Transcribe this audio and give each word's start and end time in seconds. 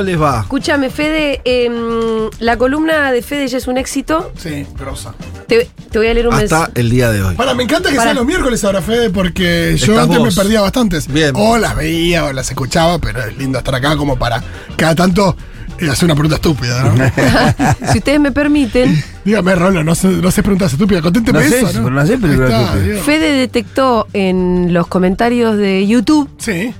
¿Cómo 0.00 0.08
les 0.10 0.20
va? 0.20 0.40
Escúchame, 0.40 0.88
Fede, 0.88 1.40
em, 1.44 2.30
la 2.38 2.56
columna 2.56 3.12
de 3.12 3.20
Fede 3.20 3.48
ya 3.48 3.58
es 3.58 3.66
un 3.68 3.76
éxito. 3.76 4.32
Sí, 4.38 4.66
grosa. 4.78 5.12
Te, 5.46 5.68
te 5.90 5.98
voy 5.98 6.08
a 6.08 6.14
leer 6.14 6.26
un 6.28 6.32
Hasta 6.32 6.58
mensaje. 6.60 6.72
el 6.80 6.88
día 6.90 7.10
de 7.10 7.22
hoy. 7.22 7.34
Para, 7.34 7.52
me 7.54 7.64
encanta 7.64 7.90
que 7.90 7.96
Para. 7.96 8.04
sean 8.10 8.16
los 8.16 8.24
miércoles 8.26 8.64
ahora, 8.64 8.80
Fede, 8.80 9.10
porque 9.10 9.74
yo 9.76 9.92
Estás 9.92 10.04
antes 10.04 10.18
vos. 10.18 10.36
me 10.36 10.42
perdía 10.42 10.60
bastantes. 10.62 11.06
Bien. 11.06 11.32
O 11.34 11.58
las 11.58 11.76
veía 11.76 12.24
o 12.24 12.32
las 12.32 12.48
escuchaba, 12.48 12.98
pero 12.98 13.20
es 13.22 13.36
lindo 13.36 13.58
estar 13.58 13.74
acá 13.74 13.94
como 13.96 14.16
para 14.18 14.42
cada 14.76 14.94
tanto 14.94 15.36
eh, 15.78 15.88
hacer 15.90 16.06
una 16.06 16.14
pregunta 16.14 16.36
estúpida, 16.36 16.82
¿no? 16.82 16.94
si 17.92 17.98
ustedes 17.98 18.20
me 18.20 18.32
permiten, 18.32 19.02
Dígame, 19.24 19.54
Rolo, 19.54 19.84
no 19.84 19.94
sé, 19.94 20.08
no 20.08 20.30
sé 20.30 20.42
preguntas 20.42 20.72
estúpidas. 20.72 21.02
Conténteme 21.02 21.42
No 21.44 21.48
sé, 21.50 21.58
eso, 21.60 21.66
¿no? 21.78 21.84
pero 21.84 21.90
no 21.90 22.06
sé, 22.06 22.16
pero. 22.18 23.02
Fede 23.02 23.32
detectó 23.32 24.06
en 24.14 24.72
los 24.72 24.86
comentarios 24.86 25.58
de 25.58 25.86
YouTube 25.86 26.28
Sí. 26.38 26.72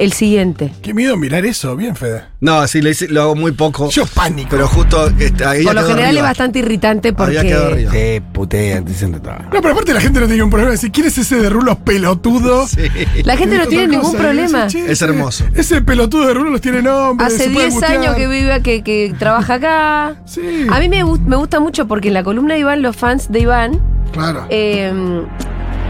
El 0.00 0.12
siguiente. 0.12 0.72
Qué 0.82 0.94
miedo 0.94 1.16
mirar 1.16 1.44
eso. 1.46 1.76
Bien, 1.76 1.94
Fede. 1.94 2.24
No, 2.40 2.66
sí, 2.66 2.80
lo, 2.80 2.88
hice- 2.88 3.08
lo 3.08 3.22
hago 3.22 3.34
muy 3.36 3.52
poco. 3.52 3.90
Yo 3.90 4.04
pánico. 4.06 4.48
Pero 4.50 4.66
justo 4.66 5.06
este, 5.18 5.44
ahí 5.44 5.62
Por 5.62 5.74
lo 5.74 5.82
general 5.82 6.06
arriba. 6.06 6.20
es 6.20 6.22
bastante 6.24 6.58
irritante 6.60 7.14
Había 7.16 7.42
quedado 7.42 7.68
porque 7.68 7.74
arriba. 7.86 7.92
Te 7.92 8.22
putean, 8.32 8.84
dicen 8.84 9.12
de 9.12 9.20
todo. 9.20 9.34
No, 9.52 9.60
pero 9.60 9.70
aparte 9.70 9.92
la 9.94 10.00
gente 10.00 10.18
no 10.20 10.26
tiene 10.26 10.42
un 10.42 10.50
problema. 10.50 10.70
de 10.70 10.76
Decir, 10.76 10.90
¿quién 10.90 11.06
es 11.06 11.18
ese 11.18 11.36
de 11.36 11.50
rulos 11.50 11.76
pelotudo? 11.84 12.66
Sí. 12.66 12.80
la 13.24 13.36
gente 13.36 13.58
no 13.58 13.66
tiene 13.66 13.88
ningún 13.88 14.16
problema. 14.16 14.64
dice, 14.64 14.84
"Che, 14.86 14.92
Es 14.92 15.02
hermoso. 15.02 15.44
Ese 15.54 15.82
pelotudo 15.82 16.26
de 16.28 16.34
rulos 16.34 16.60
tiene 16.60 16.80
nombre. 16.82 17.26
Hace 17.26 17.38
se 17.38 17.50
puede 17.50 17.66
10 17.66 17.74
mutear". 17.74 17.92
años 17.98 18.14
que 18.16 18.26
vive, 18.26 18.62
que, 18.62 18.82
que 18.82 19.14
trabaja 19.18 19.54
acá. 19.54 20.22
Sí. 20.24 20.66
A 20.70 20.80
mí 20.80 20.88
me, 20.88 21.04
gust- 21.04 21.20
me 21.26 21.36
gusta 21.36 21.60
mucho 21.60 21.86
porque 21.86 22.08
en 22.08 22.14
la 22.14 22.22
columna 22.24 22.54
de 22.54 22.60
Iván, 22.60 22.80
los 22.82 22.96
fans 22.96 23.30
de 23.30 23.40
Iván, 23.40 23.80
Claro, 24.12 24.46
eh, 24.48 24.92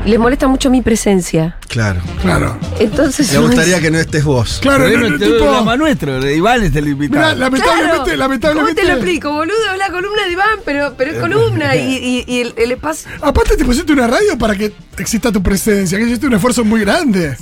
les 0.05 0.19
molesta 0.19 0.49
mucho 0.49 0.71
mi 0.71 0.83
presencia. 0.83 1.57
Claro. 1.69 2.01
claro. 2.23 2.59
Entonces 2.79 3.33
Me 3.33 3.39
gustaría 3.47 3.81
que 3.81 3.91
no 3.91 3.99
estés 3.99 4.25
vos. 4.25 4.59
Claro, 4.61 4.85
Pero 4.85 4.97
no, 4.97 5.03
no, 5.03 5.09
nuestro 5.11 5.29
tipo- 5.33 5.45
programa 5.45 5.77
nuestro, 5.77 6.31
Iván 6.31 6.63
es 6.63 6.75
el 6.75 6.89
invitado. 6.89 7.21
Mirá, 7.27 7.35
lamentablemente, 7.37 8.03
Claro. 8.05 8.17
lamentablemente. 8.19 8.81
¿Cómo 8.81 8.87
te 8.89 8.93
lo 8.93 8.99
explico, 8.99 9.33
boludo? 9.33 9.73
Es 9.73 9.79
la 9.79 9.91
columna 9.91 10.25
de 10.27 10.33
Iván, 10.33 10.59
pero, 10.65 10.95
pero 10.97 11.11
es 11.13 11.19
columna 11.19 11.77
y, 11.77 11.97
y- 11.97 12.25
y 12.27 12.41
el, 12.41 12.55
el 12.57 12.73
espacio. 12.73 13.11
Aparte 13.21 13.57
te 13.57 13.65
pusiste 13.65 13.93
una 13.93 14.07
radio 14.07 14.37
para 14.39 14.55
que 14.57 14.73
exista 14.99 15.31
tu 15.31 15.43
presencia, 15.43 15.99
que 15.99 16.05
hiciste 16.05 16.27
un 16.27 16.35
esfuerzo 16.35 16.65
muy 16.65 16.81
grande. 16.81 17.37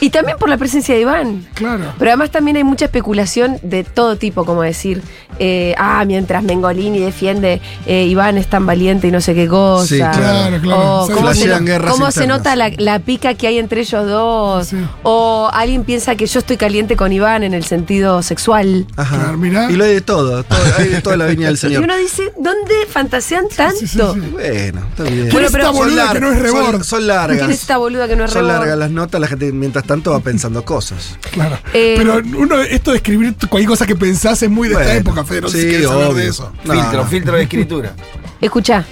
Y 0.00 0.10
también 0.10 0.38
por 0.38 0.48
la 0.48 0.56
presencia 0.56 0.94
de 0.94 1.00
Iván. 1.02 1.46
Claro. 1.54 1.84
Pero 1.98 2.10
además 2.10 2.30
también 2.30 2.56
hay 2.56 2.64
mucha 2.64 2.84
especulación 2.86 3.58
de 3.62 3.84
todo 3.84 4.16
tipo, 4.16 4.44
como 4.44 4.62
decir, 4.62 5.02
eh, 5.38 5.74
ah, 5.78 6.04
mientras 6.06 6.42
Mengolini 6.42 6.98
defiende, 7.00 7.60
eh, 7.86 8.04
Iván 8.06 8.38
es 8.38 8.48
tan 8.48 8.66
valiente 8.66 9.08
y 9.08 9.10
no 9.10 9.20
sé 9.20 9.34
qué 9.34 9.46
cosa. 9.48 9.86
Sí, 9.86 9.96
claro, 9.98 10.60
claro. 10.60 11.02
O 11.02 11.06
Se 11.06 11.12
cómo, 11.12 11.34
se, 11.34 11.46
no- 11.60 11.88
cómo 11.90 12.10
se 12.10 12.26
nota 12.26 12.54
la, 12.56 12.70
la 12.76 12.98
pica 13.00 13.34
que 13.34 13.46
hay 13.48 13.58
entre 13.58 13.80
ellos 13.80 14.06
dos. 14.06 14.68
Sí. 14.68 14.76
O 15.02 15.50
alguien 15.52 15.84
piensa 15.84 16.14
que 16.16 16.26
yo 16.26 16.38
estoy 16.40 16.56
caliente 16.56 16.96
con 16.96 17.12
Iván 17.12 17.42
en 17.42 17.54
el 17.54 17.64
sentido 17.64 18.22
sexual. 18.22 18.86
Ajá. 18.96 19.34
Claro. 19.40 19.70
Y 19.70 19.76
lo 19.76 19.84
hay 19.84 19.94
de 19.94 20.00
todo. 20.00 20.42
todo 20.44 20.58
hay 20.78 20.88
de 20.88 21.00
toda 21.02 21.16
la 21.16 21.26
viña 21.26 21.46
del 21.46 21.54
Y 21.58 21.58
Señor. 21.58 21.82
uno 21.84 21.96
dice, 21.96 22.32
¿dónde 22.38 22.74
fantasean 22.88 23.46
tanto? 23.54 23.76
sí, 23.78 23.86
sí. 23.86 23.98
Bueno, 23.98 24.80
está 24.90 25.02
bien. 25.04 25.14
¿Quién 25.28 25.30
Bueno, 25.32 25.46
es 25.46 25.52
pero- 25.52 25.64
esta 25.64 25.70
boluda 25.70 26.12
que 26.12 26.20
no 26.20 26.32
es 26.32 26.38
rebord? 26.38 26.72
Son, 26.72 26.84
son 26.84 27.06
largas. 27.06 27.38
¿Quién 27.38 27.50
es 27.50 27.60
esta 27.60 27.76
boluda 27.78 28.08
que 28.08 28.16
no 28.16 28.24
es 28.24 28.30
Son 28.32 28.42
rebord? 28.42 28.58
largas 28.60 28.78
las 28.78 28.90
notas, 28.90 29.20
la 29.20 29.26
gente 29.28 29.52
mientras 29.52 29.84
tanto 29.88 30.12
va 30.12 30.20
pensando 30.20 30.64
cosas. 30.64 31.18
Claro. 31.32 31.58
Eh, 31.72 31.94
Pero 31.96 32.18
uno, 32.38 32.60
esto 32.60 32.92
de 32.92 32.98
escribir 32.98 33.34
cualquier 33.48 33.68
cosa 33.68 33.86
que 33.86 33.96
pensás 33.96 34.40
es 34.42 34.50
muy 34.50 34.68
de 34.68 34.74
esta 34.74 34.94
época, 34.94 35.24
Fede. 35.24 35.40
No 35.40 35.48
sé 35.48 35.62
sí, 35.62 35.78
si 35.78 35.84
obvio. 35.86 36.14
de 36.14 36.28
eso. 36.28 36.52
No, 36.64 36.74
filtro, 36.74 37.02
no. 37.02 37.08
filtro 37.08 37.34
de 37.36 37.42
escritura. 37.42 37.94
Escucha, 38.40 38.84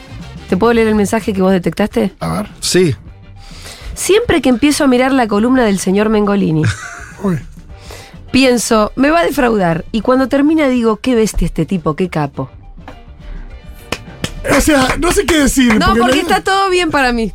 ¿te 0.48 0.56
puedo 0.56 0.72
leer 0.72 0.88
el 0.88 0.96
mensaje 0.96 1.32
que 1.32 1.40
vos 1.42 1.52
detectaste? 1.52 2.14
A 2.18 2.28
ver. 2.42 2.48
Sí. 2.58 2.96
Siempre 3.94 4.42
que 4.42 4.48
empiezo 4.48 4.82
a 4.84 4.86
mirar 4.88 5.12
la 5.12 5.28
columna 5.28 5.64
del 5.64 5.78
señor 5.78 6.08
Mengolini, 6.08 6.62
Uy. 7.22 7.38
pienso, 8.32 8.92
me 8.96 9.10
va 9.10 9.20
a 9.20 9.24
defraudar. 9.24 9.84
Y 9.92 10.00
cuando 10.00 10.28
termina 10.28 10.66
digo, 10.66 10.96
qué 10.96 11.14
bestia 11.14 11.46
este 11.46 11.66
tipo, 11.66 11.94
qué 11.94 12.08
capo. 12.08 12.50
O 14.56 14.60
sea, 14.60 14.96
no 14.98 15.12
sé 15.12 15.26
qué 15.26 15.40
decir. 15.40 15.74
No, 15.78 15.94
porque 15.94 16.20
está 16.20 16.42
todo 16.42 16.70
bien 16.70 16.90
para 16.90 17.12
mí. 17.12 17.32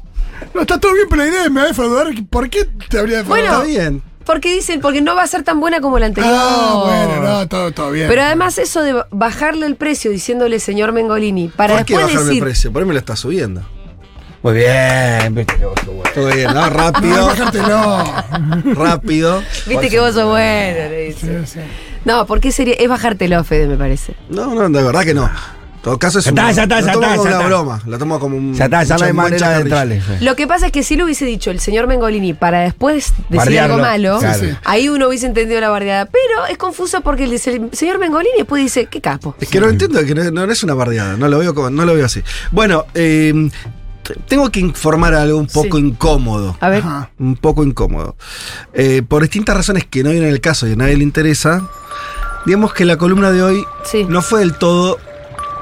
No, 0.53 0.61
está 0.61 0.79
todo 0.79 0.93
bien, 0.93 1.07
pero 1.09 1.23
la 1.23 1.29
idea 1.29 1.43
de 1.43 1.49
me 1.49 1.61
va 1.61 1.65
a 1.65 1.69
defraudar. 1.69 2.07
¿Por 2.29 2.49
qué 2.49 2.65
te 2.89 2.99
habría 2.99 3.17
defraudado? 3.19 3.59
Bueno, 3.59 3.69
Está 3.69 3.81
bien. 3.81 4.03
Porque 4.25 4.53
dicen, 4.53 4.81
porque 4.81 5.01
no 5.01 5.15
va 5.15 5.23
a 5.23 5.27
ser 5.27 5.43
tan 5.43 5.59
buena 5.59 5.81
como 5.81 5.97
la 5.97 6.05
anterior. 6.05 6.33
Ah, 6.35 6.83
bueno, 6.85 7.21
no, 7.21 7.47
todo, 7.47 7.71
todo 7.71 7.91
bien. 7.91 8.07
Pero 8.07 8.21
además 8.21 8.57
eso 8.59 8.81
de 8.83 9.03
bajarle 9.11 9.65
el 9.65 9.75
precio 9.75 10.11
diciéndole 10.11 10.59
señor 10.59 10.91
Mengolini, 10.91 11.47
para 11.49 11.75
¿Por 11.77 11.85
qué 11.85 11.93
después 11.93 12.13
bajarme 12.13 12.21
el 12.21 12.27
decir, 12.27 12.43
precio? 12.43 12.71
Por 12.71 12.81
ahí 12.81 12.87
me 12.87 12.93
lo 12.93 12.99
está 12.99 13.15
subiendo. 13.15 13.63
Muy 14.43 14.53
bien, 14.53 15.35
viste 15.35 15.55
que 15.55 15.65
vos 15.65 15.75
sos 15.83 15.93
bueno. 15.93 16.11
Todo 16.15 16.27
bien, 16.27 16.47
¿no? 16.47 16.53
No, 16.53 16.69
Rápido. 16.69 17.25
bájatelo. 17.27 18.05
rápido. 18.73 19.43
viste 19.67 19.89
que 19.89 19.99
vos 19.99 20.13
sos 20.13 20.25
bueno, 20.25 20.89
le 20.89 21.05
dice. 21.07 21.45
Sí, 21.45 21.53
sí. 21.53 21.59
No, 22.05 22.25
¿por 22.25 22.39
qué 22.39 22.51
sería? 22.51 22.73
Es 22.75 22.89
bajártelo, 22.89 23.43
Fede, 23.43 23.67
me 23.67 23.77
parece. 23.77 24.15
No, 24.29 24.55
no, 24.55 24.69
de 24.69 24.83
verdad 24.83 25.03
que 25.03 25.13
no. 25.13 25.29
En 25.81 25.85
todo 25.85 25.97
caso 25.97 26.19
es 26.19 26.25
ya 26.25 26.29
está, 26.31 26.51
ya 26.51 26.63
está, 26.63 26.93
como 26.93 27.07
una 27.07 27.15
está. 27.31 27.47
broma. 27.47 27.81
Lo 27.87 27.97
tomo 27.97 28.19
como 28.19 28.37
un. 28.37 28.53
Ya 28.53 28.65
está, 28.65 28.83
ya 28.83 28.97
no 28.99 29.03
hay 29.05 29.09
un 29.09 29.17
buen 29.17 29.31
manera 29.31 29.49
de 29.49 29.61
entrarle. 29.61 30.01
Lo 30.21 30.35
que 30.35 30.45
pasa 30.45 30.67
es 30.67 30.71
que 30.71 30.83
si 30.83 30.95
lo 30.95 31.05
hubiese 31.05 31.25
dicho 31.25 31.49
el 31.49 31.59
señor 31.59 31.87
Mengolini 31.87 32.35
para 32.35 32.59
después 32.59 33.13
decir 33.29 33.37
Bardearlo, 33.37 33.73
algo 33.75 33.87
malo, 33.87 34.19
claro. 34.19 34.57
Ahí 34.63 34.89
uno 34.89 35.07
hubiese 35.07 35.25
entendido 35.25 35.59
la 35.59 35.69
bardeada. 35.69 36.05
Pero 36.05 36.45
es 36.51 36.59
confuso 36.59 37.01
porque 37.01 37.23
el, 37.23 37.33
el 37.33 37.39
señor 37.73 37.97
Mengolini 37.97 38.37
después 38.37 38.61
dice, 38.61 38.85
qué 38.85 39.01
capo. 39.01 39.35
Es 39.41 39.49
que 39.49 39.59
no 39.59 39.69
entiendo, 39.69 40.05
que 40.05 40.13
no, 40.13 40.29
no 40.45 40.51
es 40.51 40.63
una 40.63 40.75
bardeada, 40.75 41.17
no 41.17 41.27
lo 41.27 41.39
veo, 41.39 41.55
como- 41.55 41.71
no 41.71 41.83
lo 41.83 41.95
veo 41.95 42.05
así. 42.05 42.21
Bueno, 42.51 42.85
eh, 42.93 43.49
t- 44.03 44.13
tengo 44.27 44.51
que 44.51 44.59
informar 44.59 45.15
algo 45.15 45.39
un 45.39 45.47
poco 45.47 45.77
Sí. 45.79 45.83
incómodo. 45.83 46.57
A 46.61 46.69
ver, 46.69 46.83
Ajá. 46.83 47.09
Un 47.17 47.35
poco 47.37 47.63
incómodo. 47.63 48.15
Eh, 48.75 49.01
por 49.07 49.23
distintas 49.23 49.57
razones 49.57 49.85
que 49.89 50.03
no 50.03 50.11
vienen 50.11 50.29
el 50.29 50.41
caso 50.41 50.67
y 50.67 50.73
a 50.73 50.75
nadie 50.75 50.95
le 50.97 51.03
interesa, 51.03 51.67
digamos 52.45 52.71
que 52.75 52.85
la 52.85 52.97
columna 52.97 53.31
de 53.31 53.41
hoy 53.41 53.63
Sí. 53.83 54.05
no 54.07 54.21
fue 54.21 54.41
del 54.41 54.53
todo 54.53 54.99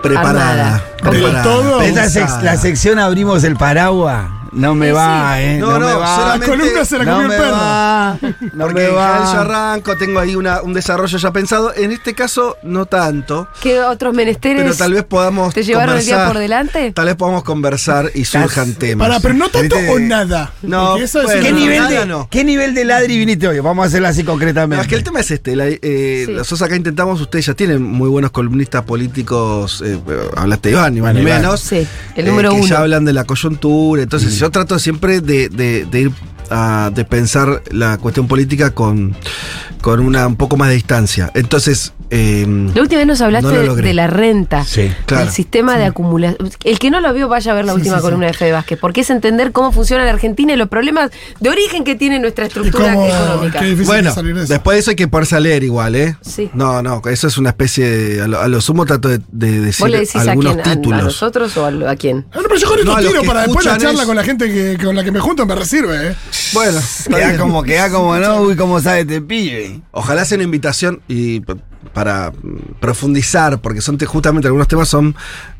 preparada. 0.01 0.75
Armada. 0.75 0.83
preparada, 1.01 1.43
todo. 1.43 1.81
Sec- 1.81 2.41
la 2.41 2.57
sección 2.57 2.99
abrimos 2.99 3.43
el 3.43 3.55
paraguas. 3.55 4.25
No 4.51 4.75
me 4.75 4.87
Sí, 4.87 4.91
va, 4.93 5.35
sí. 5.37 5.43
eh. 5.43 5.57
No, 5.59 5.71
No, 5.71 5.79
no, 5.79 5.87
me 5.87 5.93
va. 5.95 6.37
La 6.37 6.45
columna 6.45 6.85
se 6.85 6.97
la 6.97 7.03
no 7.05 7.11
comió 7.17 7.31
el 7.31 7.37
perro. 7.39 7.51
va. 7.51 8.17
No 8.53 8.65
Porque 8.65 8.73
me 8.73 8.81
general 8.87 9.19
yo 9.19 9.33
va. 9.35 9.41
arranco, 9.41 9.97
tengo 9.97 10.19
ahí 10.19 10.35
una- 10.35 10.61
un 10.61 10.73
desarrollo 10.73 11.17
ya 11.17 11.31
pensado. 11.31 11.73
En 11.75 11.91
este 11.91 12.13
caso, 12.13 12.57
no 12.63 12.85
tanto. 12.85 13.47
¿qué 13.61 13.79
otros 13.81 14.13
menesteres 14.13 14.63
Pero 14.63 14.75
tal 14.75 14.93
vez 14.93 15.03
podamos. 15.03 15.53
te 15.53 15.63
llevaron 15.63 15.97
el 15.97 16.05
día 16.05 16.15
conversar- 16.15 16.27
por 16.27 16.37
delante? 16.39 16.91
Tal 16.93 17.05
vez 17.05 17.15
podamos 17.15 17.43
conversar 17.43 18.11
y 18.15 18.25
surjan 18.25 18.73
temas. 18.75 19.07
Para, 19.07 19.19
pero 19.19 19.33
no 19.33 19.49
tanto 19.49 19.75
¿Viste? 19.75 19.91
o 19.91 19.99
nada. 19.99 20.51
No, 20.61 20.97
eso 20.97 21.19
es 21.19 21.25
bueno, 21.25 21.41
¿Qué, 21.43 21.51
nivel 21.51 21.77
nada 21.83 21.89
de, 22.01 22.05
no. 22.05 22.27
¿Qué 22.29 22.43
nivel 22.43 22.73
de 22.73 22.85
ladri 22.85 23.17
viniste 23.17 23.47
hoy? 23.47 23.59
Vamos 23.59 23.83
a 23.83 23.87
hacerlo 23.87 24.07
así 24.07 24.23
No, 24.23 24.31
concretamente. 24.31 24.81
es 24.81 24.87
que 24.87 24.95
el 24.95 25.03
tema 25.03 25.19
es 25.19 25.31
este. 25.31 25.55
la- 25.55 25.67
eh, 25.67 26.23
Sí. 26.25 26.31
Nosotros 26.33 26.61
acá 26.63 26.75
intentamos, 26.75 27.19
ustedes 27.21 27.45
ya 27.45 27.53
tienen 27.53 27.81
muy 27.83 28.09
buenos 28.09 28.31
columnistas 28.31 28.83
políticos. 28.83 29.83
eh, 29.85 29.99
hablaste 30.35 30.69
de 30.69 30.75
Iván, 30.75 30.93
ni 30.95 31.01
más 31.01 31.13
ni 31.13 31.21
Iván. 31.21 31.41
menos. 31.41 31.59
Sí, 31.59 31.87
el 32.15 32.25
eh, 32.25 32.29
número 32.29 32.49
que 32.51 32.55
uno. 32.57 32.65
ya 32.67 32.79
hablan 32.79 33.05
de 33.05 33.13
la 33.13 33.23
coyuntura. 33.25 34.01
Entonces, 34.03 34.38
yo 34.39 34.49
trato 34.51 34.79
siempre 34.79 35.19
de, 35.19 35.85
ir 35.91 36.11
a 36.51 36.91
de 36.93 37.05
pensar 37.05 37.61
la 37.71 37.97
cuestión 37.97 38.27
política 38.27 38.71
con, 38.71 39.15
con 39.81 39.99
una 39.99 40.27
un 40.27 40.35
poco 40.35 40.57
más 40.57 40.69
de 40.69 40.75
distancia. 40.75 41.31
Entonces, 41.35 41.93
eh, 42.11 42.45
La 42.73 42.81
última 42.81 42.99
vez 42.99 43.07
nos 43.07 43.21
hablaste 43.21 43.47
No 43.53 43.61
lo 43.63 43.75
de- 43.75 43.93
la 43.93 44.07
renta. 44.07 44.63
Sí. 44.65 44.91
Claro. 45.05 45.25
El 45.25 45.31
sistema 45.31 45.77
de 45.77 45.85
acumulación. 45.85 46.49
El 46.63 46.79
que 46.79 46.89
no 46.89 47.01
lo 47.01 47.13
vio, 47.13 47.27
vaya 47.27 47.51
a 47.51 47.55
ver 47.55 47.65
la 47.65 47.73
Sí, 47.73 47.77
última 47.77 47.95
sí, 47.97 47.99
sí. 48.01 48.03
columna 48.05 48.27
de 48.27 48.33
Fede 48.33 48.51
Vázquez, 48.51 48.79
porque 48.79 49.01
es 49.01 49.09
entender 49.09 49.51
cómo 49.51 49.71
funciona 49.71 50.03
la 50.05 50.11
Argentina 50.11 50.53
y 50.53 50.55
los 50.55 50.69
problemas 50.69 51.11
de 51.39 51.49
origen 51.49 51.83
que 51.83 51.95
tiene 51.95 52.19
nuestra 52.19 52.45
estructura 52.47 52.93
cómo- 52.93 53.05
económica. 53.07 53.59
qué 53.59 53.65
difícil 53.65 53.85
bueno, 53.85 54.13
salir 54.13 54.35
de 54.35 54.43
eso. 54.43 54.53
después 54.53 54.75
de 54.75 54.79
eso 54.79 54.89
hay 54.91 54.95
que 54.95 55.07
ponerse 55.07 55.35
a 55.35 55.39
leer 55.39 55.63
igual, 55.63 55.95
¿eh? 55.95 56.15
Sí. 56.21 56.49
No, 56.53 56.81
no, 56.81 57.01
eso 57.09 57.27
es 57.27 57.37
una 57.37 57.49
especie 57.49 57.89
de. 57.89 58.21
A 58.23 58.27
lo, 58.27 58.39
a 58.41 58.47
lo 58.47 58.59
sumo 58.61 58.85
trato 58.85 59.07
de, 59.09 59.19
de 59.31 59.61
decir 59.61 59.81
¿Vos 59.83 59.89
le 59.91 59.99
decís 59.99 60.15
a 60.15 60.33
quién? 60.35 60.47
¿A- 60.47 60.61
¿A, 60.61 60.63
títulos. 60.75 61.03
nosotros 61.03 61.55
o 61.57 61.65
a, 61.65 61.91
a 61.91 61.95
quién? 61.95 62.25
Ah, 62.31 62.37
no, 62.37 62.43
pero 62.43 62.55
yo 62.55 62.67
con 62.67 62.79
esto 62.79 62.91
No, 62.91 62.97
tiro 63.07 63.23
para 63.23 63.41
después 63.43 63.65
la 63.65 63.77
charla 63.77 64.01
es- 64.01 64.07
con 64.07 64.15
la 64.15 64.23
gente 64.23 64.51
que, 64.51 64.83
con 64.83 64.95
la 64.95 65.03
que 65.03 65.11
me 65.11 65.19
junto 65.19 65.45
me 65.45 65.53
resirve, 65.55 66.07
¿eh? 66.09 66.15
Bueno, 66.53 66.79
Queda 67.07 67.27
bien. 67.27 67.37
como, 67.37 67.63
queda 67.63 67.89
como, 67.89 68.17
no, 68.17 68.41
uy, 68.41 68.55
cómo 68.55 68.79
sabe 68.79 69.01
este 69.01 69.21
pibe. 69.21 69.81
Ojalá 69.91 70.25
sea 70.25 70.35
una 70.37 70.43
invitación 70.45 71.01
y 71.07 71.41
para 71.93 72.31
mm, 72.31 72.79
profundizar, 72.79 73.59
porque 73.61 73.81
son 73.81 73.97
te- 73.97 74.05
justamente 74.05 74.47
algunos 74.47 74.67
temas 74.67 74.87
son 74.89 75.15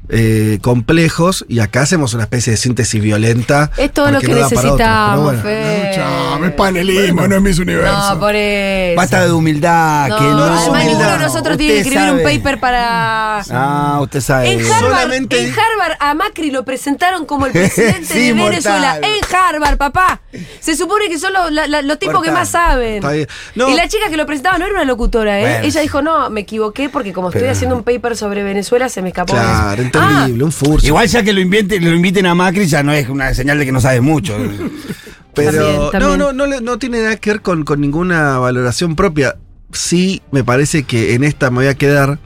eh, 0.09 0.57
complejos 0.61 1.45
y 1.47 1.59
acá 1.59 1.81
hacemos 1.83 2.13
una 2.13 2.23
especie 2.23 2.51
de 2.51 2.57
síntesis 2.57 3.01
violenta. 3.01 3.71
Es 3.77 3.91
todo 3.93 4.11
lo 4.11 4.19
que 4.19 4.27
no 4.27 4.33
otro, 4.45 4.49
necesitamos, 4.49 5.23
bueno. 5.25 5.41
Fe. 5.41 5.91
Chao, 5.95 6.43
es 6.45 6.51
panelismo, 6.53 7.27
no 7.27 7.35
es 7.35 7.41
Miss 7.41 7.59
Universo. 7.59 8.13
No, 8.15 8.19
por 8.19 8.35
eso. 8.35 8.95
Basta 8.97 9.25
de 9.25 9.31
humildad, 9.31 10.07
No, 10.09 10.17
que 10.17 10.23
no. 10.23 10.29
además 10.43 10.67
humildad. 10.67 10.85
ninguno 10.89 11.11
de 11.11 11.17
nosotros 11.19 11.57
tiene 11.57 11.73
que 11.75 11.79
escribir 11.81 12.11
un 12.11 12.23
paper 12.23 12.59
para. 12.59 13.39
Ah, 13.51 13.99
usted 14.01 14.21
sabe. 14.21 14.51
En 14.53 14.59
Harvard, 14.61 14.79
Solamente 14.79 15.39
en 15.39 15.45
di- 15.45 15.51
Harvard 15.59 15.97
a 15.99 16.13
Macri 16.13 16.51
lo 16.51 16.65
presentaron 16.65 17.25
como 17.25 17.45
el 17.45 17.51
presidente 17.53 18.05
Sí, 18.13 18.27
de 18.27 18.33
mortal. 18.33 18.49
Venezuela. 18.51 18.97
En 19.01 19.35
Harvard, 19.35 19.77
papá. 19.77 20.21
Se 20.59 20.75
supone 20.75 21.07
que 21.07 21.19
son 21.19 21.33
los, 21.33 21.51
la- 21.51 21.67
la- 21.67 21.81
los 21.81 21.99
tipos 21.99 22.21
que 22.23 22.31
más 22.31 22.49
saben. 22.49 22.95
Está 22.95 23.11
bien. 23.11 23.27
No. 23.55 23.69
Y 23.69 23.75
la 23.75 23.87
chica 23.87 24.09
que 24.09 24.17
lo 24.17 24.25
presentaba 24.25 24.57
no 24.57 24.65
era 24.65 24.73
una 24.73 24.85
locutora, 24.85 25.39
¿eh? 25.39 25.41
Bueno. 25.41 25.65
Ella 25.65 25.81
dijo, 25.81 26.01
no, 26.01 26.29
me 26.29 26.41
equivoqué 26.41 26.89
porque 26.89 27.13
como 27.13 27.29
estoy 27.29 27.47
haciendo 27.47 27.75
un 27.75 27.83
paper 27.83 28.17
sobre 28.17 28.43
Venezuela 28.43 28.89
se 28.89 29.01
me 29.01 29.09
escapó. 29.09 29.33
Claro, 29.33 29.81
eso". 30.01 30.11
entendible, 30.11 30.43
un 30.43 30.51
furcio. 30.51 30.87
Igual 30.87 31.07
ya 31.07 31.23
que 31.23 31.33
lo, 31.33 31.41
invente- 31.41 31.79
lo 31.79 31.93
inviten 31.95 32.25
a 32.25 32.35
Macri 32.35 32.65
ya 32.67 32.83
no 32.83 32.91
es 32.93 33.07
una 33.09 33.33
señal 33.33 33.57
de 33.59 33.65
que 33.65 33.71
no 33.71 33.81
sabe 33.81 34.01
mucho. 34.01 34.35
Pero 35.35 35.51
También, 35.51 35.91
también. 35.91 36.19
no, 36.19 36.33
no, 36.33 36.59
no, 36.61 36.77
tiene 36.79 37.01
nada 37.03 37.15
que 37.17 37.29
ver 37.29 37.41
con, 37.41 37.63
con 37.63 37.79
ninguna 37.79 38.39
valoración 38.39 38.95
propia. 38.95 39.35
Sí, 39.71 40.21
me 40.31 40.43
parece 40.43 40.83
que 40.83 41.13
en 41.13 41.23
esta 41.23 41.49
me 41.51 41.57
voy 41.57 41.67
a 41.67 41.75
quedar. 41.75 42.19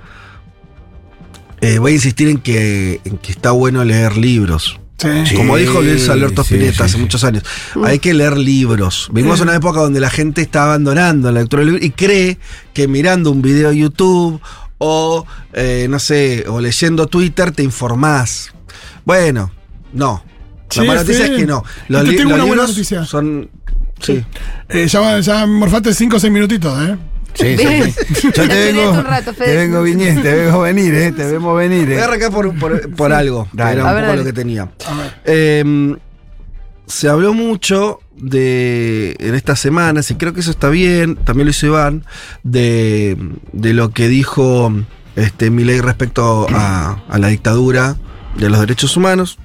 eh, 1.61 1.79
voy 1.79 1.91
a 1.91 1.95
insistir 1.95 2.29
en 2.29 2.37
que, 2.39 3.01
en 3.05 3.17
que 3.17 3.31
está 3.31 3.51
bueno 3.51 3.83
leer 3.83 4.17
libros. 4.17 4.79
Sí. 4.97 5.35
Como 5.35 5.57
dijo 5.57 5.81
Luis 5.81 6.07
Alberto 6.07 6.43
sí, 6.45 6.53
Spinetta 6.53 6.77
sí, 6.77 6.83
hace 6.83 6.93
sí. 6.95 7.01
muchos 7.01 7.23
años, 7.25 7.43
hay 7.83 7.99
que 7.99 8.13
leer 8.13 8.37
libros. 8.37 9.09
Vivimos 9.11 9.41
en 9.41 9.49
una 9.49 9.57
época 9.57 9.81
donde 9.81 9.99
la 9.99 10.09
gente 10.09 10.41
está 10.41 10.63
abandonando 10.63 11.29
la 11.31 11.41
lectura 11.41 11.59
de 11.61 11.65
libros 11.65 11.83
y 11.85 11.89
cree 11.91 12.37
que 12.73 12.87
mirando 12.87 13.29
un 13.31 13.41
video 13.41 13.71
de 13.71 13.77
YouTube 13.79 14.39
o, 14.85 15.25
eh, 15.53 15.87
no 15.89 15.97
sé, 15.99 16.43
o 16.47 16.59
leyendo 16.59 17.07
Twitter 17.07 17.51
te 17.51 17.63
informás. 17.63 18.51
Bueno, 19.05 19.51
no. 19.93 20.23
La 20.75 20.81
Sí, 20.81 20.87
mala 20.87 21.01
noticia 21.01 21.25
sí. 21.27 21.31
es 21.33 21.37
que 21.39 21.45
no. 21.45 21.63
Los, 21.87 22.03
Te 22.03 22.09
li- 22.11 22.17
tengo 22.17 22.29
los 22.31 22.35
una 22.39 22.45
buena 22.45 22.61
libros 22.63 22.69
noticia. 22.77 23.05
son... 23.05 23.49
Sí. 24.01 24.25
Eh, 24.69 24.87
ya, 24.87 25.19
ya 25.21 25.45
morfaste 25.45 25.93
5 25.93 26.17
o 26.17 26.19
6 26.19 26.33
minutitos, 26.33 26.89
¿eh? 26.89 26.97
Sí, 27.35 27.57
sí. 27.57 28.21
Yo 28.35 28.43
La 28.43 28.47
te 28.49 28.71
vengo, 28.73 28.91
un 28.91 29.03
rato, 29.05 29.33
Fede. 29.33 29.47
te 29.51 29.55
vengo 29.57 29.81
viniendo, 29.83 30.21
te 30.21 30.33
vengo 30.35 30.59
venir, 30.61 30.93
eh, 30.95 31.11
te 31.11 31.25
vemos 31.25 31.57
venir. 31.57 31.85
Voy 31.85 31.93
eh. 31.95 32.01
a 32.01 32.03
arrancar 32.05 32.31
por, 32.31 32.53
por- 32.59 32.89
por 32.95 33.13
algo. 33.13 33.47
Dale. 33.53 33.73
Era 33.73 33.83
un 33.85 33.89
ver, 33.89 33.95
poco 34.03 34.07
dale. 34.07 34.17
lo 34.19 34.25
que 34.25 34.33
tenía. 34.33 34.63
A 34.63 34.95
ver. 34.97 35.13
Eh, 35.25 35.95
se 36.87 37.09
habló 37.09 37.33
mucho 37.33 37.99
de 38.15 39.15
en 39.19 39.35
estas 39.35 39.59
semanas, 39.59 40.11
y 40.11 40.15
creo 40.15 40.33
que 40.33 40.41
eso 40.41 40.51
está 40.51 40.69
bien, 40.69 41.15
también 41.15 41.45
lo 41.45 41.51
hizo 41.51 41.67
Iván, 41.67 42.05
de, 42.43 43.17
de 43.51 43.73
lo 43.73 43.91
que 43.91 44.07
dijo 44.07 44.71
este 45.15 45.49
respecto 45.81 46.47
a, 46.49 47.03
a 47.09 47.19
la 47.19 47.27
dictadura 47.27 47.97
de 48.37 48.49
los 48.49 48.59
derechos 48.59 48.97
humanos 48.97 49.37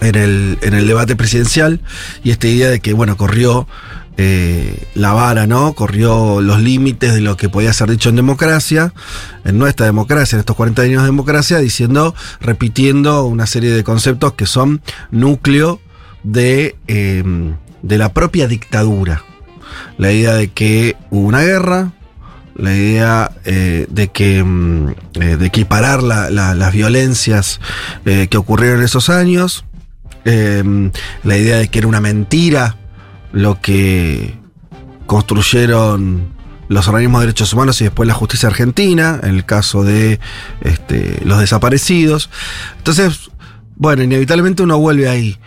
en 0.00 0.14
el, 0.14 0.58
en 0.62 0.74
el 0.74 0.86
debate 0.86 1.16
presidencial 1.16 1.80
y 2.22 2.30
esta 2.30 2.46
idea 2.46 2.68
de 2.68 2.80
que, 2.80 2.92
bueno, 2.92 3.16
corrió 3.16 3.66
eh, 4.16 4.88
la 4.94 5.12
vara, 5.12 5.46
¿no? 5.46 5.74
Corrió 5.74 6.40
los 6.40 6.60
límites 6.60 7.14
de 7.14 7.20
lo 7.20 7.36
que 7.36 7.48
podía 7.48 7.72
ser 7.72 7.90
dicho 7.90 8.08
en 8.08 8.16
democracia, 8.16 8.92
en 9.44 9.58
nuestra 9.58 9.86
democracia, 9.86 10.36
en 10.36 10.40
estos 10.40 10.56
40 10.56 10.82
años 10.82 11.02
de 11.02 11.06
democracia, 11.06 11.58
diciendo, 11.58 12.14
repitiendo 12.40 13.24
una 13.24 13.46
serie 13.46 13.70
de 13.70 13.84
conceptos 13.84 14.32
que 14.34 14.46
son 14.46 14.82
núcleo 15.10 15.80
de, 16.22 16.76
eh, 16.86 17.22
de 17.82 17.98
la 17.98 18.12
propia 18.12 18.46
dictadura. 18.48 19.24
La 19.98 20.12
idea 20.12 20.34
de 20.34 20.48
que 20.48 20.96
hubo 21.10 21.26
una 21.26 21.42
guerra, 21.42 21.92
la 22.56 22.74
idea 22.74 23.30
eh, 23.44 23.86
de 23.88 24.08
que 24.08 24.42
mm, 24.42 24.88
eh, 25.20 25.36
de 25.36 25.46
equiparar 25.46 26.02
la- 26.02 26.30
la- 26.30 26.54
las 26.54 26.72
violencias 26.72 27.60
eh, 28.04 28.26
que 28.28 28.36
ocurrieron 28.36 28.78
en 28.80 28.84
esos 28.84 29.08
años, 29.10 29.64
eh, 30.24 30.90
la 31.24 31.36
idea 31.36 31.56
de 31.58 31.68
que 31.68 31.78
era 31.78 31.88
una 31.88 32.00
mentira 32.00 32.76
lo 33.32 33.60
que 33.60 34.34
construyeron 35.06 36.28
los 36.68 36.86
organismos 36.88 37.20
de 37.20 37.26
derechos 37.28 37.52
humanos 37.54 37.80
y 37.80 37.84
después 37.84 38.06
la 38.06 38.14
justicia 38.14 38.48
argentina, 38.48 39.18
en 39.22 39.30
el 39.30 39.44
caso 39.44 39.84
de 39.84 40.20
este, 40.60 41.18
los 41.24 41.38
desaparecidos. 41.40 42.28
Entonces, 42.76 43.30
bueno, 43.76 44.02
inevitablemente 44.02 44.62
uno 44.62 44.78
vuelve 44.78 45.08
ahí. 45.08 45.38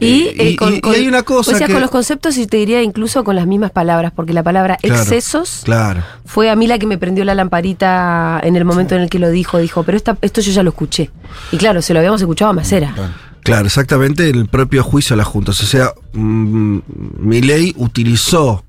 Y, 0.00 0.28
Eh, 0.38 0.50
y- 0.50 0.56
con, 0.56 0.74
y- 0.74 0.80
hay 0.84 1.06
una 1.06 1.22
cosa 1.22 1.52
o 1.52 1.56
sea, 1.58 1.66
que- 1.66 1.72
con 1.72 1.80
los 1.82 1.90
conceptos 1.90 2.36
y 2.38 2.46
te 2.46 2.56
diría 2.56 2.82
incluso 2.82 3.22
con 3.24 3.36
las 3.36 3.46
mismas 3.46 3.70
palabras, 3.70 4.12
porque 4.14 4.32
la 4.32 4.42
palabra 4.42 4.76
Claro, 4.80 5.00
excesos 5.02 5.60
Claro. 5.64 6.02
fue 6.24 6.50
a 6.50 6.56
mí 6.56 6.66
la 6.66 6.78
que 6.78 6.86
me 6.86 6.98
prendió 6.98 7.24
la 7.24 7.34
lamparita 7.34 8.40
en 8.42 8.56
el 8.56 8.64
momento 8.64 8.94
en 8.94 9.02
el 9.02 9.08
que 9.10 9.18
lo 9.18 9.30
dijo. 9.30 9.58
Dijo, 9.58 9.82
pero 9.84 9.96
esta- 9.96 10.18
esto 10.20 10.40
yo 10.40 10.52
ya 10.52 10.62
lo 10.62 10.70
escuché. 10.70 11.10
Y 11.52 11.56
claro, 11.56 11.80
se 11.82 11.92
lo 11.92 12.00
habíamos 12.00 12.20
escuchado 12.20 12.50
a 12.50 12.54
Macera. 12.54 12.94
Claro, 13.42 13.66
exactamente 13.66 14.28
en 14.28 14.36
el 14.36 14.46
propio 14.48 14.82
juicio 14.82 15.14
a 15.14 15.16
las 15.18 15.26
juntas. 15.26 15.60
O 15.62 15.66
sea, 15.66 15.92
mm, 16.14 16.78
Milei 17.18 17.74
utilizó 17.76 18.64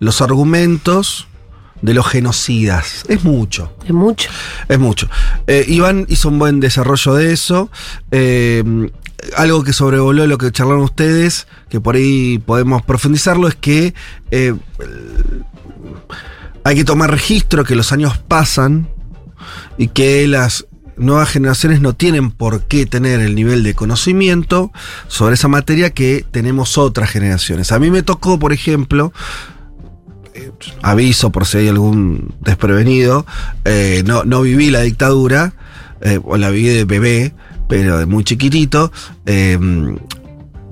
los 0.00 0.20
argumentos 0.20 1.26
de 1.82 1.94
los 1.94 2.06
genocidas. 2.08 3.04
Es 3.08 3.22
mucho. 3.22 3.72
Es 3.86 3.92
mucho. 3.92 4.28
Es 4.68 4.78
mucho. 4.80 5.08
Eh, 5.46 5.64
Iván 5.68 6.06
hizo 6.08 6.28
un 6.28 6.38
buen 6.40 6.58
desarrollo 6.58 7.14
de 7.14 7.32
eso. 7.32 7.70
Eh, 8.10 8.90
algo 9.36 9.64
que 9.64 9.72
sobrevoló 9.72 10.26
lo 10.26 10.38
que 10.38 10.52
charlaron 10.52 10.82
ustedes, 10.82 11.46
que 11.68 11.80
por 11.80 11.96
ahí 11.96 12.38
podemos 12.38 12.82
profundizarlo, 12.82 13.48
es 13.48 13.54
que 13.54 13.94
eh, 14.30 14.54
hay 16.64 16.76
que 16.76 16.84
tomar 16.84 17.10
registro 17.10 17.64
que 17.64 17.74
los 17.74 17.92
años 17.92 18.18
pasan 18.18 18.88
y 19.76 19.88
que 19.88 20.26
las 20.26 20.66
nuevas 20.96 21.28
generaciones 21.28 21.80
no 21.80 21.94
tienen 21.94 22.30
por 22.30 22.64
qué 22.64 22.84
tener 22.84 23.20
el 23.20 23.34
nivel 23.34 23.62
de 23.62 23.74
conocimiento 23.74 24.72
sobre 25.06 25.34
esa 25.34 25.48
materia 25.48 25.90
que 25.90 26.24
tenemos 26.30 26.76
otras 26.76 27.10
generaciones. 27.10 27.72
A 27.72 27.78
mí 27.78 27.90
me 27.90 28.02
tocó, 28.02 28.38
por 28.38 28.52
ejemplo, 28.52 29.12
aviso 30.82 31.30
por 31.30 31.46
si 31.46 31.58
hay 31.58 31.68
algún 31.68 32.34
desprevenido, 32.40 33.26
eh, 33.64 34.02
no, 34.06 34.24
no 34.24 34.42
viví 34.42 34.70
la 34.70 34.80
dictadura, 34.80 35.52
eh, 36.00 36.20
o 36.22 36.36
la 36.36 36.50
viví 36.50 36.68
de 36.68 36.84
bebé, 36.84 37.34
pero 37.68 37.98
de 37.98 38.06
muy 38.06 38.24
chiquitito, 38.24 38.90
eh, 39.26 39.58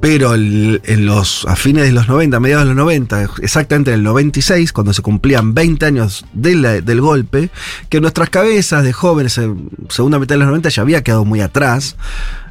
pero 0.00 0.34
en 0.34 1.06
los, 1.06 1.46
a 1.46 1.56
fines 1.56 1.84
de 1.84 1.92
los 1.92 2.08
90, 2.08 2.38
mediados 2.40 2.64
de 2.64 2.68
los 2.68 2.76
90, 2.76 3.28
exactamente 3.40 3.90
en 3.90 3.96
el 3.96 4.02
96, 4.02 4.72
cuando 4.72 4.92
se 4.92 5.02
cumplían 5.02 5.54
20 5.54 5.86
años 5.86 6.24
del 6.32 7.00
golpe, 7.00 7.50
que 7.88 8.00
nuestras 8.00 8.30
cabezas 8.30 8.84
de 8.84 8.92
jóvenes, 8.92 9.38
en 9.38 9.70
segunda 9.88 10.18
mitad 10.18 10.34
de 10.34 10.40
los 10.40 10.48
90, 10.48 10.68
ya 10.68 10.82
había 10.82 11.02
quedado 11.02 11.24
muy 11.24 11.40
atrás. 11.40 11.96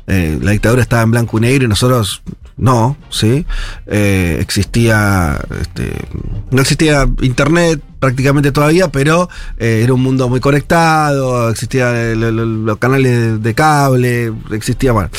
Eh, 0.07 0.37
la 0.41 0.51
dictadura 0.51 0.81
estaba 0.81 1.03
en 1.03 1.11
blanco 1.11 1.37
y 1.37 1.41
negro 1.41 1.65
y 1.65 1.67
nosotros 1.67 2.21
no, 2.57 2.95
¿sí? 3.09 3.45
Eh, 3.87 4.37
existía, 4.39 5.39
este, 5.61 5.91
no 6.51 6.61
existía 6.61 7.07
internet 7.21 7.81
prácticamente 7.99 8.51
todavía, 8.51 8.87
pero 8.89 9.29
eh, 9.57 9.81
era 9.83 9.93
un 9.93 10.01
mundo 10.01 10.29
muy 10.29 10.39
conectado, 10.39 11.49
existían 11.49 12.65
los 12.65 12.77
canales 12.77 13.11
de, 13.11 13.37
de 13.39 13.53
cable, 13.53 14.33
existía, 14.51 14.93
bueno, 14.93 15.09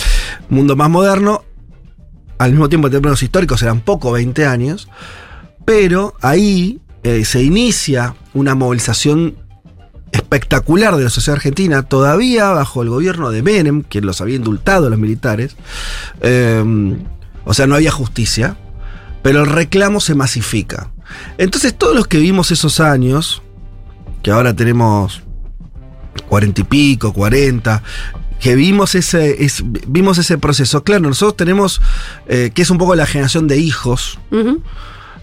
un 0.49 0.57
mundo 0.57 0.77
más 0.77 0.89
moderno, 0.89 1.45
al 2.39 2.51
mismo 2.51 2.69
tiempo 2.69 2.89
en 2.89 2.93
términos 2.93 3.23
históricos 3.23 3.63
eran 3.63 3.81
poco 3.81 4.13
20 4.13 4.47
años, 4.47 4.89
pero 5.65 6.15
ahí 6.21 6.81
eh, 7.03 7.25
se 7.25 7.43
inicia 7.43 8.15
una 8.35 8.55
movilización 8.55 9.37
espectacular 10.13 10.97
de 10.97 11.05
la 11.05 11.11
sociedad 11.11 11.37
argentina, 11.37 11.83
todavía 11.83 12.51
bajo 12.51 12.83
el 12.83 12.89
gobierno 12.89 13.31
de 13.31 13.43
Menem, 13.43 13.83
quien 13.83 14.07
los 14.07 14.21
había 14.21 14.37
indultado 14.37 14.87
a 14.87 14.91
los 14.91 14.99
militares. 14.99 15.57
Eh, 16.21 16.97
o 17.45 17.55
sea, 17.55 17.67
no 17.67 17.77
había 17.77 17.93
justicia, 17.93 18.57
pero 19.23 19.43
el 19.43 19.47
reclamo 19.47 20.01
se 20.01 20.15
masifica. 20.15 20.91
Entonces 21.39 21.75
todos 21.77 21.95
los 21.95 22.07
que 22.07 22.19
vimos 22.19 22.51
esos 22.51 22.81
años, 22.81 23.43
que 24.23 24.31
ahora 24.31 24.55
tenemos 24.55 25.23
cuarenta 26.29 26.63
y 26.63 26.65
pico, 26.65 27.13
cuarenta, 27.13 27.83
que 28.41 28.55
vimos 28.55 28.95
ese, 28.95 29.45
es- 29.45 29.63
vimos 29.89 30.19
ese 30.19 30.39
proceso. 30.39 30.83
Claro, 30.85 31.03
nosotros 31.03 31.37
tenemos, 31.37 31.81
eh, 32.29 32.51
que 32.55 32.63
es 32.63 32.71
un 32.71 32.79
poco 32.79 32.95
la 32.95 33.07
generación 33.07 33.49
de 33.49 33.59
hijos, 33.59 34.19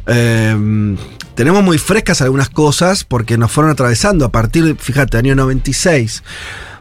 eh, 0.07 0.95
tenemos 1.35 1.63
muy 1.63 1.77
frescas 1.77 2.21
algunas 2.21 2.49
cosas 2.49 3.03
porque 3.03 3.37
nos 3.37 3.51
fueron 3.51 3.71
atravesando 3.71 4.25
a 4.25 4.29
partir, 4.31 4.75
fíjate, 4.79 5.17
año 5.17 5.35
96. 5.35 6.23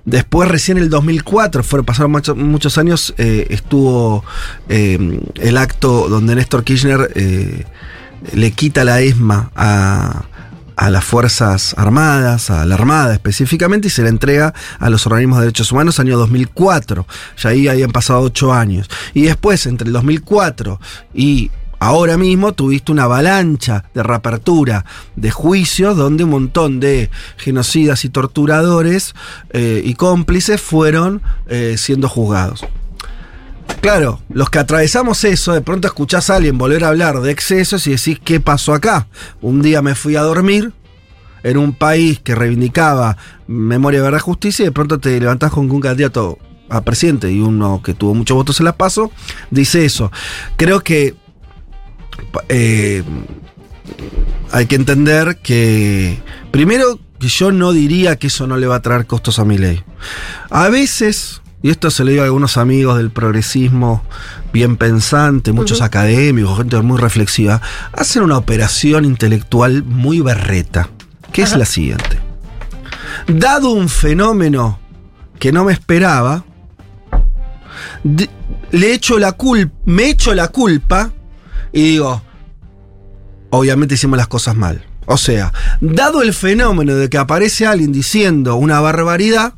Después, 0.05 0.49
recién 0.49 0.79
en 0.79 0.85
el 0.85 0.91
2004, 0.91 1.63
fueron, 1.63 1.87
pasaron 1.87 2.11
mucho- 2.11 2.35
muchos 2.35 2.77
años, 2.77 3.15
eh, 3.19 3.47
estuvo 3.51 4.25
el 4.69 5.57
acto 5.57 6.09
donde 6.09 6.35
Néstor 6.35 6.65
Kirchner 6.65 7.65
le 8.35 8.51
quita 8.53 8.85
la 8.85 9.01
ESMA 9.01 9.51
a, 9.55 10.25
a 10.83 10.91
las 10.91 11.05
Fuerzas 11.05 11.75
Armadas, 11.79 12.51
a 12.51 12.67
la 12.67 12.75
Armada 12.75 13.15
específicamente, 13.15 13.87
y 13.87 13.91
se 13.91 14.03
la 14.03 14.09
entrega 14.09 14.53
a 14.81 14.91
los 14.91 15.07
organismos 15.07 15.39
de 15.39 15.45
derechos 15.45 15.71
humanos 15.71 16.01
año 16.01 16.19
2004. 16.19 17.07
Ya 17.39 17.51
ahí 17.51 17.69
habían 17.69 17.93
pasado 17.93 18.21
ocho 18.21 18.53
años. 18.53 18.91
Y 19.15 19.23
después, 19.23 19.67
entre 19.67 19.87
el 19.87 19.93
2004 19.93 20.81
y 21.15 21.53
ahora 21.79 22.17
mismo 22.17 22.53
tuviste 22.53 22.91
una 22.91 23.05
avalancha 23.05 23.85
de 23.95 24.03
reapertura 24.03 24.85
de 25.15 25.31
juicios 25.31 25.97
donde 25.97 26.25
un 26.25 26.31
montón 26.31 26.81
de 26.81 27.11
genocidas 27.37 28.05
y 28.05 28.09
torturadores 28.09 29.15
eh, 29.51 29.83
y 29.85 29.95
cómplices 29.95 30.61
fueron 30.61 31.23
eh, 31.47 31.77
siendo 31.79 32.09
juzgados. 32.09 32.65
Claro, 33.81 34.21
los 34.31 34.49
que 34.49 34.59
atravesamos 34.59 35.25
eso, 35.25 35.53
de 35.53 35.61
pronto 35.61 35.89
escuchás 35.89 36.31
a 36.31 36.37
alguien 36.37 36.57
volver 36.57 36.85
a 36.85 36.89
hablar 36.89 37.21
de 37.21 37.33
excesos 37.33 37.87
y 37.87 37.91
decís, 37.91 38.21
¿qué 38.23 38.39
pasó 38.39 38.75
acá? 38.75 39.09
Un 39.41 39.61
día 39.61 39.83
me 39.83 39.95
fui 39.95 40.17
a 40.17 40.23
dormir 40.23 40.73
en 41.43 41.57
un 41.57 41.73
país 41.73 42.21
que 42.21 42.35
reivindicaba 42.35 43.17
memoria, 43.47 44.03
verdad, 44.03 44.21
justicia 44.21 44.63
y 44.63 44.67
de 44.67 44.73
pronto 44.73 45.01
te 45.01 45.19
levantás 45.19 45.51
con 45.51 45.71
un 45.71 45.81
candidato 45.81 46.39
a 46.69 46.81
presidente 46.83 47.31
y 47.31 47.41
uno 47.41 47.83
que 47.85 47.93
tuvo 47.93 48.15
muchos 48.15 48.35
votos 48.35 48.61
en 48.61 48.65
la 48.67 48.77
PASO 48.77 49.11
dice 49.51 49.85
eso. 49.85 50.11
Creo 50.57 50.81
que 50.81 51.15
eh, 52.49 53.03
hay 54.53 54.67
que 54.67 54.77
entender 54.77 55.39
que, 55.43 56.23
primero, 56.51 56.99
que 57.19 57.29
yo 57.29 57.53
no 57.53 57.73
diría 57.73 58.17
que 58.17 58.29
eso 58.29 58.47
no 58.47 58.57
le 58.57 58.67
va 58.67 58.77
a 58.77 58.83
traer 58.83 59.07
costos 59.07 59.39
a 59.39 59.45
mi 59.45 59.59
ley. 59.59 59.83
A 60.51 60.69
veces 60.71 61.42
y 61.63 61.71
esto 61.71 61.91
se 61.91 62.05
lo 62.05 62.11
digo 62.11 62.23
a 62.23 62.27
algunos 62.27 62.57
amigos 62.57 62.97
del 62.97 63.11
progresismo 63.11 64.03
bien 64.53 64.77
pensante, 64.77 65.53
muchos 65.53 65.81
académicos, 65.81 66.59
gente 66.59 66.81
muy 66.83 66.99
reflexiva, 66.99 67.63
hacen 67.93 68.23
una 68.23 68.37
operación 68.37 69.05
intelectual 69.05 69.85
muy 69.85 70.21
berreta, 70.21 70.89
que 71.33 71.43
es 71.43 71.57
la 71.57 71.65
siguiente. 71.65 72.19
Dado 73.29 73.71
un 73.71 73.89
fenómeno 73.89 74.81
que 75.39 75.53
no 75.53 75.65
me 75.65 75.73
esperaba, 75.73 76.45
le 78.03 78.93
echo 78.93 79.19
la 79.21 79.33
culpa, 79.33 79.73
me 79.85 80.09
echo 80.09 80.35
la 80.35 80.49
culpa 80.49 81.13
y 81.73 81.83
digo, 81.83 82.23
obviamente 83.51 83.95
hicimos 83.95 84.17
las 84.17 84.29
cosas 84.29 84.57
mal. 84.57 84.85
O 85.07 85.17
sea, 85.17 85.53
dado 85.81 86.23
el 86.23 86.33
fenómeno 86.33 86.95
de 86.95 87.09
que 87.09 87.19
aparece 87.19 87.67
alguien 87.67 87.93
diciendo 87.93 88.57
una 88.57 88.81
barbaridad, 88.81 89.55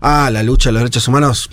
ah, 0.00 0.30
la 0.32 0.42
lucha 0.42 0.68
de 0.68 0.74
los 0.74 0.82
derechos 0.82 1.08
humanos 1.08 1.50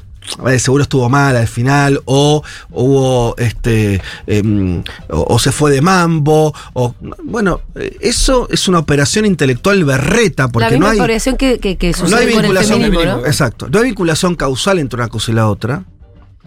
eh, 0.47 0.59
seguro 0.59 0.83
estuvo 0.83 1.07
mal 1.09 1.35
al 1.35 1.47
final, 1.47 2.01
o 2.05 2.43
hubo 2.71 3.35
este 3.37 4.01
em, 4.27 4.83
o, 5.09 5.35
o 5.35 5.39
se 5.39 5.51
fue 5.51 5.71
de 5.71 5.81
mambo, 5.81 6.53
o 6.73 6.95
bueno, 7.23 7.61
eso 7.99 8.47
es 8.49 8.67
una 8.67 8.79
operación 8.79 9.25
intelectual 9.25 9.83
berreta, 9.83 10.47
porque 10.47 10.65
la 10.65 10.71
misma 10.71 10.85
no 10.87 10.91
hay, 10.93 10.99
variación 10.99 11.37
que, 11.37 11.59
que, 11.59 11.77
que 11.77 11.91
no 11.91 11.97
sucede 11.97 12.19
hay 12.19 12.25
con 12.25 12.33
el 12.33 12.41
vinculación, 12.41 12.81
feminismo, 12.81 13.17
¿no? 13.17 13.25
exacto, 13.25 13.69
no 13.69 13.79
hay 13.79 13.85
vinculación 13.85 14.35
causal 14.35 14.79
entre 14.79 14.99
una 14.99 15.09
cosa 15.09 15.31
y 15.31 15.35
la 15.35 15.47
otra. 15.47 15.83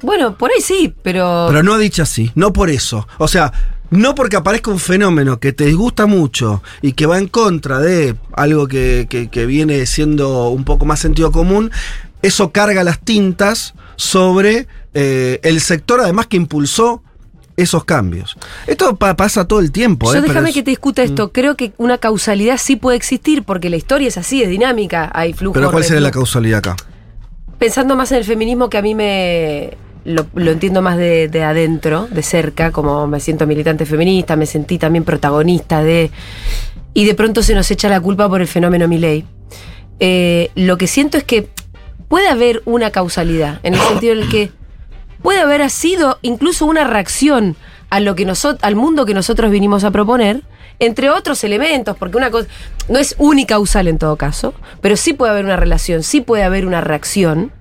Bueno, 0.02 0.36
por 0.36 0.50
ahí 0.52 0.60
sí, 0.60 0.94
pero, 1.02 1.46
Pero 1.48 1.62
no 1.62 1.76
dicho 1.76 2.02
así, 2.02 2.30
no 2.36 2.52
por 2.52 2.70
eso. 2.70 3.08
O 3.18 3.26
sea, 3.26 3.52
no 3.90 4.14
porque 4.14 4.36
aparezca 4.36 4.70
un 4.70 4.78
fenómeno 4.78 5.40
que 5.40 5.52
te 5.52 5.64
disgusta 5.64 6.06
mucho 6.06 6.62
y 6.82 6.92
que 6.92 7.06
va 7.06 7.18
en 7.18 7.28
contra 7.28 7.78
de 7.80 8.14
algo 8.32 8.66
que, 8.68 9.06
que- 9.08 9.28
que 9.28 9.46
viene 9.46 9.86
siendo 9.86 10.48
un 10.50 10.64
poco 10.64 10.84
más 10.84 11.00
sentido 11.00 11.32
común, 11.32 11.70
eso 12.22 12.50
carga 12.52 12.84
las 12.84 13.00
tintas 13.00 13.74
sobre 13.96 14.66
eh, 14.94 15.40
el 15.42 15.60
sector 15.60 16.00
además 16.00 16.26
que 16.26 16.36
impulsó 16.36 17.02
esos 17.56 17.84
cambios. 17.84 18.36
Esto 18.68 18.94
pa- 18.96 19.16
pasa 19.16 19.46
todo 19.46 19.58
el 19.60 19.72
tiempo. 19.72 20.12
yo 20.12 20.18
eh, 20.20 20.22
déjame 20.22 20.52
que 20.52 20.62
te 20.62 20.70
discuta 20.70 21.02
Mm. 21.02 21.06
esto. 21.06 21.32
Creo 21.32 21.56
que 21.56 21.72
una 21.76 21.98
causalidad 21.98 22.56
sí 22.58 22.76
puede 22.76 22.96
existir 22.96 23.42
porque 23.42 23.68
la 23.70 23.76
historia 23.76 24.06
es 24.08 24.16
así, 24.16 24.42
es 24.42 24.48
dinámica, 24.48 25.10
hay 25.12 25.32
flujo. 25.32 25.54
Pero 25.54 25.70
¿cuál 25.72 25.82
sería 25.82 26.00
la 26.00 26.10
causalidad 26.12 26.58
acá? 26.58 26.76
Pensando 27.58 27.96
más 27.96 28.12
en 28.12 28.18
el 28.18 28.24
feminismo 28.24 28.70
que 28.70 28.78
a 28.78 28.82
mí 28.82 28.94
me 28.94 29.76
lo, 30.08 30.50
entiendo 30.50 30.82
más 30.82 30.96
de, 30.96 31.28
de 31.28 31.44
adentro, 31.44 32.08
de 32.10 32.22
cerca, 32.22 32.72
como 32.72 33.06
me 33.06 33.20
siento 33.20 33.46
militante 33.46 33.84
feminista, 33.84 34.36
me 34.36 34.46
sentí 34.46 34.78
también 34.78 35.04
protagonista 35.04 35.82
de... 35.82 36.10
Y 36.94 37.04
de 37.04 37.14
pronto 37.14 37.42
se 37.42 37.54
nos 37.54 37.70
echa 37.70 37.88
la 37.88 38.00
culpa 38.00 38.28
por 38.28 38.40
el 38.40 38.48
fenómeno 38.48 38.88
Milei. 38.88 39.24
Eh, 40.00 40.50
lo 40.54 40.78
que 40.78 40.86
siento 40.86 41.18
es 41.18 41.24
que 41.24 41.48
puede 42.08 42.28
haber 42.28 42.62
una 42.64 42.90
causalidad, 42.90 43.60
en 43.62 43.74
el 43.74 43.80
sentido 43.80 44.14
en 44.14 44.20
el 44.20 44.28
que 44.28 44.50
puede 45.22 45.40
haber 45.40 45.68
sido 45.70 46.18
incluso 46.22 46.64
una 46.66 46.84
reacción 46.84 47.56
a 47.90 48.00
lo 48.00 48.14
que 48.14 48.26
al 48.62 48.76
mundo 48.76 49.04
que 49.04 49.14
nosotros 49.14 49.50
vinimos 49.50 49.84
a 49.84 49.90
proponer, 49.90 50.42
entre 50.78 51.10
otros 51.10 51.42
elementos, 51.44 51.96
porque 51.96 52.16
una 52.16 52.30
cosa 52.30 52.48
no 52.88 52.98
es 52.98 53.14
unicausal 53.18 53.88
en 53.88 53.98
todo 53.98 54.16
caso, 54.16 54.54
pero 54.80 54.96
sí 54.96 55.12
puede 55.12 55.32
haber 55.32 55.44
una 55.44 55.56
relación, 55.56 56.02
sí 56.02 56.20
puede 56.20 56.44
haber 56.44 56.66
una 56.66 56.80
reacción, 56.80 57.52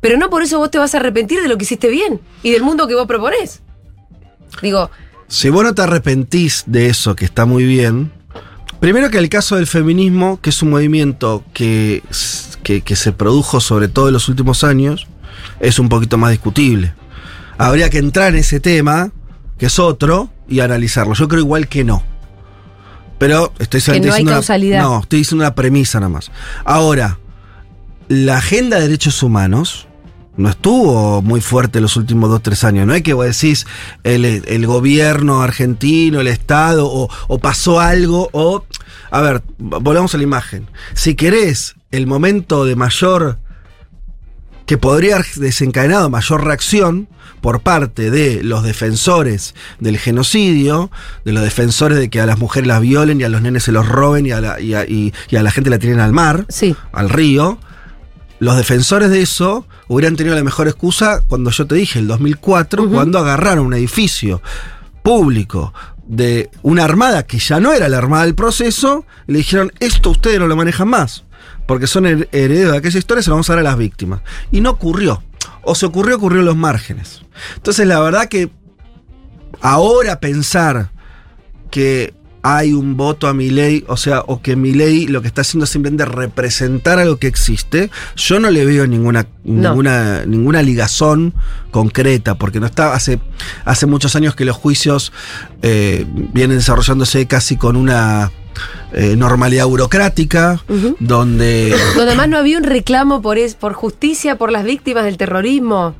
pero 0.00 0.16
no 0.18 0.30
por 0.30 0.42
eso 0.42 0.58
vos 0.58 0.70
te 0.70 0.78
vas 0.78 0.94
a 0.94 0.98
arrepentir 0.98 1.40
de 1.42 1.48
lo 1.48 1.56
que 1.58 1.64
hiciste 1.64 1.88
bien 1.88 2.20
y 2.42 2.50
del 2.52 2.62
mundo 2.62 2.86
que 2.86 2.94
vos 2.94 3.06
proponés. 3.06 3.62
Digo, 4.62 4.90
Si 5.28 5.48
vos 5.50 5.64
no 5.64 5.74
te 5.74 5.82
arrepentís 5.82 6.64
de 6.66 6.86
eso, 6.86 7.16
que 7.16 7.24
está 7.24 7.44
muy 7.46 7.64
bien, 7.64 8.12
primero 8.80 9.10
que 9.10 9.18
el 9.18 9.28
caso 9.28 9.56
del 9.56 9.66
feminismo, 9.66 10.40
que 10.40 10.50
es 10.50 10.62
un 10.62 10.70
movimiento 10.70 11.44
que, 11.52 12.02
que, 12.62 12.80
que 12.82 12.96
se 12.96 13.12
produjo 13.12 13.60
sobre 13.60 13.88
todo 13.88 14.08
en 14.08 14.14
los 14.14 14.28
últimos 14.28 14.62
años, 14.64 15.06
es 15.60 15.78
un 15.78 15.88
poquito 15.88 16.16
más 16.18 16.30
discutible. 16.30 16.94
Habría 17.58 17.90
que 17.90 17.98
entrar 17.98 18.28
en 18.34 18.36
ese 18.40 18.60
tema, 18.60 19.10
que 19.58 19.66
es 19.66 19.78
otro, 19.78 20.30
y 20.48 20.60
analizarlo. 20.60 21.14
Yo 21.14 21.26
creo 21.28 21.40
igual 21.40 21.68
que 21.68 21.82
no. 21.84 22.02
Pero 23.18 23.52
estoy 23.58 23.80
solamente 23.80 24.08
no 24.08 24.14
hay 24.14 24.22
una- 24.22 24.32
causalidad. 24.32 24.82
no, 24.82 25.00
estoy 25.00 25.20
diciendo 25.20 25.44
una 25.44 25.54
premisa 25.54 25.98
nada 26.00 26.10
más. 26.10 26.30
Ahora, 26.64 27.18
la 28.08 28.38
agenda 28.38 28.76
de 28.76 28.82
derechos 28.82 29.22
humanos 29.22 29.88
no 30.36 30.50
estuvo 30.50 31.22
muy 31.22 31.40
fuerte 31.40 31.80
los 31.80 31.96
últimos 31.96 32.28
dos, 32.28 32.42
tres 32.42 32.62
años. 32.64 32.86
No 32.86 32.94
es 32.94 33.02
que 33.02 33.14
vos 33.14 33.24
decís 33.26 33.66
el, 34.04 34.24
el 34.24 34.66
gobierno 34.66 35.42
argentino, 35.42 36.20
el 36.20 36.26
Estado, 36.26 36.86
o, 36.86 37.08
o 37.28 37.38
pasó 37.38 37.80
algo, 37.80 38.28
o... 38.32 38.64
A 39.10 39.20
ver, 39.22 39.42
volvamos 39.58 40.14
a 40.14 40.18
la 40.18 40.24
imagen. 40.24 40.68
Si 40.94 41.14
querés 41.14 41.74
el 41.90 42.06
momento 42.06 42.64
de 42.66 42.76
mayor... 42.76 43.38
que 44.66 44.76
podría 44.78 45.14
haber 45.16 45.26
desencadenado 45.36 46.10
mayor 46.10 46.44
reacción 46.44 47.08
por 47.40 47.60
parte 47.60 48.10
de 48.10 48.42
los 48.42 48.62
defensores 48.64 49.54
del 49.78 49.96
genocidio, 49.98 50.90
de 51.24 51.32
los 51.32 51.44
defensores 51.44 51.96
de 51.98 52.10
que 52.10 52.20
a 52.20 52.26
las 52.26 52.38
mujeres 52.38 52.66
las 52.66 52.80
violen 52.80 53.20
y 53.20 53.24
a 53.24 53.28
los 53.28 53.40
nenes 53.42 53.62
se 53.62 53.72
los 53.72 53.88
roben 53.88 54.26
y 54.26 54.32
a 54.32 54.40
la, 54.40 54.60
y 54.60 54.74
a- 54.74 54.84
y- 54.84 55.14
y 55.30 55.36
a 55.36 55.42
la 55.42 55.50
gente 55.52 55.70
la 55.70 55.78
tiren 55.78 56.00
al 56.00 56.12
mar 56.12 56.44
sí, 56.48 56.74
al 56.92 57.08
río, 57.08 57.58
los 58.38 58.56
defensores 58.56 59.10
de 59.10 59.22
eso 59.22 59.66
hubieran 59.88 60.16
tenido 60.16 60.34
la 60.36 60.44
mejor 60.44 60.68
excusa 60.68 61.22
cuando 61.26 61.50
yo 61.50 61.66
te 61.66 61.74
dije, 61.74 61.98
el 61.98 62.06
2004, 62.08 62.88
cuando 62.90 63.18
agarraron 63.18 63.66
un 63.66 63.74
edificio 63.74 64.42
público 65.02 65.72
de 66.06 66.50
una 66.62 66.84
armada 66.84 67.24
que 67.24 67.38
ya 67.38 67.60
no 67.60 67.72
era 67.72 67.88
la 67.88 67.98
armada 67.98 68.24
del 68.24 68.34
proceso, 68.34 69.04
y 69.26 69.32
le 69.32 69.38
dijeron, 69.38 69.72
esto 69.80 70.10
ustedes 70.10 70.38
no 70.38 70.46
lo 70.46 70.56
manejan 70.56 70.88
más, 70.88 71.24
porque 71.66 71.86
son 71.86 72.04
her- 72.04 72.28
herederos 72.32 72.72
de 72.72 72.78
aquella 72.78 72.98
historia, 72.98 73.22
se 73.22 73.30
lo 73.30 73.36
vamos 73.36 73.48
a 73.50 73.54
dar 73.54 73.60
a 73.60 73.70
las 73.70 73.78
víctimas. 73.78 74.20
Y 74.52 74.60
no 74.60 74.70
ocurrió. 74.70 75.22
O 75.62 75.74
se 75.74 75.86
ocurrió, 75.86 76.16
ocurrió 76.16 76.40
en 76.40 76.46
los 76.46 76.56
márgenes. 76.56 77.22
Entonces, 77.56 77.86
la 77.88 77.98
verdad 78.00 78.28
que 78.28 78.50
ahora 79.60 80.20
pensar 80.20 80.90
que 81.70 82.14
hay 82.48 82.72
un 82.72 82.96
voto 82.96 83.26
a 83.26 83.34
mi 83.34 83.50
ley, 83.50 83.84
o 83.88 83.96
sea, 83.96 84.20
o 84.26 84.40
que 84.40 84.54
mi 84.54 84.72
ley 84.72 85.08
lo 85.08 85.20
que 85.20 85.26
está 85.28 85.40
haciendo 85.40 85.64
es 85.64 85.70
simplemente 85.70 86.04
representar 86.04 86.98
a 87.00 87.04
lo 87.04 87.18
que 87.18 87.26
existe, 87.26 87.90
yo 88.14 88.38
no 88.38 88.50
le 88.50 88.64
veo 88.64 88.86
ninguna, 88.86 89.26
No. 89.42 89.70
ninguna, 89.70 90.24
ninguna 90.26 90.62
ligazón 90.62 91.34
concreta, 91.72 92.36
porque 92.36 92.60
no 92.60 92.66
está, 92.66 92.94
hace, 92.94 93.18
hace 93.64 93.86
muchos 93.86 94.14
años 94.14 94.36
que 94.36 94.44
los 94.44 94.56
juicios 94.56 95.12
eh, 95.62 96.06
vienen 96.32 96.58
desarrollándose 96.58 97.26
casi 97.26 97.56
con 97.56 97.74
una 97.74 98.30
eh, 98.92 99.16
normalidad 99.16 99.66
burocrática, 99.66 100.60
donde 100.68 100.96
donde 101.00 101.74
además 102.02 102.28
no 102.28 102.38
había 102.38 102.58
un 102.58 102.64
reclamo 102.64 103.20
por, 103.22 103.38
es, 103.38 103.54
por 103.56 103.72
justicia 103.72 104.38
por 104.38 104.52
las 104.52 104.64
víctimas 104.64 105.04
del 105.04 105.16
terrorismo. 105.16 105.94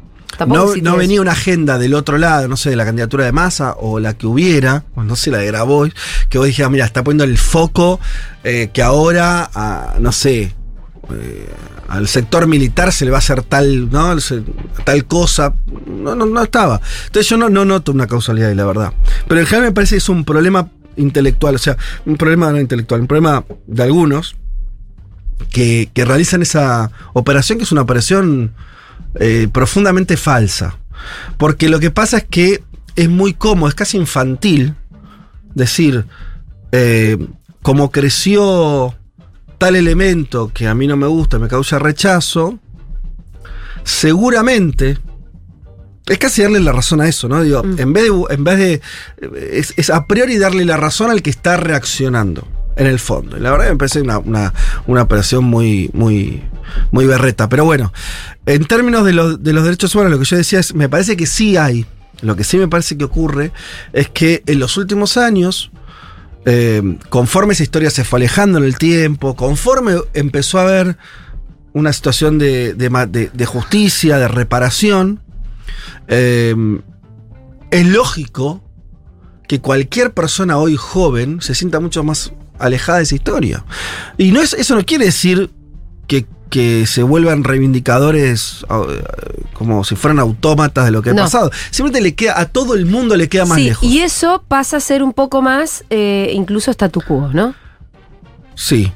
No, 0.46 0.66
no 0.82 0.96
venía 0.98 1.20
una 1.20 1.32
agenda 1.32 1.78
del 1.78 1.94
otro 1.94 2.18
lado, 2.18 2.48
no 2.48 2.56
sé, 2.56 2.70
de 2.70 2.76
la 2.76 2.84
candidatura 2.84 3.24
de 3.24 3.32
masa 3.32 3.74
o 3.78 3.98
la 4.00 4.14
que 4.18 4.26
hubiera, 4.26 4.84
no 4.96 5.16
sé, 5.16 5.30
la 5.30 5.38
de 5.38 5.46
Grabois, 5.46 5.94
que 6.28 6.38
vos 6.38 6.46
dijeras, 6.46 6.70
mira, 6.70 6.84
está 6.84 7.02
poniendo 7.04 7.24
el 7.24 7.38
foco 7.38 7.98
eh, 8.44 8.70
que 8.72 8.82
ahora, 8.82 9.48
a, 9.54 9.96
no 10.00 10.12
sé, 10.12 10.54
eh, 11.12 11.48
al 11.88 12.08
sector 12.08 12.46
militar 12.48 12.92
se 12.92 13.04
le 13.04 13.12
va 13.12 13.18
a 13.18 13.20
hacer 13.20 13.42
tal, 13.42 13.90
¿no? 13.90 14.18
Se- 14.20 14.42
tal 14.84 15.04
cosa. 15.06 15.54
No, 15.86 16.14
no, 16.16 16.26
no 16.26 16.42
estaba. 16.42 16.80
Entonces 17.06 17.28
yo 17.30 17.36
no, 17.36 17.48
no 17.48 17.64
noto 17.64 17.92
una 17.92 18.06
causalidad 18.08 18.48
ahí, 18.50 18.56
la 18.56 18.64
verdad. 18.66 18.92
Pero 19.28 19.40
en 19.40 19.46
general 19.46 19.68
me 19.68 19.72
parece 19.72 19.94
que 19.94 19.98
es 19.98 20.08
un 20.08 20.24
problema 20.24 20.68
intelectual, 20.96 21.54
o 21.54 21.58
sea, 21.58 21.76
un 22.06 22.16
problema 22.16 22.50
no 22.50 22.58
intelectual, 22.60 23.02
un 23.02 23.06
problema 23.06 23.44
de 23.68 23.82
algunos 23.84 24.34
que, 25.50 25.90
que 25.94 26.04
realizan 26.04 26.42
esa 26.42 26.90
operación, 27.12 27.58
que 27.58 27.64
es 27.64 27.72
una 27.72 27.82
operación 27.82 28.52
eh, 29.18 29.48
profundamente 29.52 30.16
falsa. 30.16 30.78
Porque 31.38 31.68
lo 31.68 31.78
que 31.80 31.90
pasa 31.90 32.18
es 32.18 32.24
que 32.24 32.62
es 32.96 33.08
muy 33.08 33.34
cómodo, 33.34 33.68
es 33.68 33.74
casi 33.74 33.96
infantil 33.96 34.74
decir, 35.54 36.06
eh, 36.72 37.18
como 37.62 37.90
creció 37.90 38.94
tal 39.58 39.76
elemento 39.76 40.50
que 40.52 40.66
a 40.66 40.74
mí 40.74 40.86
no 40.86 40.96
me 40.96 41.06
gusta, 41.06 41.38
me 41.38 41.48
causa 41.48 41.78
rechazo, 41.78 42.58
seguramente 43.84 44.98
Es 46.08 46.18
casi 46.18 46.40
darle 46.42 46.60
la 46.60 46.70
razón 46.70 47.00
a 47.00 47.08
eso, 47.08 47.28
¿no? 47.28 47.42
Digo, 47.42 47.64
Mm. 47.64 47.80
en 47.80 47.92
vez 47.92 48.04
de. 48.04 48.34
En 48.34 48.44
vez 48.44 48.58
de 48.58 48.80
es, 49.58 49.74
es 49.76 49.90
a 49.90 50.06
priori 50.06 50.38
darle 50.38 50.64
la 50.64 50.76
razón 50.76 51.10
al 51.10 51.20
que 51.20 51.30
está 51.30 51.56
reaccionando, 51.56 52.46
en 52.76 52.86
el 52.86 53.00
fondo. 53.00 53.36
Y 53.36 53.40
la 53.40 53.50
verdad 53.50 53.70
me 53.70 53.76
parece 53.76 54.02
una, 54.02 54.18
una, 54.18 54.54
una 54.86 55.02
operación 55.02 55.42
muy, 55.42 55.90
muy, 55.94 56.44
muy 56.92 57.06
berreta. 57.06 57.48
Pero 57.48 57.64
bueno, 57.64 57.92
en 58.46 58.64
términos 58.64 59.04
de, 59.04 59.12
los- 59.12 59.42
de 59.42 59.52
los 59.52 59.64
derechos 59.64 59.94
humanos, 59.94 60.12
lo 60.12 60.18
que 60.18 60.24
yo 60.24 60.36
decía 60.36 60.60
es, 60.60 60.74
me 60.74 60.88
parece 60.88 61.16
que 61.16 61.26
sí 61.26 61.56
hay. 61.56 61.84
Lo 62.22 62.34
que 62.36 62.44
sí 62.44 62.56
me 62.56 62.68
parece 62.68 62.96
que 62.96 63.04
ocurre 63.04 63.52
es 63.92 64.08
que 64.08 64.42
en 64.46 64.58
los 64.58 64.76
últimos 64.76 65.16
años. 65.16 65.70
eh, 66.48 66.80
conforme 67.10 67.54
esa 67.54 67.64
historia 67.64 67.90
se 67.90 68.04
fue 68.04 68.20
alejando 68.20 68.58
en 68.58 68.64
el 68.64 68.78
tiempo, 68.78 69.34
conforme 69.34 69.96
empezó 70.14 70.58
a 70.58 70.62
haber 70.62 70.96
una 71.72 71.92
situación 71.92 72.38
de, 72.38 73.46
justicia, 73.46 74.16
de 74.18 74.28
reparación, 74.28 75.20
eh, 76.06 76.54
es 77.72 77.86
lógico 77.88 78.62
que 79.48 79.60
cualquier 79.60 80.12
persona 80.14 80.56
hoy 80.56 80.76
joven 80.76 81.40
se 81.42 81.54
sienta 81.56 81.80
mucho 81.80 82.04
más 82.04 82.32
alejada 82.60 82.98
de 82.98 83.04
esa 83.04 83.16
historia. 83.16 83.64
Y 84.16 84.34
eso 84.36 84.74
no 84.76 84.84
quiere 84.84 85.06
decir 85.06 85.50
que, 86.06 86.26
que 86.50 86.86
se 86.86 87.02
vuelvan 87.02 87.44
reivindicadores 87.44 88.64
eh, 88.70 89.02
como 89.52 89.84
si 89.84 89.96
fueran 89.96 90.18
autómatas 90.18 90.84
de 90.84 90.90
lo 90.90 91.02
que 91.02 91.10
ha 91.10 91.14
pasado. 91.14 91.50
Simplemente 91.70 92.00
le 92.00 92.14
queda, 92.14 92.38
a 92.38 92.46
todo 92.46 92.74
el 92.74 92.86
mundo 92.86 93.16
le 93.16 93.28
queda 93.28 93.46
más 93.46 93.58
sí, 93.58 93.64
lejos. 93.64 93.88
y 93.88 94.00
eso 94.00 94.44
pasa 94.46 94.76
a 94.76 94.80
ser 94.80 95.02
un 95.02 95.12
poco 95.12 95.42
más 95.42 95.84
eh, 95.90 96.30
incluso 96.34 96.70
statu 96.70 97.00
quo, 97.06 97.30
¿no? 97.32 97.54
Sí. 98.54 98.92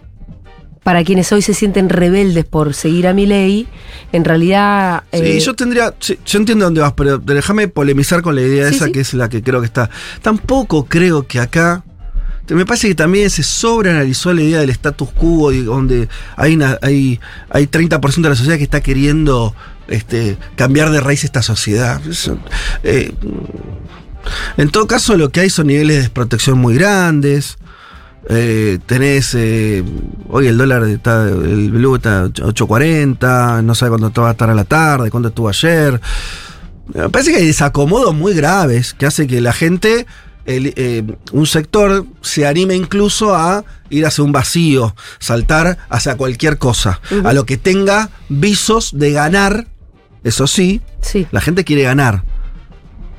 Para 0.82 1.04
quienes 1.04 1.30
hoy 1.32 1.42
se 1.42 1.52
sienten 1.52 1.90
rebeldes 1.90 2.46
por 2.46 2.72
seguir 2.72 3.06
a 3.06 3.12
mi 3.12 3.26
ley, 3.26 3.68
en 4.12 4.24
realidad... 4.24 5.02
Sí, 5.12 5.20
eh, 5.20 5.40
yo 5.40 5.54
tendría. 5.54 5.94
yo 6.00 6.38
entiendo 6.38 6.64
dónde 6.64 6.80
vas, 6.80 6.94
pero 6.94 7.18
déjame 7.18 7.68
polemizar 7.68 8.22
con 8.22 8.34
la 8.34 8.40
idea 8.40 8.68
Sí, 8.70 8.76
esa 8.76 8.86
sí. 8.86 8.92
que 8.92 9.00
es 9.00 9.12
la 9.12 9.28
que 9.28 9.42
creo 9.42 9.60
que 9.60 9.66
está. 9.66 9.90
Tampoco 10.22 10.86
creo 10.86 11.26
que 11.26 11.38
acá. 11.38 11.84
Me 12.50 12.66
parece 12.66 12.88
que 12.88 12.94
también 12.94 13.30
se 13.30 13.42
sobreanalizó 13.42 14.32
la 14.32 14.42
idea 14.42 14.60
del 14.60 14.70
status 14.70 15.10
quo, 15.12 15.52
donde 15.52 16.08
hay, 16.36 16.54
una, 16.54 16.78
hay, 16.82 17.20
hay 17.48 17.66
30% 17.66 18.22
de 18.22 18.28
la 18.28 18.36
sociedad 18.36 18.56
que 18.56 18.64
está 18.64 18.80
queriendo 18.80 19.54
este, 19.88 20.38
cambiar 20.56 20.90
de 20.90 21.00
raíz 21.00 21.24
esta 21.24 21.42
sociedad. 21.42 22.00
Eh, 22.82 23.12
en 24.56 24.70
todo 24.70 24.86
caso, 24.86 25.16
lo 25.16 25.30
que 25.30 25.40
hay 25.40 25.50
son 25.50 25.68
niveles 25.68 25.96
de 25.96 26.02
desprotección 26.02 26.58
muy 26.58 26.74
grandes. 26.74 27.58
Eh, 28.28 28.78
tenés, 28.86 29.34
eh, 29.34 29.82
hoy 30.28 30.46
el 30.46 30.58
dólar 30.58 30.84
está, 30.84 31.26
el 31.28 31.70
blue 31.70 31.96
está 31.96 32.26
8.40, 32.26 33.64
no 33.64 33.74
sabe 33.74 33.90
cuándo 33.90 34.12
va 34.22 34.28
a 34.28 34.32
estar 34.32 34.50
a 34.50 34.54
la 34.54 34.64
tarde, 34.64 35.10
cuándo 35.10 35.30
estuvo 35.30 35.48
ayer. 35.48 36.00
Me 36.94 37.08
parece 37.08 37.30
que 37.30 37.38
hay 37.38 37.46
desacomodos 37.46 38.14
muy 38.14 38.34
graves 38.34 38.94
que 38.94 39.06
hace 39.06 39.26
que 39.26 39.40
la 39.40 39.52
gente, 39.52 40.06
el, 40.56 40.72
eh, 40.76 41.02
un 41.32 41.46
sector, 41.46 42.06
se 42.20 42.46
anime 42.46 42.74
incluso 42.74 43.34
a 43.34 43.64
ir 43.90 44.06
hacia 44.06 44.24
un 44.24 44.32
vacío, 44.32 44.94
saltar 45.18 45.78
hacia 45.88 46.16
cualquier 46.16 46.58
cosa, 46.58 47.00
a 47.24 47.32
lo 47.32 47.44
que 47.46 47.56
tenga 47.56 48.10
visos 48.28 48.90
de 48.94 49.12
ganar, 49.12 49.66
eso 50.24 50.46
sí, 50.46 50.80
Sí. 51.00 51.26
la 51.32 51.40
gente 51.40 51.64
quiere 51.64 51.82
ganar. 51.82 52.22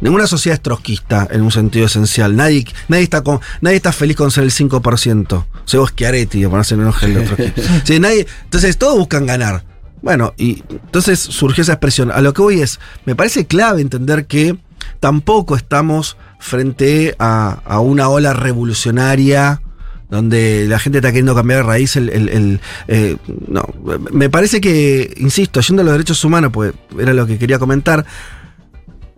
Ninguna 0.01 0.25
sociedad 0.25 0.55
es 0.55 0.63
trotskista 0.63 1.27
en 1.29 1.41
un 1.41 1.51
sentido 1.51 1.85
esencial. 1.85 2.35
Nadie, 2.35 2.65
nadie, 2.87 3.03
está, 3.03 3.21
con, 3.21 3.39
nadie 3.61 3.77
está 3.77 3.91
feliz 3.91 4.17
con 4.17 4.31
ser 4.31 4.43
el 4.43 4.51
5%. 4.51 5.45
Soy 5.65 5.79
vos 5.79 5.91
Schiaretti, 5.91 6.39
para 6.39 6.49
ponerse 6.49 6.73
en 6.73 6.81
enoje 6.81 7.05
el 7.05 7.17
otro. 7.17 7.37
Sí, 7.83 7.99
nadie, 7.99 8.25
entonces 8.45 8.77
todos 8.79 8.97
buscan 8.97 9.27
ganar. 9.27 9.63
Bueno, 10.01 10.33
y 10.37 10.63
entonces 10.71 11.19
surgió 11.19 11.61
esa 11.61 11.73
expresión. 11.73 12.09
A 12.11 12.21
lo 12.21 12.33
que 12.33 12.41
voy 12.41 12.61
es, 12.61 12.79
me 13.05 13.15
parece 13.15 13.45
clave 13.45 13.81
entender 13.81 14.25
que 14.25 14.57
tampoco 14.99 15.55
estamos 15.55 16.17
frente 16.41 17.15
a, 17.19 17.79
una 17.79 18.09
ola 18.09 18.33
revolucionaria 18.33 19.61
donde 20.09 20.65
la 20.67 20.79
gente 20.79 20.97
está 20.97 21.09
queriendo 21.09 21.33
cambiar 21.35 21.61
de 21.61 21.63
raíz 21.63 21.95
el, 21.95 22.59
eh, 22.89 23.15
no, 23.47 23.63
me 24.11 24.29
parece 24.29 24.59
que, 24.59 25.13
insisto, 25.17 25.61
yendo 25.61 25.83
a 25.83 25.85
los 25.85 25.93
derechos 25.93 26.21
humanos, 26.25 26.51
pues 26.51 26.73
era 26.99 27.13
lo 27.13 27.25
que 27.25 27.37
quería 27.37 27.59
comentar, 27.59 28.05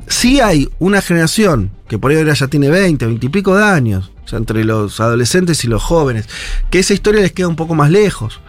sí 0.07 0.39
hay 0.39 0.69
una 0.77 1.01
generación 1.01 1.71
que 1.87 1.97
por 1.97 2.11
ahí 2.11 2.17
ahora 2.17 2.33
ya 2.33 2.47
tiene 2.47 2.69
20, 2.69 3.07
20 3.07 3.25
y 3.25 3.29
pico 3.29 3.55
de 3.55 3.63
años, 3.63 4.11
o 4.23 4.27
sea, 4.27 4.37
entre 4.37 4.63
los 4.65 4.99
adolescentes 4.99 5.63
y 5.63 5.67
los 5.67 5.81
jóvenes, 5.81 6.27
que 6.69 6.79
esa 6.79 6.93
historia 6.93 7.21
les 7.21 7.31
queda 7.31 7.47
un 7.47 7.55
poco 7.55 7.73
más 7.73 7.89
lejos. 7.89 8.39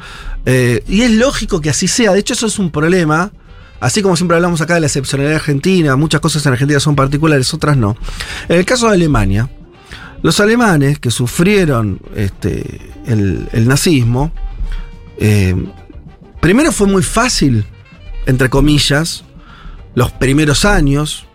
Eh, 0.44 0.82
y 0.86 1.02
es 1.02 1.12
lógico 1.12 1.62
que 1.62 1.70
así 1.70 1.88
sea, 1.88 2.12
de 2.12 2.18
hecho 2.18 2.34
eso 2.34 2.46
es 2.46 2.58
un 2.58 2.70
problema. 2.70 3.32
Así 3.84 4.00
como 4.00 4.16
siempre 4.16 4.36
hablamos 4.36 4.62
acá 4.62 4.72
de 4.72 4.80
la 4.80 4.86
excepcionalidad 4.86 5.36
argentina, 5.36 5.94
muchas 5.94 6.22
cosas 6.22 6.46
en 6.46 6.52
Argentina 6.54 6.80
son 6.80 6.96
particulares, 6.96 7.52
otras 7.52 7.76
no. 7.76 7.98
En 8.48 8.56
el 8.56 8.64
caso 8.64 8.88
de 8.88 8.94
Alemania, 8.94 9.50
los 10.22 10.40
alemanes 10.40 10.98
que 10.98 11.10
sufrieron 11.10 12.00
este, 12.16 12.80
el, 13.04 13.68
nazismo, 13.68 14.32
eh, 15.18 15.54
primero 16.40 16.72
fue 16.72 16.86
muy 16.86 17.02
fácil, 17.02 17.66
entre 18.24 18.48
comillas, 18.48 19.22
los 19.94 20.12
primeros 20.12 20.64
años, 20.64 21.26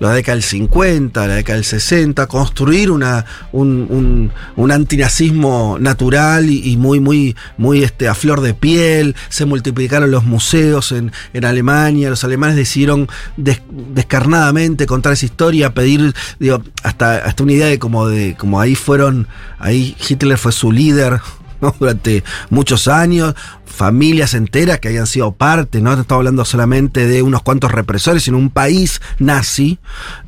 la 0.00 0.12
década 0.12 0.34
del 0.34 0.42
50, 0.42 1.26
la 1.28 1.34
década 1.36 1.56
del 1.56 1.64
60, 1.64 2.26
construir 2.26 2.90
una, 2.90 3.24
un, 3.52 4.30
un, 4.56 4.70
antinazismo 4.72 5.76
natural 5.78 6.50
y, 6.50 6.76
muy, 6.76 6.98
muy, 6.98 7.36
muy 7.56 7.84
este, 7.84 8.08
a 8.08 8.14
flor 8.14 8.40
de 8.40 8.52
piel. 8.54 9.14
Se 9.28 9.44
multiplicaron 9.44 10.10
los 10.10 10.24
museos 10.24 10.90
en, 10.92 11.12
en 11.32 11.44
Alemania. 11.44 12.10
Los 12.10 12.24
alemanes 12.24 12.56
decidieron 12.56 13.08
des- 13.36 13.62
descarnadamente 13.70 14.86
contar 14.86 15.12
esa 15.12 15.26
historia, 15.26 15.72
pedir, 15.74 16.14
digo, 16.38 16.62
hasta, 16.82 17.16
hasta 17.18 17.42
una 17.42 17.52
idea 17.52 17.66
de 17.66 17.78
como 17.78 18.08
de, 18.08 18.34
como 18.36 18.60
ahí 18.60 18.74
fueron, 18.74 19.28
ahí 19.58 19.96
Hitler 20.08 20.36
fue 20.38 20.52
su 20.52 20.72
líder. 20.72 21.20
durante 21.78 22.24
muchos 22.50 22.88
años, 22.88 23.34
familias 23.64 24.34
enteras 24.34 24.80
que 24.80 24.88
habían 24.88 25.06
sido 25.06 25.32
parte, 25.32 25.80
no 25.80 25.92
estamos 25.92 26.20
hablando 26.20 26.44
solamente 26.44 27.06
de 27.06 27.22
unos 27.22 27.42
cuantos 27.42 27.72
represores, 27.72 28.24
sino 28.24 28.38
un 28.38 28.50
país 28.50 29.00
nazi 29.18 29.78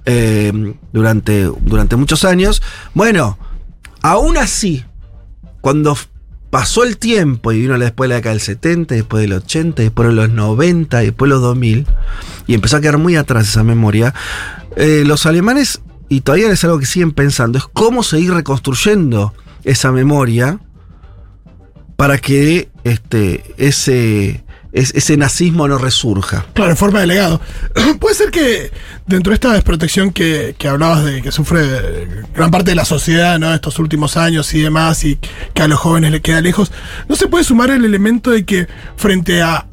eh, 0.04 0.74
durante, 0.92 1.44
durante 1.60 1.96
muchos 1.96 2.24
años. 2.24 2.62
Bueno, 2.94 3.38
aún 4.02 4.36
así, 4.36 4.84
cuando 5.60 5.96
pasó 6.50 6.84
el 6.84 6.98
tiempo 6.98 7.50
y 7.52 7.60
vino 7.60 7.76
después 7.78 8.08
de 8.08 8.14
la 8.14 8.16
década 8.16 8.34
del 8.34 8.40
70, 8.40 8.94
después 8.94 9.20
del 9.22 9.32
80, 9.32 9.82
después 9.82 10.08
de 10.08 10.14
los 10.14 10.30
90, 10.30 10.98
después 10.98 11.28
de 11.28 11.34
los 11.34 11.42
2000, 11.42 11.86
y 12.46 12.54
empezó 12.54 12.76
a 12.76 12.80
quedar 12.80 12.98
muy 12.98 13.16
atrás 13.16 13.48
esa 13.48 13.64
memoria, 13.64 14.14
eh, 14.76 15.02
los 15.04 15.26
alemanes, 15.26 15.80
y 16.08 16.20
todavía 16.20 16.50
es 16.52 16.62
algo 16.62 16.78
que 16.78 16.86
siguen 16.86 17.10
pensando, 17.10 17.58
es 17.58 17.64
cómo 17.72 18.04
seguir 18.04 18.34
reconstruyendo 18.34 19.34
esa 19.64 19.90
memoria 19.90 20.60
para 21.96 22.18
que 22.18 22.68
este, 22.84 23.42
ese, 23.56 24.42
es- 24.72 24.92
ese 24.94 25.16
nazismo 25.16 25.68
no 25.68 25.78
resurja. 25.78 26.44
Claro, 26.54 26.72
en 26.72 26.76
forma 26.76 27.00
de 27.00 27.06
legado. 27.06 27.40
Puede 28.00 28.14
ser 28.14 28.30
que 28.30 28.70
dentro 29.06 29.30
de 29.30 29.34
esta 29.34 29.52
desprotección 29.52 30.10
que, 30.12 30.54
que 30.58 30.68
hablabas 30.68 31.04
de 31.04 31.22
que 31.22 31.30
sufre 31.32 31.62
gran 32.34 32.50
parte 32.50 32.70
de 32.72 32.74
la 32.76 32.84
sociedad 32.84 33.38
¿no? 33.38 33.54
estos 33.54 33.78
últimos 33.78 34.16
años 34.16 34.52
y 34.54 34.60
demás, 34.62 35.04
y 35.04 35.18
que 35.54 35.62
a 35.62 35.68
los 35.68 35.78
jóvenes 35.78 36.10
le 36.10 36.20
queda 36.20 36.40
lejos, 36.40 36.72
¿no 37.08 37.16
se 37.16 37.28
puede 37.28 37.44
sumar 37.44 37.70
el 37.70 37.84
elemento 37.84 38.30
de 38.30 38.44
que 38.44 38.66
frente 38.96 39.40
a, 39.42 39.66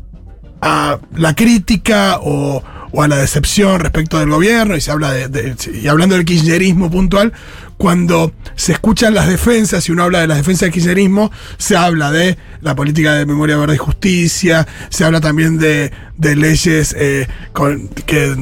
a 0.61 0.99
la 1.15 1.35
crítica 1.35 2.19
o, 2.21 2.63
o 2.91 3.01
a 3.01 3.07
la 3.07 3.17
decepción 3.17 3.79
respecto 3.79 4.19
del 4.19 4.29
gobierno, 4.29 4.75
y 4.75 4.81
se 4.81 4.91
habla 4.91 5.11
de, 5.11 5.27
de- 5.27 5.55
y 5.81 5.87
hablando 5.87 6.15
del 6.15 6.25
kirchnerismo 6.25 6.91
puntual, 6.91 7.33
cuando 7.81 8.31
se 8.55 8.73
escuchan 8.73 9.15
las 9.15 9.27
defensas, 9.27 9.89
y 9.89 9.91
uno 9.91 10.03
habla 10.03 10.19
de 10.21 10.27
las 10.27 10.37
defensas 10.37 10.67
del 10.67 10.71
kirchnerismo, 10.71 11.31
se 11.57 11.75
habla 11.75 12.11
de 12.11 12.37
la 12.61 12.75
política 12.75 13.15
de 13.15 13.25
memoria, 13.25 13.57
verdad 13.57 13.73
y 13.73 13.79
justicia, 13.79 14.67
se 14.89 15.03
habla 15.03 15.19
también 15.19 15.57
de, 15.57 15.91
de 16.15 16.35
leyes 16.35 16.95
eh, 16.95 17.27
con, 17.53 17.87
que, 17.87 18.35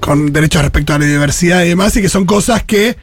con 0.00 0.32
derechos 0.32 0.62
respecto 0.62 0.94
a 0.94 0.98
la 0.98 1.06
diversidad 1.06 1.62
y 1.62 1.68
demás, 1.68 1.96
y 1.96 2.02
que 2.02 2.08
son 2.08 2.26
cosas 2.26 2.64
que 2.64 2.96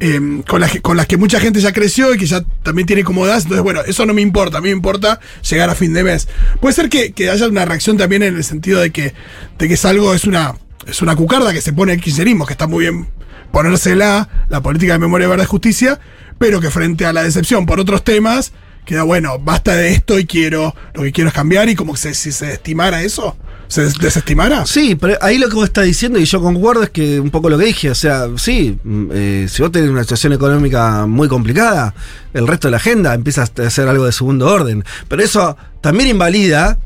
eh, 0.00 0.42
con, 0.46 0.60
las 0.60 0.70
que, 0.70 0.82
con 0.82 0.98
las 0.98 1.06
que 1.06 1.16
mucha 1.16 1.40
gente 1.40 1.62
ya 1.62 1.72
creció 1.72 2.12
y 2.12 2.18
que 2.18 2.26
ya 2.26 2.42
también 2.62 2.84
tiene 2.84 3.02
cómodas. 3.02 3.44
Entonces, 3.44 3.62
bueno, 3.64 3.80
eso 3.86 4.04
no 4.04 4.12
me 4.12 4.20
importa. 4.20 4.58
A 4.58 4.60
mí 4.60 4.68
me 4.68 4.76
importa 4.76 5.18
llegar 5.48 5.70
a 5.70 5.74
fin 5.74 5.94
de 5.94 6.04
mes. 6.04 6.28
Puede 6.60 6.74
ser 6.74 6.90
que, 6.90 7.12
que 7.12 7.30
haya 7.30 7.48
una 7.48 7.64
reacción 7.64 7.96
también 7.96 8.22
en 8.22 8.36
el 8.36 8.44
sentido 8.44 8.82
de 8.82 8.90
que, 8.90 9.14
de 9.58 9.66
que 9.66 9.72
es 9.72 9.84
algo, 9.86 10.12
es 10.12 10.24
una, 10.24 10.56
es 10.86 11.00
una 11.00 11.16
cucarda 11.16 11.54
que 11.54 11.62
se 11.62 11.72
pone 11.72 11.94
el 11.94 12.02
kirchnerismo, 12.02 12.44
que 12.44 12.52
está 12.52 12.66
muy 12.66 12.84
bien 12.84 13.06
ponérsela, 13.56 14.28
la 14.50 14.60
política 14.60 14.92
de 14.92 14.98
memoria, 14.98 15.28
verdad 15.28 15.44
y 15.44 15.48
justicia, 15.48 15.98
pero 16.36 16.60
que 16.60 16.70
frente 16.70 17.06
a 17.06 17.12
la 17.14 17.22
decepción 17.22 17.64
por 17.64 17.80
otros 17.80 18.04
temas, 18.04 18.52
queda 18.84 19.02
bueno, 19.02 19.38
basta 19.38 19.74
de 19.74 19.92
esto 19.92 20.18
y 20.18 20.26
quiero, 20.26 20.74
lo 20.92 21.02
que 21.02 21.10
quiero 21.12 21.28
es 21.28 21.34
cambiar 21.34 21.66
y 21.70 21.74
como 21.74 21.94
que 21.94 21.98
se, 21.98 22.12
si 22.12 22.32
se 22.32 22.52
estimara 22.52 23.02
eso, 23.02 23.34
se 23.66 23.80
des- 23.82 23.98
desestimara. 23.98 24.66
Sí, 24.66 24.94
pero 24.94 25.16
ahí 25.22 25.38
lo 25.38 25.48
que 25.48 25.54
vos 25.54 25.64
estás 25.64 25.86
diciendo, 25.86 26.18
y 26.18 26.26
yo 26.26 26.42
concuerdo, 26.42 26.82
es 26.82 26.90
que 26.90 27.18
un 27.18 27.30
poco 27.30 27.48
lo 27.48 27.56
que 27.56 27.64
dije, 27.64 27.88
o 27.90 27.94
sea, 27.94 28.26
sí, 28.36 28.78
mm, 28.84 29.06
eh, 29.14 29.46
si 29.48 29.62
vos 29.62 29.72
tenés 29.72 29.88
una 29.88 30.02
situación 30.02 30.34
económica 30.34 31.06
muy 31.06 31.26
complicada, 31.26 31.94
el 32.34 32.46
resto 32.46 32.68
de 32.68 32.72
la 32.72 32.76
agenda 32.76 33.14
empieza 33.14 33.40
a 33.42 33.62
hacer 33.66 33.88
algo 33.88 34.04
de 34.04 34.12
segundo 34.12 34.46
orden. 34.52 34.84
Pero 35.08 35.22
eso 35.22 35.56
también 35.80 36.10
invalida 36.10 36.78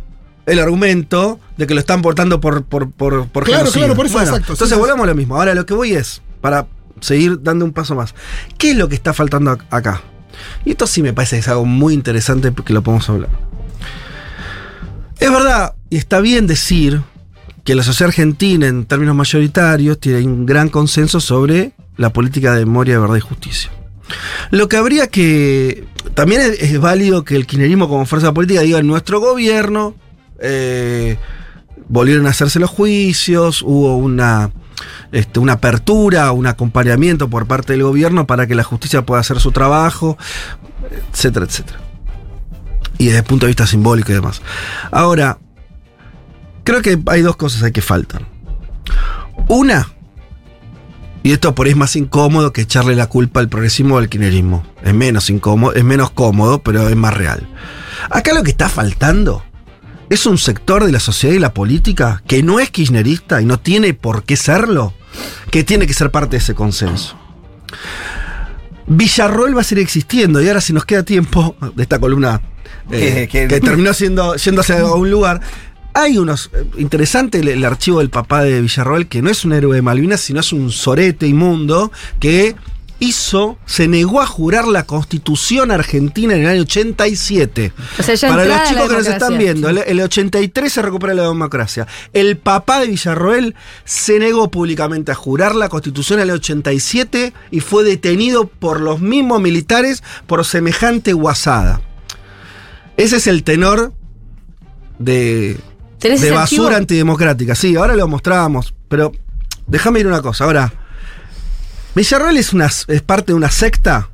el 0.46 0.60
argumento 0.60 1.40
de 1.58 1.66
que 1.66 1.74
lo 1.74 1.80
están 1.80 2.00
portando 2.00 2.40
por, 2.40 2.62
por, 2.64 2.90
por, 2.92 3.26
por 3.26 3.42
Claro, 3.44 3.70
claro, 3.72 3.94
por 3.96 4.06
eso, 4.06 4.14
Bueno, 4.14 4.30
exacto, 4.30 4.52
Entonces 4.52 4.74
sí, 4.76 4.80
volvamos 4.80 5.02
a 5.04 5.06
lo 5.08 5.14
mismo. 5.16 5.34
Ahora 5.36 5.52
lo 5.54 5.66
que 5.66 5.74
voy 5.74 5.92
es, 5.94 6.22
para 6.40 6.66
seguir 7.00 7.42
dando 7.42 7.64
un 7.64 7.72
paso 7.72 7.94
más, 7.94 8.14
¿qué 8.58 8.72
es 8.72 8.76
lo 8.76 8.88
que 8.88 8.94
está 8.94 9.14
faltando 9.14 9.52
ac- 9.52 9.64
acá? 9.70 10.02
Y 10.64 10.70
esto 10.70 10.86
sí 10.86 11.02
me 11.02 11.12
parece 11.12 11.36
que 11.36 11.40
es 11.40 11.48
algo 11.48 11.64
muy 11.64 11.94
interesante 11.94 12.52
porque 12.52 12.72
lo 12.72 12.82
podemos 12.82 13.08
hablar. 13.08 13.30
Es 15.18 15.30
verdad, 15.30 15.74
y 15.90 15.96
está 15.96 16.20
bien 16.20 16.46
decir 16.46 17.02
que 17.64 17.74
la 17.74 17.82
sociedad 17.82 18.08
argentina, 18.08 18.66
en 18.66 18.86
términos 18.86 19.14
mayoritarios, 19.14 19.98
tiene 19.98 20.22
un 20.22 20.46
gran 20.46 20.70
consenso 20.70 21.20
sobre 21.20 21.72
la 21.96 22.10
política 22.10 22.54
de 22.54 22.64
memoria, 22.64 22.98
verdad 22.98 23.16
y 23.16 23.20
justicia. 23.20 23.70
Lo 24.50 24.68
que 24.68 24.76
habría 24.76 25.08
que. 25.08 25.84
También 26.14 26.40
es, 26.58 26.80
válido 26.80 27.22
que 27.24 27.36
el 27.36 27.46
kirchnerismo, 27.46 27.88
como 27.88 28.06
fuerza 28.06 28.32
política, 28.32 28.62
diga: 28.62 28.82
nuestro 28.82 29.20
gobierno 29.20 29.94
eh, 30.40 31.16
volvieron 31.88 32.26
a 32.26 32.30
hacerse 32.30 32.58
los 32.58 32.70
juicios, 32.70 33.62
hubo 33.62 33.96
una. 33.98 34.50
Este, 35.12 35.40
una 35.40 35.54
apertura, 35.54 36.32
un 36.32 36.46
acompañamiento 36.46 37.28
por 37.28 37.46
parte 37.46 37.72
del 37.72 37.82
gobierno 37.82 38.26
para 38.26 38.46
que 38.46 38.54
la 38.54 38.64
justicia 38.64 39.02
pueda 39.02 39.20
hacer 39.20 39.40
su 39.40 39.52
trabajo, 39.52 40.16
etcétera, 41.12 41.46
etcétera. 41.46 41.80
Y 42.98 43.06
desde 43.06 43.18
el 43.18 43.24
punto 43.24 43.46
de 43.46 43.50
vista 43.50 43.66
simbólico 43.66 44.12
y 44.12 44.14
demás. 44.14 44.42
Ahora, 44.90 45.38
creo 46.64 46.82
que 46.82 46.98
hay 47.06 47.22
dos 47.22 47.36
cosas 47.36 47.70
que 47.72 47.82
faltan. 47.82 48.26
Una, 49.48 49.88
y 51.22 51.32
esto 51.32 51.54
por 51.54 51.66
ahí 51.66 51.72
es 51.72 51.78
más 51.78 51.96
incómodo 51.96 52.52
que 52.52 52.62
echarle 52.62 52.94
la 52.94 53.06
culpa 53.06 53.40
al 53.40 53.48
progresismo 53.48 53.96
o 53.96 53.98
al 53.98 54.08
kirchnerismo. 54.08 54.64
Es 54.82 54.94
menos 54.94 55.28
incómodo, 55.30 55.74
es 55.74 55.84
menos 55.84 56.10
cómodo, 56.10 56.62
pero 56.62 56.88
es 56.88 56.96
más 56.96 57.14
real. 57.14 57.46
Acá 58.10 58.32
lo 58.32 58.42
que 58.42 58.50
está 58.50 58.68
faltando 58.68 59.44
es 60.10 60.26
un 60.26 60.36
sector 60.36 60.84
de 60.84 60.92
la 60.92 61.00
sociedad 61.00 61.34
y 61.34 61.38
la 61.38 61.54
política 61.54 62.22
que 62.26 62.42
no 62.42 62.60
es 62.60 62.70
kirchnerista 62.70 63.40
y 63.40 63.46
no 63.46 63.58
tiene 63.58 63.94
por 63.94 64.24
qué 64.24 64.36
serlo, 64.36 64.92
que 65.50 65.64
tiene 65.64 65.86
que 65.86 65.94
ser 65.94 66.10
parte 66.10 66.32
de 66.32 66.42
ese 66.42 66.54
consenso. 66.54 67.16
Villarroel 68.86 69.56
va 69.56 69.60
a 69.60 69.64
seguir 69.64 69.82
existiendo 69.84 70.42
y 70.42 70.48
ahora 70.48 70.60
si 70.60 70.72
nos 70.72 70.84
queda 70.84 71.04
tiempo 71.04 71.54
de 71.76 71.82
esta 71.82 71.98
columna 71.98 72.40
eh, 72.90 73.28
Que- 73.30 73.46
que- 73.46 73.60
terminó 73.60 73.94
siendo, 73.94 74.34
yéndose 74.36 74.76
a 74.76 74.84
un 74.94 75.10
lugar. 75.10 75.40
Hay 75.94 76.18
unos. 76.18 76.50
eh, 76.54 76.64
Interesante 76.78 77.38
el, 77.38 77.48
el 77.48 77.64
archivo 77.64 77.98
del 78.00 78.10
papá 78.10 78.42
de 78.42 78.60
Villarroel, 78.60 79.06
que 79.06 79.22
no 79.22 79.30
es 79.30 79.44
un 79.44 79.52
héroe 79.52 79.76
de 79.76 79.82
Malvinas, 79.82 80.20
sino 80.20 80.40
es 80.40 80.52
un 80.52 80.72
sorete 80.72 81.26
inmundo 81.28 81.92
que 82.18 82.56
hizo, 83.00 83.58
se 83.66 83.88
negó 83.88 84.20
a 84.20 84.26
jurar 84.26 84.68
la 84.68 84.84
constitución 84.84 85.70
argentina 85.70 86.34
en 86.34 86.42
el 86.42 86.48
año 86.48 86.62
87. 86.62 87.72
O 87.98 88.02
sea, 88.02 88.14
ya 88.14 88.28
Para 88.28 88.44
los 88.44 88.68
chicos 88.68 88.88
que 88.88 88.94
nos 88.94 89.06
están 89.06 89.38
viendo, 89.38 89.68
el, 89.68 89.78
el 89.78 90.00
83 90.00 90.72
se 90.72 90.82
recupera 90.82 91.14
la 91.14 91.22
democracia. 91.22 91.88
El 92.12 92.36
papá 92.36 92.80
de 92.80 92.86
Villarroel 92.86 93.56
se 93.84 94.18
negó 94.18 94.50
públicamente 94.50 95.10
a 95.10 95.14
jurar 95.14 95.54
la 95.54 95.68
constitución 95.68 96.20
en 96.20 96.28
el 96.28 96.36
87 96.36 97.32
y 97.50 97.60
fue 97.60 97.82
detenido 97.82 98.46
por 98.46 98.80
los 98.80 99.00
mismos 99.00 99.40
militares 99.40 100.02
por 100.26 100.44
semejante 100.44 101.12
guasada. 101.12 101.80
Ese 102.96 103.16
es 103.16 103.26
el 103.26 103.42
tenor 103.44 103.94
de, 104.98 105.56
¿Tenés 105.98 106.20
de 106.20 106.30
basura 106.32 106.64
archivo? 106.64 106.76
antidemocrática. 106.76 107.54
Sí, 107.54 107.74
ahora 107.76 107.94
lo 107.94 108.06
mostrábamos. 108.06 108.74
Pero 108.88 109.12
déjame 109.66 110.00
ir 110.00 110.06
una 110.06 110.20
cosa. 110.20 110.44
Ahora, 110.44 110.72
Villarroel 111.94 112.36
es, 112.36 112.52
una, 112.52 112.66
es 112.66 113.02
parte 113.02 113.32
de 113.32 113.36
una 113.36 113.50
secta 113.50 114.10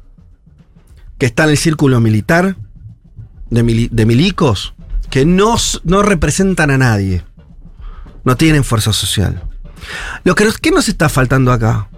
que 1.18 1.26
está 1.26 1.44
en 1.44 1.50
el 1.50 1.58
círculo 1.58 2.00
militar 2.00 2.56
de, 3.50 3.64
mili- 3.64 3.88
de 3.90 4.06
milicos 4.06 4.74
que 5.10 5.24
no, 5.24 5.56
no 5.84 6.02
representan 6.02 6.70
a 6.70 6.78
nadie. 6.78 7.24
No 8.24 8.36
tienen 8.36 8.64
fuerza 8.64 8.92
social. 8.92 9.42
Lo 10.24 10.34
que 10.34 10.44
nos, 10.44 10.58
¿Qué 10.58 10.70
nos 10.72 10.88
está 10.88 11.08
faltando 11.08 11.52
acá? 11.52 11.88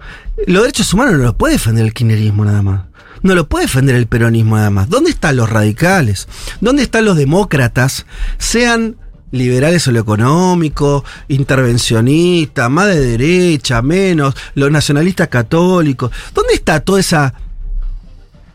Los 0.45 0.61
derechos 0.63 0.93
humanos 0.93 1.13
no 1.13 1.23
los 1.23 1.35
puede 1.35 1.53
defender 1.53 1.85
el 1.85 1.93
kirchnerismo 1.93 2.45
nada 2.45 2.61
más. 2.61 2.81
No 3.23 3.35
lo 3.35 3.49
puede 3.49 3.65
defender 3.65 3.95
el 3.95 4.07
peronismo 4.07 4.55
nada 4.57 4.69
más. 4.69 4.89
¿Dónde 4.89 5.09
están 5.09 5.35
los 5.37 5.49
radicales? 5.49 6.27
¿Dónde 6.61 6.83
están 6.83 7.03
los 7.05 7.17
demócratas? 7.17 8.05
Sean 8.37 8.95
liberales 9.31 9.87
o 9.87 9.91
lo 9.91 9.99
económico, 9.99 11.03
intervencionistas, 11.27 12.69
más 12.69 12.87
de 12.87 12.99
derecha, 12.99 13.81
menos, 13.81 14.35
los 14.55 14.71
nacionalistas 14.71 15.27
católicos. 15.27 16.11
¿Dónde 16.33 16.53
está 16.53 16.79
toda 16.79 16.99
esa 16.99 17.33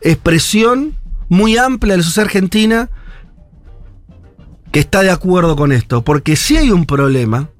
expresión 0.01 0.97
muy 1.29 1.57
amplia 1.57 1.95
de 1.95 1.99
la 1.99 2.05
sociedad 2.05 2.27
argentina 2.27 2.91
que 4.73 4.81
está 4.81 5.03
de 5.03 5.11
acuerdo 5.11 5.57
con 5.57 5.73
esto? 5.73 6.03
Porque 6.03 6.37
si 6.37 6.57
hay 6.57 6.71
un 6.71 6.87
problema, 6.87 7.51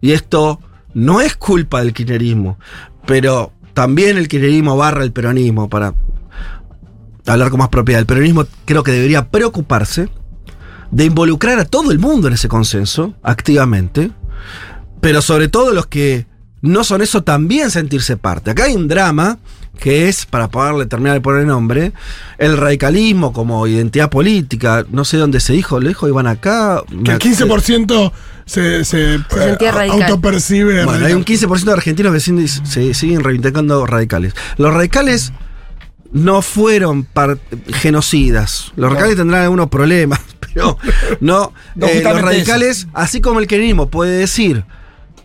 y 0.00 0.12
esto 0.12 0.60
no 0.94 1.20
es 1.20 1.36
culpa 1.36 1.80
del 1.80 1.92
kirchnerismo, 1.92 2.58
pero 3.06 3.52
también 3.74 4.16
el 4.16 4.28
kirchnerismo 4.28 4.76
barra 4.76 5.02
el 5.02 5.12
peronismo, 5.12 5.68
para 5.68 5.94
hablar 7.26 7.50
con 7.50 7.58
más 7.58 7.68
propiedad. 7.68 8.00
El 8.00 8.06
peronismo 8.06 8.46
creo 8.64 8.82
que 8.82 8.92
debería 8.92 9.30
preocuparse 9.30 10.08
de 10.94 11.04
involucrar 11.04 11.58
a 11.58 11.64
todo 11.64 11.90
el 11.90 11.98
mundo 11.98 12.28
en 12.28 12.34
ese 12.34 12.46
consenso, 12.46 13.14
activamente, 13.22 14.12
pero 15.00 15.22
sobre 15.22 15.48
todo 15.48 15.72
los 15.72 15.86
que 15.86 16.26
no 16.62 16.84
son 16.84 17.02
eso 17.02 17.24
también 17.24 17.70
sentirse 17.70 18.16
parte. 18.16 18.52
Acá 18.52 18.64
hay 18.64 18.74
un 18.74 18.86
drama 18.86 19.38
que 19.80 20.08
es, 20.08 20.24
para 20.24 20.48
poderle 20.48 20.86
terminar 20.86 21.14
de 21.14 21.20
poner 21.20 21.46
nombre, 21.46 21.92
el 22.38 22.56
radicalismo 22.56 23.32
como 23.32 23.66
identidad 23.66 24.08
política. 24.08 24.86
No 24.88 25.04
sé 25.04 25.16
dónde 25.16 25.40
se 25.40 25.52
dijo, 25.52 25.80
lo 25.80 25.88
dijo 25.88 26.06
Iván 26.06 26.28
acá. 26.28 26.80
Que 27.04 27.10
el 27.10 27.18
15% 27.18 28.12
se, 28.46 28.84
se, 28.84 29.18
Se 29.18 29.38
sentía 29.42 29.70
eh, 29.70 29.72
radical. 29.72 30.02
autopercibe. 30.04 30.84
Bueno, 30.84 31.04
hay 31.04 31.12
un 31.12 31.24
15% 31.24 31.64
de 31.64 31.72
argentinos 31.72 32.12
que 32.12 32.20
siguen, 32.20 32.46
se 32.46 32.94
siguen 32.94 33.24
reivindicando 33.24 33.84
radicales. 33.84 34.34
Los 34.58 34.72
radicales 34.72 35.32
no 36.14 36.42
fueron 36.42 37.06
genocidas. 37.72 38.72
Los 38.76 38.90
radicales 38.90 39.16
tendrán 39.16 39.42
algunos 39.42 39.68
problemas, 39.68 40.20
pero 40.40 40.78
no. 41.20 41.52
No, 41.74 41.86
eh, 41.88 42.02
los 42.02 42.22
radicales, 42.22 42.86
así 42.94 43.20
como 43.20 43.40
el 43.40 43.48
kirchnerismo 43.48 43.90
puede 43.90 44.16
decir, 44.16 44.64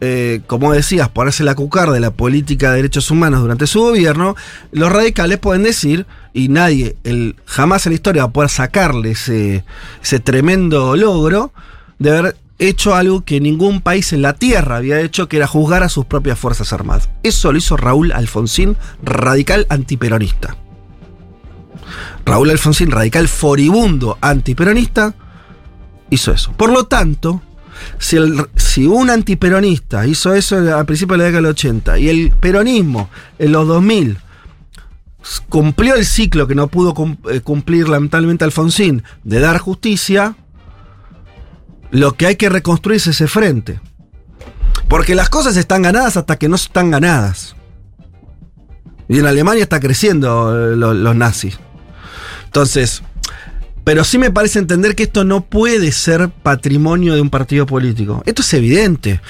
eh, 0.02 0.42
como 0.48 0.74
decías, 0.74 1.08
ponerse 1.10 1.44
la 1.44 1.54
cucar 1.54 1.92
de 1.92 2.00
la 2.00 2.10
política 2.10 2.72
de 2.72 2.78
derechos 2.78 3.12
humanos 3.12 3.42
durante 3.42 3.68
su 3.68 3.82
gobierno, 3.82 4.36
los 4.72 4.92
radicales 4.92 5.38
pueden 5.38 5.62
decir, 5.62 6.08
y 6.34 6.48
nadie, 6.48 6.98
el, 7.04 7.36
jamás 7.46 7.86
en 7.86 7.92
la 7.92 7.96
historia 7.96 8.24
va 8.24 8.30
a 8.30 8.34
poder 8.34 8.50
sacarle 8.50 9.12
ese, 9.12 9.64
ese 10.02 10.20
tremendo 10.20 10.96
logro 10.96 11.54
de 12.00 12.18
haber 12.18 12.38
hecho 12.58 12.96
algo 12.96 13.24
que 13.24 13.40
ningún 13.40 13.82
país 13.82 14.12
en 14.12 14.24
la 14.24 14.34
tierra 14.34 14.78
había 14.78 15.00
hecho, 15.02 15.30
que 15.30 15.38
era 15.38 15.46
juzgar 15.46 15.84
a 15.84 15.90
sus 15.90 16.06
propias 16.06 16.40
Fuerzas 16.40 16.74
Armadas. 16.74 17.10
Eso 17.22 17.52
lo 17.52 17.60
hizo 17.60 17.78
Raúl 17.78 18.12
Alfonsín, 18.12 18.76
radical 19.04 19.68
antiperonista. 19.70 20.58
Raúl 22.26 22.50
Alfonsín, 22.52 22.92
radical 22.92 23.28
foribundo 23.28 24.18
antiperonista, 24.22 25.14
hizo 26.10 26.32
eso. 26.32 26.52
Por 26.54 26.72
lo 26.72 26.86
tanto, 26.86 27.42
si, 27.98 28.18
un 28.86 29.10
antiperonista 29.10 30.06
hizo 30.08 30.34
eso 30.34 30.58
al 30.76 30.86
principio 30.86 31.14
de 31.14 31.18
la 31.20 31.24
década 31.26 31.42
del 31.44 31.52
80 31.52 31.98
y 32.00 32.10
el 32.10 32.32
peronismo 32.32 33.10
en 33.38 33.52
los 33.54 33.68
2000 33.68 34.18
s- 35.24 35.42
cumplió 35.50 35.96
el 35.96 36.06
ciclo 36.06 36.48
que 36.48 36.56
no 36.56 36.68
pudo 36.68 36.94
eh, 37.32 37.42
cumplir 37.42 37.88
lamentablemente 37.90 38.44
Alfonsín 38.46 39.04
de 39.24 39.40
dar 39.40 39.60
justicia, 39.60 40.36
lo 41.92 42.14
que 42.14 42.28
hay 42.28 42.36
que 42.36 42.50
reconstruir 42.50 42.98
es 42.98 43.08
ese 43.08 43.28
frente. 43.28 43.80
Porque 44.88 45.16
las 45.16 45.30
cosas 45.30 45.56
están 45.56 45.82
ganadas 45.84 46.18
hasta 46.18 46.38
que 46.38 46.50
no 46.50 46.56
están 46.56 46.92
ganadas. 46.92 47.56
Y 49.08 49.20
en 49.20 49.26
Alemania 49.26 49.64
está 49.64 49.80
creciendo 49.80 50.72
eh, 50.72 50.76
lo- 50.76 50.94
los 50.94 51.16
nazis. 51.16 51.60
Entonces, 52.50 53.04
pero 53.84 54.04
sí 54.04 54.18
me 54.18 54.32
parece 54.32 54.58
entender 54.58 54.96
que 54.96 55.04
esto 55.04 55.24
no 55.24 55.46
puede 55.46 55.92
ser 55.92 56.30
patrimonio 56.30 57.14
de 57.14 57.22
un 57.22 57.30
partido 57.30 57.68
político. 57.68 58.24
Esto 58.26 58.42
es 58.42 58.54
evidente. 58.56 59.22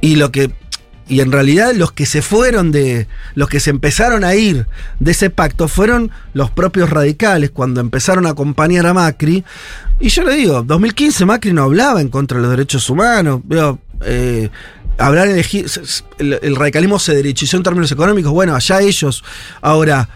Y 0.00 0.14
lo 0.14 0.30
que. 0.30 0.52
Y 1.08 1.18
en 1.18 1.32
realidad 1.32 1.72
los 1.74 1.90
que 1.90 2.06
se 2.06 2.22
fueron 2.22 2.70
de. 2.70 3.08
Los 3.34 3.48
que 3.48 3.58
se 3.58 3.70
empezaron 3.70 4.22
a 4.22 4.36
ir 4.36 4.68
de 5.00 5.10
ese 5.10 5.30
pacto 5.30 5.66
fueron 5.66 6.12
los 6.32 6.52
propios 6.52 6.90
radicales 6.90 7.50
cuando 7.50 7.80
empezaron 7.80 8.24
a 8.26 8.30
acompañar 8.30 8.86
a 8.86 8.94
Macri. 8.94 9.44
Y 9.98 10.08
yo 10.10 10.22
le 10.22 10.36
digo, 10.36 10.62
2015 10.62 11.26
Macri 11.26 11.52
no 11.52 11.64
hablaba 11.64 12.00
en 12.00 12.08
contra 12.08 12.38
de 12.38 12.42
los 12.42 12.50
derechos 12.52 12.88
humanos. 12.88 13.40
Veo, 13.44 13.80
eh, 14.04 14.48
elegido. 14.98 15.68
El, 16.18 16.38
el 16.40 16.54
radicalismo 16.54 17.00
se 17.00 17.16
derechizó 17.16 17.56
en 17.56 17.64
términos 17.64 17.90
económicos. 17.90 18.30
Bueno, 18.30 18.54
allá 18.54 18.80
ellos. 18.80 19.24
Ahora. 19.60 20.08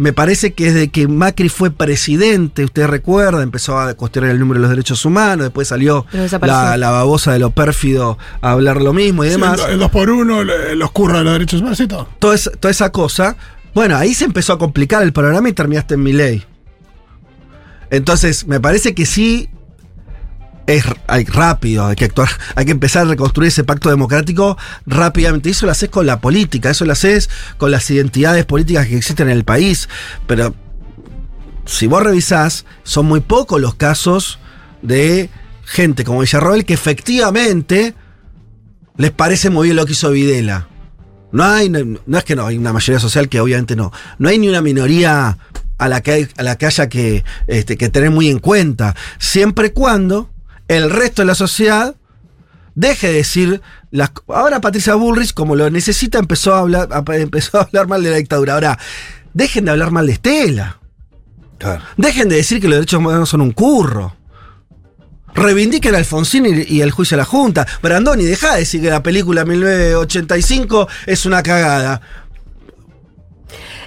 Me 0.00 0.14
parece 0.14 0.52
que 0.54 0.72
desde 0.72 0.88
que 0.88 1.06
Macri 1.08 1.50
fue 1.50 1.70
presidente, 1.70 2.64
usted 2.64 2.86
recuerda, 2.86 3.42
empezó 3.42 3.78
a 3.78 3.92
cuestionar 3.92 4.30
el 4.30 4.38
número 4.40 4.58
de 4.58 4.62
los 4.62 4.70
derechos 4.70 5.04
humanos, 5.04 5.44
después 5.44 5.68
salió 5.68 6.06
la, 6.40 6.78
la 6.78 6.90
babosa 6.90 7.34
de 7.34 7.38
lo 7.38 7.50
pérfido 7.50 8.16
a 8.40 8.52
hablar 8.52 8.80
lo 8.80 8.94
mismo 8.94 9.24
y 9.24 9.28
Sí, 9.28 9.32
demás. 9.32 9.60
el 9.68 9.78
2 9.78 9.90
por 9.90 10.08
1 10.08 10.44
los 10.74 10.90
curros 10.92 11.18
de 11.18 11.24
los 11.24 11.32
derechos 11.34 11.60
humanos 11.60 11.80
y 11.80 11.86
todo. 11.86 12.08
Toda, 12.18 12.34
esa, 12.34 12.50
toda 12.52 12.70
esa 12.72 12.90
cosa. 12.90 13.36
Bueno, 13.74 13.94
ahí 13.96 14.14
se 14.14 14.24
empezó 14.24 14.54
a 14.54 14.58
complicar 14.58 15.02
el 15.02 15.12
programa 15.12 15.50
y 15.50 15.52
terminaste 15.52 15.94
en 15.94 16.02
mi 16.02 16.14
ley. 16.14 16.44
Entonces, 17.90 18.46
me 18.46 18.58
parece 18.58 18.94
que 18.94 19.04
sí 19.04 19.50
es 20.76 20.84
hay, 21.06 21.24
rápido, 21.24 21.86
hay 21.86 21.96
que 21.96 22.04
actuar, 22.06 22.28
hay 22.54 22.64
que 22.64 22.70
empezar 22.70 23.06
a 23.06 23.10
reconstruir 23.10 23.48
ese 23.48 23.64
pacto 23.64 23.90
democrático 23.90 24.56
rápidamente. 24.86 25.50
Eso 25.50 25.66
lo 25.66 25.72
haces 25.72 25.88
con 25.88 26.06
la 26.06 26.20
política, 26.20 26.70
eso 26.70 26.84
lo 26.84 26.92
haces 26.92 27.30
con 27.58 27.70
las 27.70 27.90
identidades 27.90 28.44
políticas 28.44 28.86
que 28.86 28.96
existen 28.96 29.28
en 29.28 29.36
el 29.36 29.44
país. 29.44 29.88
Pero 30.26 30.54
si 31.66 31.86
vos 31.86 32.02
revisás, 32.02 32.64
son 32.82 33.06
muy 33.06 33.20
pocos 33.20 33.60
los 33.60 33.74
casos 33.74 34.38
de 34.82 35.30
gente 35.64 36.04
como 36.04 36.20
Villarroel 36.20 36.64
que 36.64 36.74
efectivamente 36.74 37.94
les 38.96 39.10
parece 39.12 39.50
muy 39.50 39.68
bien 39.68 39.76
lo 39.76 39.86
que 39.86 39.92
hizo 39.92 40.10
Videla. 40.10 40.68
No 41.32 41.44
hay, 41.44 41.68
no, 41.68 42.18
es 42.18 42.24
que 42.24 42.34
no 42.34 42.46
hay 42.46 42.58
una 42.58 42.72
mayoría 42.72 42.98
social 42.98 43.28
que 43.28 43.40
obviamente 43.40 43.76
no. 43.76 43.92
No 44.18 44.28
hay 44.28 44.38
ni 44.38 44.48
una 44.48 44.62
minoría 44.62 45.38
a 45.78 45.88
la 45.88 46.02
que, 46.02 46.28
a 46.36 46.42
la 46.42 46.58
que 46.58 46.66
haya 46.66 46.88
que, 46.88 47.24
este, 47.46 47.76
que 47.76 47.88
tener 47.88 48.10
muy 48.10 48.28
en 48.28 48.40
cuenta. 48.40 48.96
Siempre 49.18 49.72
cuando 49.72 50.28
el 50.76 50.90
resto 50.90 51.22
de 51.22 51.26
la 51.26 51.34
sociedad 51.34 51.94
deje 52.74 53.08
de 53.08 53.14
decir 53.14 53.60
las 53.90 54.10
ahora 54.28 54.60
Patricia 54.60 54.94
Bullrich 54.94 55.34
como 55.34 55.56
lo 55.56 55.68
necesita 55.70 56.18
empezó 56.18 56.54
a 56.54 56.60
hablar 56.60 56.88
a- 56.92 57.02
empezó 57.16 57.58
a 57.58 57.62
hablar 57.62 57.88
mal 57.88 58.02
de 58.02 58.10
la 58.10 58.16
dictadura. 58.16 58.54
Ahora 58.54 58.78
dejen 59.34 59.64
de 59.64 59.70
hablar 59.72 59.90
mal 59.90 60.06
de 60.06 60.12
Estela. 60.12 60.78
Claro. 61.58 61.82
dejen 61.98 62.28
de 62.30 62.36
decir 62.36 62.58
que 62.60 62.68
los 62.68 62.76
derechos 62.76 62.98
humanos 62.98 63.28
son 63.28 63.42
un 63.42 63.50
curro. 63.52 64.16
Reivindiquen 65.34 65.94
a 65.94 65.98
Alfonsín 65.98 66.46
y, 66.46 66.62
y 66.76 66.80
el 66.80 66.90
juicio 66.90 67.14
a 67.16 67.18
la 67.18 67.24
Junta. 67.24 67.66
Brandoni 67.82 68.24
deja 68.24 68.52
de 68.54 68.60
decir 68.60 68.80
que 68.80 68.90
la 68.90 69.02
película 69.02 69.44
1985 69.44 70.88
es 71.06 71.26
una 71.26 71.42
cagada 71.42 72.00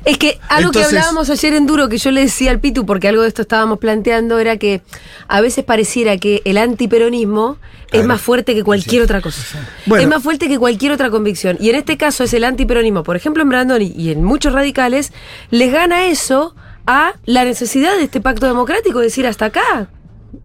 Es 0.06 0.18
que 0.18 0.40
algo 0.50 0.70
Entonces- 0.70 0.92
que 0.92 0.98
hablábamos 0.98 1.30
ayer 1.30 1.54
en 1.54 1.66
Duro, 1.66 1.88
que 1.90 1.98
yo 1.98 2.12
le 2.12 2.22
decía 2.22 2.52
al 2.52 2.60
Pitu, 2.60 2.86
porque 2.86 3.08
algo 3.08 3.22
de 3.22 3.30
esto 3.30 3.42
estábamos 3.42 3.80
planteando, 3.80 4.40
era 4.40 4.58
que 4.58 4.82
a 5.28 5.42
veces 5.42 5.64
pareciera 5.64 6.18
que 6.18 6.42
el 6.46 6.58
antiperonismo 6.58 7.58
es 7.92 8.06
más 8.06 8.20
fuerte 8.20 8.56
que 8.56 8.64
cualquier 8.64 9.04
otra 9.04 9.22
cosa. 9.22 9.42
Bueno. 9.86 10.02
Es 10.02 10.10
más 10.10 10.24
fuerte 10.24 10.48
que 10.48 10.58
cualquier 10.58 10.92
otra 10.92 11.10
convicción. 11.10 11.58
Y 11.60 11.70
en 11.70 11.76
este 11.76 11.96
caso 11.96 12.24
es 12.24 12.34
el 12.34 12.44
antiperonismo. 12.44 13.04
Por 13.04 13.16
ejemplo, 13.16 13.44
en 13.44 13.50
Brandoni 13.50 13.94
y 13.96 14.12
en 14.12 14.24
muchos 14.24 14.52
radicales, 14.52 15.14
les 15.52 15.72
gana 15.72 16.08
eso 16.08 16.56
a 16.88 17.14
la 17.26 17.46
necesidad 17.46 17.96
de 17.96 18.04
este 18.04 18.20
pacto 18.20 18.48
democrático, 18.48 19.00
de 19.00 19.06
decir 19.06 19.28
hasta 19.28 19.46
acá. 19.46 19.90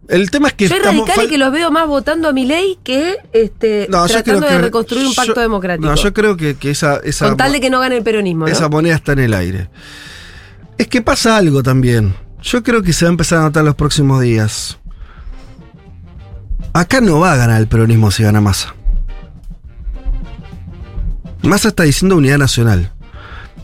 El 0.08 0.30
tema 0.30 0.48
es 0.48 0.54
que 0.54 0.64
estamos 0.64 0.86
radicales 0.86 1.16
fal- 1.26 1.28
que 1.28 1.38
los 1.38 1.52
veo 1.52 1.70
más 1.70 1.86
votando 1.86 2.28
a 2.28 2.32
mi 2.32 2.46
ley 2.46 2.78
que 2.82 3.16
este, 3.32 3.86
No, 3.90 4.06
tratando 4.06 4.40
creo 4.40 4.50
de 4.50 4.56
que- 4.56 4.62
reconstruir 4.62 5.06
un 5.06 5.14
pacto 5.14 5.34
yo- 5.34 5.40
democrático. 5.42 5.86
No, 5.88 5.94
yo 5.94 6.12
creo 6.14 6.36
que, 6.36 6.54
que 6.56 6.70
esa, 6.70 6.96
esa, 7.04 7.28
con 7.28 7.36
tal 7.36 7.52
de 7.52 7.60
que 7.60 7.70
no 7.70 7.80
gane 7.80 7.96
el 7.98 8.02
peronismo. 8.02 8.46
¿no? 8.46 8.50
esa 8.52 8.68
moneda 8.68 8.94
está 8.96 9.12
en 9.12 9.18
el 9.20 9.34
aire. 9.34 9.68
Es 10.78 10.86
que 10.88 11.02
pasa 11.02 11.36
algo 11.36 11.62
también. 11.62 12.14
Yo 12.42 12.62
creo 12.62 12.82
que 12.82 12.92
se 12.92 13.04
va 13.04 13.10
a 13.10 13.12
empezar 13.12 13.38
a 13.38 13.42
notar 13.42 13.64
los 13.64 13.74
próximos 13.74 14.20
días. 14.22 14.78
Acá 16.72 17.00
no 17.00 17.18
va 17.20 17.32
a 17.32 17.36
ganar 17.36 17.60
el 17.60 17.66
peronismo 17.66 18.10
si 18.10 18.22
gana 18.22 18.40
Massa. 18.40 18.74
Massa 21.42 21.68
está 21.68 21.82
diciendo 21.84 22.16
unidad 22.16 22.38
nacional. 22.38 22.92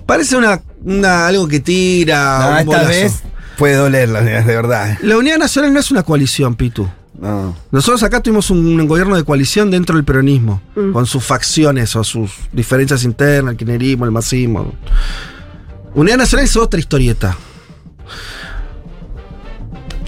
Parece 0.07 0.37
una, 0.37 0.61
una- 0.83 1.27
algo 1.27 1.49
que 1.49 1.61
tira. 1.61 2.39
No, 2.41 2.49
un 2.51 2.57
esta 2.59 2.65
bolazo. 2.65 2.89
vez 2.89 3.23
puede 3.57 3.75
doler, 3.77 4.09
la 4.09 4.21
de 4.23 4.43
verdad. 4.43 4.99
La 5.03 5.17
unidad 5.17 5.39
nacional 5.39 5.73
no 5.73 5.81
es 5.81 5.91
una 5.91 6.03
coalición, 6.03 6.55
Pitu. 6.55 6.89
No. 7.19 7.57
Nosotros 7.71 8.03
acá 8.03 8.21
tuvimos 8.21 8.51
un, 8.51 8.59
un 8.81 8.87
gobierno 8.89 9.17
de 9.17 9.23
coalición 9.25 9.71
dentro 9.71 9.95
del 9.97 10.05
peronismo, 10.05 10.61
con 10.93 11.07
sus 11.07 11.23
facciones 11.25 11.95
o 11.97 12.03
sus 12.05 12.31
diferencias 12.53 13.05
internas, 13.05 13.53
el 13.53 13.57
kirchnerismo, 13.57 14.05
el 14.05 14.11
masismo. 14.11 14.73
Unidad 15.95 16.17
Nacional 16.19 16.45
es 16.47 16.57
otra 16.57 16.81
historieta. 16.81 17.37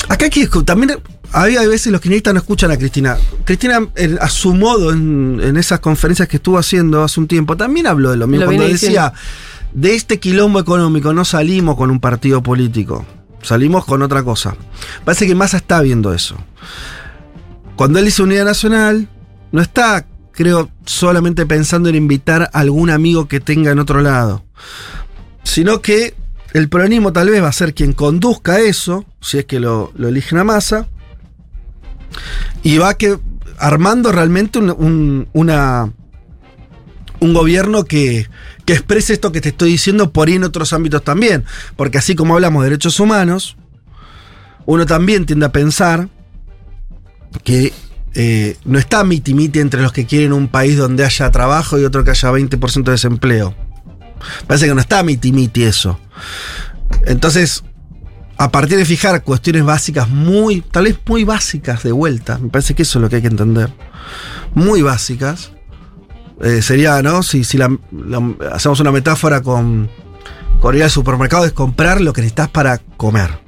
Acá 0.08 0.24
hay 0.26 0.30
que 0.30 0.46
también 0.64 0.98
había 1.32 1.60
veces 1.66 1.92
los 1.92 2.00
kirchneristas 2.00 2.34
no 2.34 2.40
escuchan 2.40 2.70
a 2.70 2.76
Cristina. 2.76 3.16
Cristina, 3.44 3.80
en- 3.96 4.18
a 4.20 4.28
su 4.28 4.54
modo, 4.54 4.92
en, 4.92 5.40
en 5.42 5.56
esas 5.56 5.80
conferencias 5.80 6.28
que 6.28 6.36
estuvo 6.36 6.58
haciendo 6.58 7.02
hace 7.02 7.20
un 7.20 7.26
tiempo, 7.28 7.56
también 7.56 7.86
habló 7.86 8.10
de 8.10 8.16
lo 8.16 8.26
mismo. 8.26 8.46
Lo 8.46 8.50
cuando 8.52 8.66
decía, 8.68 9.12
de 9.72 9.94
este 9.94 10.18
quilombo 10.18 10.58
económico 10.60 11.12
no 11.12 11.24
salimos 11.24 11.76
con 11.76 11.90
un 11.90 12.00
partido 12.00 12.42
político, 12.42 13.04
salimos 13.42 13.84
con 13.84 14.02
otra 14.02 14.22
cosa. 14.22 14.56
Parece 15.04 15.26
que 15.26 15.34
Massa 15.34 15.58
está 15.58 15.80
viendo 15.82 16.12
eso. 16.12 16.36
Cuando 17.76 17.98
él 17.98 18.06
dice 18.06 18.22
Unidad 18.22 18.44
Nacional, 18.44 19.08
no 19.52 19.60
está, 19.62 20.06
creo, 20.32 20.70
solamente 20.84 21.46
pensando 21.46 21.88
en 21.88 21.94
invitar 21.94 22.42
a 22.52 22.58
algún 22.60 22.90
amigo 22.90 23.28
que 23.28 23.40
tenga 23.40 23.70
en 23.70 23.78
otro 23.78 24.00
lado, 24.00 24.44
sino 25.42 25.80
que 25.82 26.14
el 26.54 26.68
peronismo 26.68 27.12
tal 27.12 27.28
vez 27.28 27.42
va 27.42 27.48
a 27.48 27.52
ser 27.52 27.74
quien 27.74 27.92
conduzca 27.92 28.60
eso, 28.60 29.04
si 29.20 29.38
es 29.38 29.44
que 29.44 29.60
lo, 29.60 29.92
lo 29.96 30.08
eligen 30.08 30.38
a 30.38 30.44
Massa, 30.44 30.88
y 32.62 32.78
va 32.78 32.94
que 32.94 33.18
armando 33.58 34.10
realmente 34.12 34.58
un, 34.58 34.70
un- 34.70 35.28
una, 35.34 35.92
un 37.20 37.34
gobierno 37.34 37.84
que, 37.84 38.26
que 38.66 38.74
exprese 38.74 39.14
esto 39.14 39.32
que 39.32 39.40
te 39.40 39.50
estoy 39.50 39.70
diciendo 39.70 40.12
por 40.12 40.28
ahí 40.28 40.34
en 40.34 40.44
otros 40.44 40.72
ámbitos 40.74 41.02
también, 41.02 41.44
porque 41.76 41.98
así 41.98 42.14
como 42.14 42.34
hablamos 42.34 42.62
de 42.62 42.70
derechos 42.70 43.00
humanos, 43.00 43.56
uno 44.66 44.84
también 44.84 45.24
tiende 45.24 45.46
a 45.46 45.52
pensar 45.52 46.08
que 47.44 47.72
eh, 48.14 48.56
no 48.64 48.78
está 48.78 49.04
miti-miti 49.04 49.60
entre 49.60 49.80
los 49.82 49.92
que 49.92 50.04
quieren 50.04 50.32
un 50.32 50.48
país 50.48 50.76
donde 50.76 51.04
haya 51.04 51.30
trabajo 51.30 51.78
y 51.78 51.84
otro 51.84 52.02
que 52.02 52.10
haya 52.10 52.30
20% 52.30 52.82
de 52.82 52.92
desempleo. 52.92 53.54
Parece 54.46 54.66
que 54.66 54.74
no 54.74 54.80
está 54.80 55.02
miti-miti 55.02 55.62
eso. 55.62 56.00
Entonces, 57.04 57.62
a 58.38 58.50
partir 58.50 58.78
de 58.78 58.84
fijar 58.84 59.22
cuestiones 59.22 59.64
básicas 59.64 60.08
muy, 60.08 60.60
tal 60.60 60.84
vez 60.84 60.98
muy 61.06 61.24
básicas 61.24 61.82
de 61.84 61.92
vuelta, 61.92 62.38
me 62.38 62.48
parece 62.48 62.74
que 62.74 62.82
eso 62.82 62.98
es 62.98 63.02
lo 63.02 63.08
que 63.08 63.16
hay 63.16 63.22
que 63.22 63.28
entender. 63.28 63.72
Muy 64.54 64.82
básicas. 64.82 65.52
Eh, 66.42 66.62
sería, 66.62 67.02
¿no? 67.02 67.22
Si, 67.22 67.44
si 67.44 67.56
la- 67.58 67.76
la- 67.92 68.34
hacemos 68.52 68.80
una 68.80 68.92
metáfora 68.92 69.42
con, 69.42 69.90
con 70.60 70.76
ir 70.76 70.82
al 70.82 70.90
supermercado, 70.90 71.44
es 71.44 71.52
comprar 71.52 72.00
lo 72.00 72.12
que 72.12 72.20
necesitas 72.20 72.48
para 72.48 72.78
comer. 72.96 73.38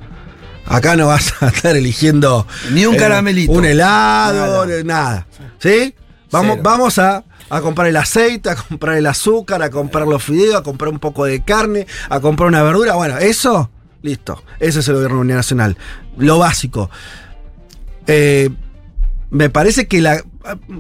Acá 0.67 0.97
no 0.97 1.07
vas 1.07 1.33
a 1.43 1.49
estar 1.49 1.77
eligiendo 1.77 2.47
Ni 2.73 2.85
un 2.87 2.95
eh, 2.95 2.99
caramelito. 2.99 3.53
un 3.53 3.65
helado, 3.65 4.67
Nada. 4.85 5.27
¿Sí? 5.59 5.95
Vamos, 6.31 6.53
Cero. 6.57 6.63
vamos 6.63 6.99
a, 6.99 7.25
a 7.49 7.61
comprar 7.63 7.87
el 7.89 7.97
aceite, 7.97 8.51
a 8.51 8.57
comprar 8.57 8.97
el 8.99 9.07
azúcar, 9.07 9.63
a 9.63 9.71
comprar 9.71 10.07
los 10.07 10.23
fideos, 10.23 10.57
a 10.57 10.63
comprar 10.63 10.91
un 10.93 10.99
poco 10.99 11.25
de 11.25 11.43
carne, 11.43 11.87
a 12.11 12.21
comprar 12.21 12.49
una 12.49 12.63
verdura. 12.63 12.95
Bueno, 12.97 13.17
eso, 13.17 13.71
listo. 14.03 14.43
Ese 14.61 14.81
es 14.81 14.89
el 14.89 14.95
gobierno 14.97 15.15
de 15.15 15.19
la 15.19 15.23
Unidad 15.23 15.37
Nacional. 15.39 15.77
Lo 16.19 16.39
básico. 16.39 16.91
Eh, 18.07 18.51
me 19.31 19.49
parece 19.51 19.87
que 19.89 20.01
la. 20.03 20.23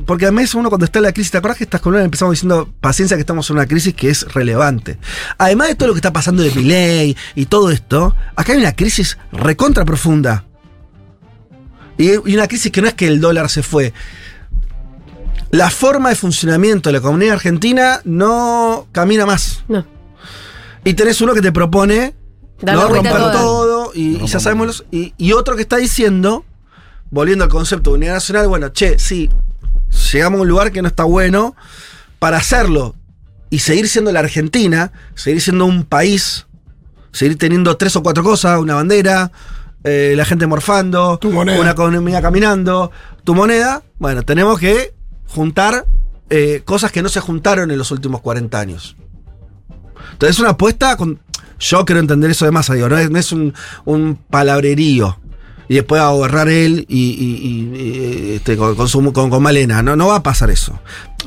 Porque 0.07 0.25
además 0.27 0.55
uno 0.55 0.69
cuando 0.69 0.85
está 0.87 0.99
en 0.99 1.05
la 1.05 1.13
crisis, 1.13 1.31
¿te 1.31 1.39
acuerdas 1.39 1.59
que 1.59 1.65
estas 1.65 1.81
columnas 1.81 2.05
empezamos 2.05 2.33
diciendo 2.33 2.73
paciencia 2.81 3.17
que 3.17 3.21
estamos 3.23 3.49
en 3.51 3.57
una 3.57 3.67
crisis 3.67 3.95
que 3.95 4.11
es 4.11 4.33
relevante? 4.33 4.99
Además 5.39 5.69
de 5.69 5.75
todo 5.75 5.89
lo 5.89 5.95
que 5.95 5.99
está 5.99 6.13
pasando 6.13 6.43
de 6.43 6.51
Milei 6.53 7.17
y 7.35 7.47
todo 7.47 7.71
esto, 7.71 8.15
acá 8.37 8.53
hay 8.53 8.59
una 8.59 8.75
crisis 8.75 9.19
recontra 9.33 9.85
profunda. 9.85 10.45
Y, 11.97 12.11
y 12.13 12.35
una 12.35 12.47
crisis 12.47 12.71
que 12.73 12.81
no 12.81 12.89
es 12.89 12.95
que 12.95 13.07
el 13.09 13.21
dólar 13.21 13.49
se 13.51 13.63
fue. 13.63 13.93
La 15.51 15.71
forma 15.71 16.11
de 16.11 16.15
funcionamiento 16.15 16.89
de 16.91 16.93
la 16.95 17.01
comunidad 17.01 17.35
argentina 17.35 18.01
no 18.05 18.87
camina 18.93 19.25
más. 19.27 19.65
No. 19.69 19.85
Y 20.85 20.95
tenés 20.95 21.21
uno 21.21 21.35
que 21.35 21.41
te 21.41 21.53
propone 21.53 22.15
no 22.63 22.89
romper 22.89 23.13
toda. 23.13 23.33
todo 23.33 23.91
y, 23.95 24.17
y 24.23 24.27
ya 24.27 24.41
sabemos 24.41 24.67
los- 24.67 24.85
y, 24.91 25.15
y 25.17 25.33
otro 25.33 25.55
que 25.57 25.63
está 25.63 25.77
diciendo 25.77 26.45
volviendo 27.11 27.45
al 27.45 27.51
concepto 27.51 27.91
de 27.91 27.97
unidad 27.99 28.15
nacional 28.15 28.49
bueno 28.49 28.69
che 28.71 28.99
sí 28.99 29.31
llegamos 30.13 30.39
a 30.39 30.43
un 30.43 30.49
lugar 30.49 30.73
que 30.73 30.83
no 30.83 30.89
está 30.89 31.05
bueno 31.05 31.55
para 32.19 32.39
hacerlo 32.39 32.95
y 33.51 33.61
seguir 33.61 33.89
siendo 33.89 34.13
la 34.13 34.21
Argentina 34.21 34.93
seguir 35.15 35.41
siendo 35.41 35.65
un 35.67 35.85
país 35.85 36.47
seguir 37.13 37.39
teniendo 37.39 37.77
tres 37.77 37.97
o 37.97 38.03
cuatro 38.03 38.23
cosas 38.23 38.59
una 38.61 38.75
bandera 38.75 39.33
eh, 39.85 40.15
la 40.17 40.25
gente 40.25 40.47
morfando 40.47 41.19
una 41.23 41.71
economía 41.71 42.21
caminando 42.21 42.91
tu 43.25 43.35
moneda 43.35 43.83
bueno 43.99 44.23
tenemos 44.23 44.59
que 44.59 44.95
juntar 45.27 45.87
eh, 46.31 46.63
cosas 46.65 46.93
que 46.93 47.03
no 47.03 47.09
se 47.09 47.21
juntaron 47.21 47.71
en 47.71 47.79
los 47.79 47.91
últimos 47.91 48.21
40 48.21 48.59
años 48.59 48.97
entonces 50.13 50.37
es 50.37 50.41
una 50.41 50.51
apuesta 50.51 50.97
con. 50.97 51.21
Yo 51.61 51.85
quiero 51.85 52.01
entender 52.01 52.31
eso 52.31 52.45
de 52.45 52.53
masa, 52.53 52.75
digo, 52.75 52.89
no 52.89 52.99
es, 52.99 53.11
no 53.11 53.19
es 53.19 53.33
un, 53.33 53.53
un 53.85 54.17
palabrerío. 54.17 55.19
Y 55.69 55.75
después 55.75 56.01
a 56.01 56.09
agarrar 56.09 56.49
él 56.49 56.87
y, 56.89 57.11
y- 57.11 58.35
este, 58.37 58.57
con, 58.57 58.75
con, 58.75 58.89
su- 58.89 59.13
con- 59.13 59.43
Malena. 59.43 59.83
No, 59.83 59.97
no 59.97 60.07
va 60.09 60.17
a 60.17 60.23
pasar 60.23 60.51
eso. 60.51 60.79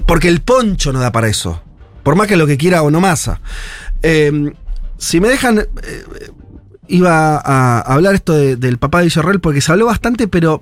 Porque 0.08 0.28
el 0.28 0.42
poncho 0.42 0.92
no 0.92 1.00
da 1.00 1.12
para 1.12 1.28
eso. 1.28 1.62
Por 2.04 2.16
más 2.16 2.28
que 2.28 2.36
lo 2.38 2.48
que 2.48 2.58
quiera 2.58 2.82
o 2.82 2.90
no 2.90 3.00
masa. 3.00 3.40
Eh, 4.02 4.52
si 4.98 5.20
me 5.20 5.28
dejan. 5.30 5.60
eh, 5.60 5.68
iba 6.88 7.38
a 7.38 7.80
hablar 7.82 8.16
esto 8.16 8.34
de- 8.34 8.56
del 8.58 8.78
papá 8.78 8.98
de 9.00 9.06
Villarreal 9.06 9.40
porque 9.40 9.62
se 9.62 9.72
habló 9.72 9.86
bastante, 9.86 10.28
pero 10.28 10.62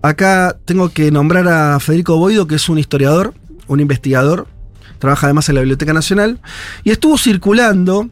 acá 0.00 0.56
tengo 0.64 0.88
que 0.90 1.10
nombrar 1.10 1.46
a 1.48 1.78
Federico 1.80 2.16
Boido, 2.16 2.46
que 2.46 2.54
es 2.54 2.68
un 2.70 2.78
historiador, 2.78 3.34
un 3.66 3.80
investigador, 3.80 4.46
trabaja 4.98 5.26
además 5.26 5.46
en 5.50 5.56
la 5.56 5.60
Biblioteca 5.60 5.92
Nacional, 5.92 6.40
y 6.84 6.90
estuvo 6.90 7.18
circulando 7.18 8.08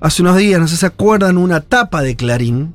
hace 0.00 0.20
unos 0.20 0.36
días, 0.36 0.60
no 0.60 0.68
sé 0.68 0.74
si 0.74 0.80
se 0.80 0.86
acuerdan, 0.86 1.38
una 1.38 1.60
tapa 1.62 2.02
de 2.02 2.16
Clarín 2.16 2.74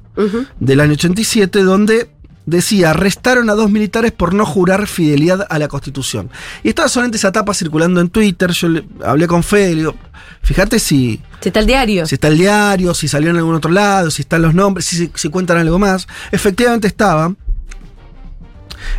Del 0.60 0.80
año 0.80 0.94
87, 0.94 1.62
donde 1.64 2.10
decía, 2.46 2.92
arrestaron 2.92 3.50
a 3.50 3.54
dos 3.56 3.72
militares 3.72 4.12
por 4.12 4.34
no 4.34 4.46
jurar 4.46 4.86
fidelidad 4.88 5.48
a 5.50 5.58
la 5.60 5.68
Constitución. 5.68 6.30
Y 6.64 6.70
estaba 6.70 6.88
solamente 6.90 7.18
esa 7.18 7.32
tapa 7.32 7.54
circulando 7.54 8.02
en 8.02 8.10
Twitter, 8.10 8.52
yo 8.52 8.70
le- 8.70 8.86
hablé 9.04 9.26
con 9.28 9.42
Fede, 9.44 9.70
le 9.72 9.76
digo, 9.78 9.96
fíjate 10.44 10.78
si, 10.80 11.20
Si 11.42 11.50
está 11.50 11.60
el 11.60 11.66
diario. 11.66 12.06
si 12.06 12.16
está 12.16 12.28
el 12.28 12.38
diario, 12.38 12.94
si 12.94 13.08
salió 13.08 13.32
en 13.32 13.38
algún 13.38 13.56
otro 13.56 13.72
lado, 13.72 14.12
si 14.12 14.22
están 14.22 14.44
los 14.44 14.54
nombres, 14.54 14.86
si, 14.86 15.10
si 15.16 15.30
cuentan 15.30 15.58
algo 15.58 15.80
más. 15.80 16.08
Efectivamente 16.32 16.88
estaba. 16.88 17.34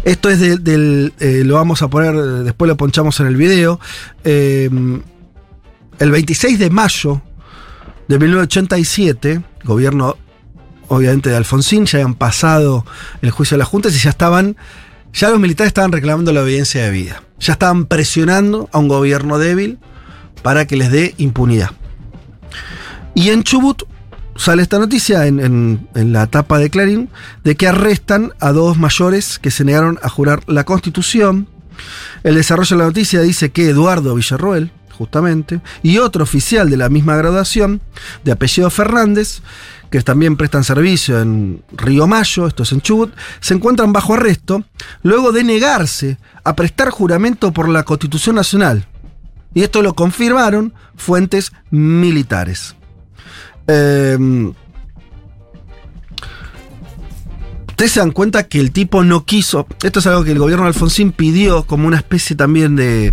Esto 0.05 0.29
es 0.31 0.41
de- 0.41 0.57
del. 0.59 1.13
eh, 1.21 1.43
lo 1.45 1.55
vamos 1.55 1.83
a 1.83 1.89
poner, 1.89 2.15
después 2.43 2.69
lo 2.69 2.77
ponchamos 2.77 3.21
en 3.21 3.27
el 3.29 3.37
video. 3.37 3.79
Eh, 4.25 4.69
el 5.99 6.11
26 6.11 6.59
de 6.59 6.71
mayo 6.71 7.23
de 8.09 8.19
1987, 8.19 9.43
gobierno 9.65 10.17
obviamente 10.89 11.31
de 11.31 11.37
Alfonsín, 11.37 11.87
ya 11.87 11.99
habían 11.99 12.15
pasado 12.15 12.85
el 13.23 13.31
juicio 13.31 13.57
de 13.57 13.61
las 13.61 13.69
juntas 13.69 13.95
y 13.95 13.99
ya 13.99 14.11
estaban. 14.11 14.57
Ya 15.13 15.31
los 15.31 15.41
militares 15.41 15.69
estaban 15.69 15.93
reclamando 15.93 16.33
la 16.33 16.43
obediencia 16.43 16.85
de 16.85 16.91
vida. 16.91 17.23
Ya 17.39 17.55
estaban 17.55 17.87
presionando 17.87 18.69
a 18.73 18.79
un 18.79 18.89
gobierno 18.89 19.39
débil 19.39 19.79
para 20.43 20.67
que 20.67 20.77
les 20.77 20.91
dé 20.91 21.15
impunidad. 21.19 21.71
Y 23.15 23.31
en 23.31 23.43
Chubut 23.43 23.85
sale 24.37 24.63
esta 24.63 24.79
noticia 24.79 25.27
en, 25.27 25.89
la 25.95 26.27
tapa 26.27 26.59
de 26.59 26.71
Clarín 26.71 27.09
de 27.45 27.57
que 27.57 27.67
arrestan 27.67 28.33
a 28.41 28.53
dos 28.53 28.77
mayores 28.77 29.39
que 29.39 29.51
se 29.51 29.65
negaron 29.65 29.99
a 30.03 30.09
jurar 30.09 30.43
la 30.47 30.65
Constitución. 30.65 31.49
El 32.23 32.35
desarrollo 32.35 32.77
de 32.77 32.83
la 32.83 32.89
noticia 32.89 33.23
dice 33.23 33.51
que 33.51 33.71
Eduardo 33.71 34.15
Villarroel, 34.15 34.71
justamente, 34.97 35.61
y 35.83 35.99
otro 35.99 36.25
oficial 36.25 36.71
de 36.71 36.77
la 36.77 36.89
misma 36.89 37.17
graduación, 37.17 37.81
de 38.25 38.33
apellido 38.33 38.71
Fernández, 38.71 39.41
que 39.91 40.01
también 40.03 40.37
prestan 40.37 40.65
servicio 40.65 41.21
en 41.21 41.63
Río 41.73 42.07
Mayo, 42.07 42.47
esto 42.47 42.63
es 42.63 42.73
en 42.73 42.81
Chubut, 42.81 43.13
se 43.41 43.55
encuentran 43.55 43.93
bajo 43.93 44.15
arresto 44.15 44.65
luego 45.03 45.33
de 45.33 45.45
negarse 45.45 46.19
a 46.45 46.57
prestar 46.57 46.91
juramento 46.91 47.53
por 47.53 47.69
la 47.69 47.85
Constitución 47.85 48.37
Nacional. 48.37 48.87
Y 49.55 49.63
esto 49.63 49.83
lo 49.83 49.95
confirmaron 49.95 50.75
fuentes 50.97 51.53
militares. 51.71 52.75
Eh, 53.69 54.53
Ustedes 57.77 57.93
se 57.93 58.01
dan 58.01 58.13
cuenta 58.13 58.49
que 58.49 58.59
el 58.59 58.73
tipo 58.73 59.05
no 59.05 59.27
quiso. 59.27 59.67
Esto 59.83 59.99
es 59.99 60.07
algo 60.07 60.25
que 60.25 60.33
el 60.33 60.39
gobierno 60.39 60.65
de 60.65 60.69
Alfonsín 60.69 61.13
pidió 61.13 61.67
como 61.67 61.87
una 61.87 61.99
especie 61.99 62.35
también 62.35 62.75
de, 62.75 63.13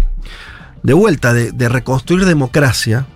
de 0.83 0.93
vuelta, 0.93 1.33
de, 1.33 1.69
reconstruir 1.69 2.25
democracia. 2.25 3.07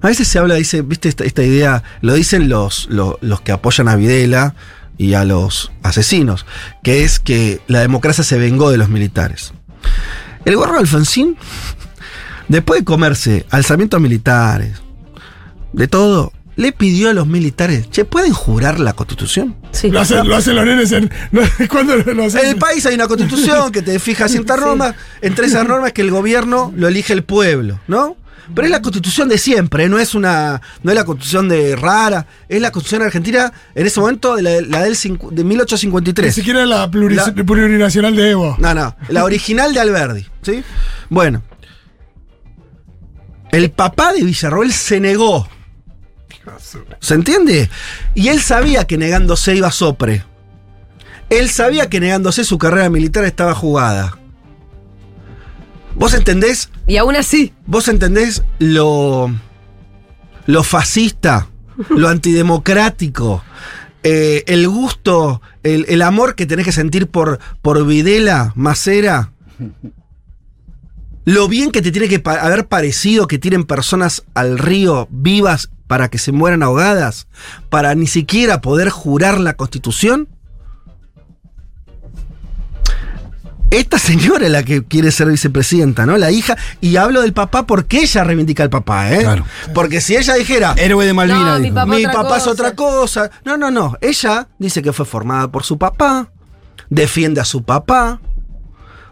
A 0.00 0.06
veces 0.06 0.28
se 0.28 0.38
habla, 0.38 0.54
dice, 0.54 0.82
viste, 0.82 1.08
esta, 1.08 1.42
idea, 1.42 1.82
lo 2.00 2.14
dicen 2.14 2.48
los, 2.48 2.88
los, 2.90 3.40
que 3.40 3.52
apoyan 3.52 3.88
a 3.88 3.96
Videla 3.96 4.54
y 4.96 5.14
a 5.14 5.24
los 5.24 5.72
asesinos, 5.82 6.46
que 6.82 7.04
es 7.04 7.18
que 7.18 7.60
la 7.66 7.80
democracia 7.80 8.24
se 8.24 8.38
vengó 8.38 8.70
de 8.70 8.78
los 8.78 8.88
militares. 8.88 9.52
El 10.44 10.54
de 10.54 10.64
Alfonsín, 10.64 11.36
después 12.46 12.80
de 12.80 12.84
comerse 12.84 13.44
alzamientos 13.50 14.00
militares, 14.00 14.80
de 15.72 15.88
todo, 15.88 16.32
le 16.58 16.72
pidió 16.72 17.08
a 17.08 17.12
los 17.14 17.26
militares, 17.26 17.88
che, 17.88 18.04
¿pueden 18.04 18.32
jurar 18.32 18.80
la 18.80 18.92
constitución? 18.92 19.56
Sí. 19.70 19.90
Lo 19.90 20.00
hacen, 20.00 20.26
lo 20.28 20.34
hacen 20.36 20.56
los 20.56 20.66
nenes 20.66 20.90
en. 20.92 21.08
no, 21.30 21.40
¿Cuándo 21.70 21.96
lo 21.96 22.24
hacen? 22.24 22.40
En 22.40 22.48
el 22.48 22.56
país 22.56 22.84
hay 22.84 22.96
una 22.96 23.06
constitución 23.06 23.70
que 23.72 23.80
te 23.80 23.98
fija 24.00 24.28
ciertas 24.28 24.58
normas. 24.60 24.94
Entre 25.22 25.46
esas 25.46 25.66
normas 25.66 25.92
que 25.92 26.02
el 26.02 26.10
gobierno 26.10 26.72
lo 26.76 26.88
elige 26.88 27.12
el 27.12 27.22
pueblo, 27.22 27.78
¿no? 27.86 28.16
Pero 28.54 28.64
es 28.66 28.70
la 28.72 28.80
constitución 28.82 29.28
de 29.28 29.36
siempre, 29.38 29.88
no 29.90 29.98
es 29.98 30.14
una. 30.14 30.60
No 30.82 30.90
es 30.90 30.96
la 30.96 31.04
constitución 31.04 31.48
de 31.50 31.76
rara, 31.76 32.26
es 32.48 32.60
la 32.62 32.70
constitución 32.72 33.02
argentina 33.06 33.52
en 33.74 33.86
ese 33.86 34.00
momento 34.00 34.34
de 34.36 34.42
la, 34.42 34.60
la 34.62 34.82
del 34.84 34.94
cincu- 34.96 35.30
de 35.30 35.44
Ni 35.44 35.50
1853. 35.50 36.34
siquiera 36.34 36.64
la, 36.66 36.90
La- 36.90 36.90
plurinacional 36.90 38.16
de 38.16 38.30
Evo. 38.30 38.56
No, 38.58 38.72
no, 38.74 38.96
la 39.10 39.24
original 39.24 39.72
de 39.74 39.80
Alberdi, 39.80 40.26
¿sí? 40.42 40.64
Bueno. 41.10 41.42
El 43.52 43.70
papá 43.70 44.12
de 44.12 44.22
Villarroel 44.24 44.72
se 44.72 44.98
negó. 45.00 45.46
¿Se 47.00 47.14
entiende? 47.14 47.70
Y 48.14 48.28
él 48.28 48.40
sabía 48.40 48.86
que 48.86 48.98
negándose 48.98 49.56
iba 49.56 49.70
sopre. 49.70 50.24
Él 51.30 51.50
sabía 51.50 51.88
que 51.88 52.00
negándose 52.00 52.44
su 52.44 52.58
carrera 52.58 52.88
militar 52.90 53.24
estaba 53.24 53.54
jugada. 53.54 54.18
¿Vos 55.94 56.14
entendés? 56.14 56.70
Y 56.86 56.96
aún 56.96 57.16
así. 57.16 57.52
¿Vos 57.66 57.88
entendés 57.88 58.42
lo. 58.58 59.30
lo 60.46 60.62
fascista, 60.62 61.48
lo 61.90 62.08
antidemocrático, 62.08 63.42
eh, 64.02 64.44
el 64.46 64.68
gusto, 64.68 65.42
el, 65.62 65.84
el 65.88 66.02
amor 66.02 66.34
que 66.34 66.46
tenés 66.46 66.64
que 66.64 66.72
sentir 66.72 67.08
por, 67.08 67.40
por 67.62 67.84
Videla, 67.84 68.52
Macera? 68.54 69.32
Lo 71.28 71.46
bien 71.46 71.70
que 71.72 71.82
te 71.82 71.92
tiene 71.92 72.08
que 72.08 72.20
pa- 72.20 72.40
haber 72.40 72.68
parecido 72.68 73.26
que 73.26 73.38
tiren 73.38 73.64
personas 73.64 74.24
al 74.32 74.56
río 74.58 75.08
vivas 75.10 75.68
para 75.86 76.08
que 76.08 76.16
se 76.16 76.32
mueran 76.32 76.62
ahogadas, 76.62 77.26
para 77.68 77.94
ni 77.94 78.06
siquiera 78.06 78.62
poder 78.62 78.88
jurar 78.88 79.38
la 79.38 79.52
constitución. 79.52 80.26
Esta 83.70 83.98
señora 83.98 84.46
es 84.46 84.52
la 84.52 84.62
que 84.62 84.82
quiere 84.84 85.10
ser 85.12 85.28
vicepresidenta, 85.28 86.06
¿no? 86.06 86.16
La 86.16 86.30
hija. 86.30 86.56
Y 86.80 86.96
hablo 86.96 87.20
del 87.20 87.34
papá 87.34 87.66
porque 87.66 87.98
ella 88.00 88.24
reivindica 88.24 88.62
al 88.62 88.70
papá, 88.70 89.12
¿eh? 89.12 89.18
Claro. 89.20 89.44
Porque 89.74 90.00
si 90.00 90.16
ella 90.16 90.34
dijera. 90.34 90.72
Héroe 90.78 91.04
de 91.04 91.12
Malvina, 91.12 91.58
No, 91.58 91.60
mi 91.60 91.70
papá- 91.70 91.84
Mi 91.94 92.06
otra 92.06 92.22
papá 92.22 92.36
es 92.38 92.46
otra 92.46 92.74
cosa. 92.74 93.30
No, 93.44 93.58
no, 93.58 93.70
no. 93.70 93.98
Ella 94.00 94.48
dice 94.58 94.80
que 94.80 94.94
fue 94.94 95.04
formada 95.04 95.48
por 95.48 95.64
su 95.64 95.76
papá. 95.76 96.30
Defiende 96.88 97.42
a 97.42 97.44
su 97.44 97.62
papá. 97.62 98.18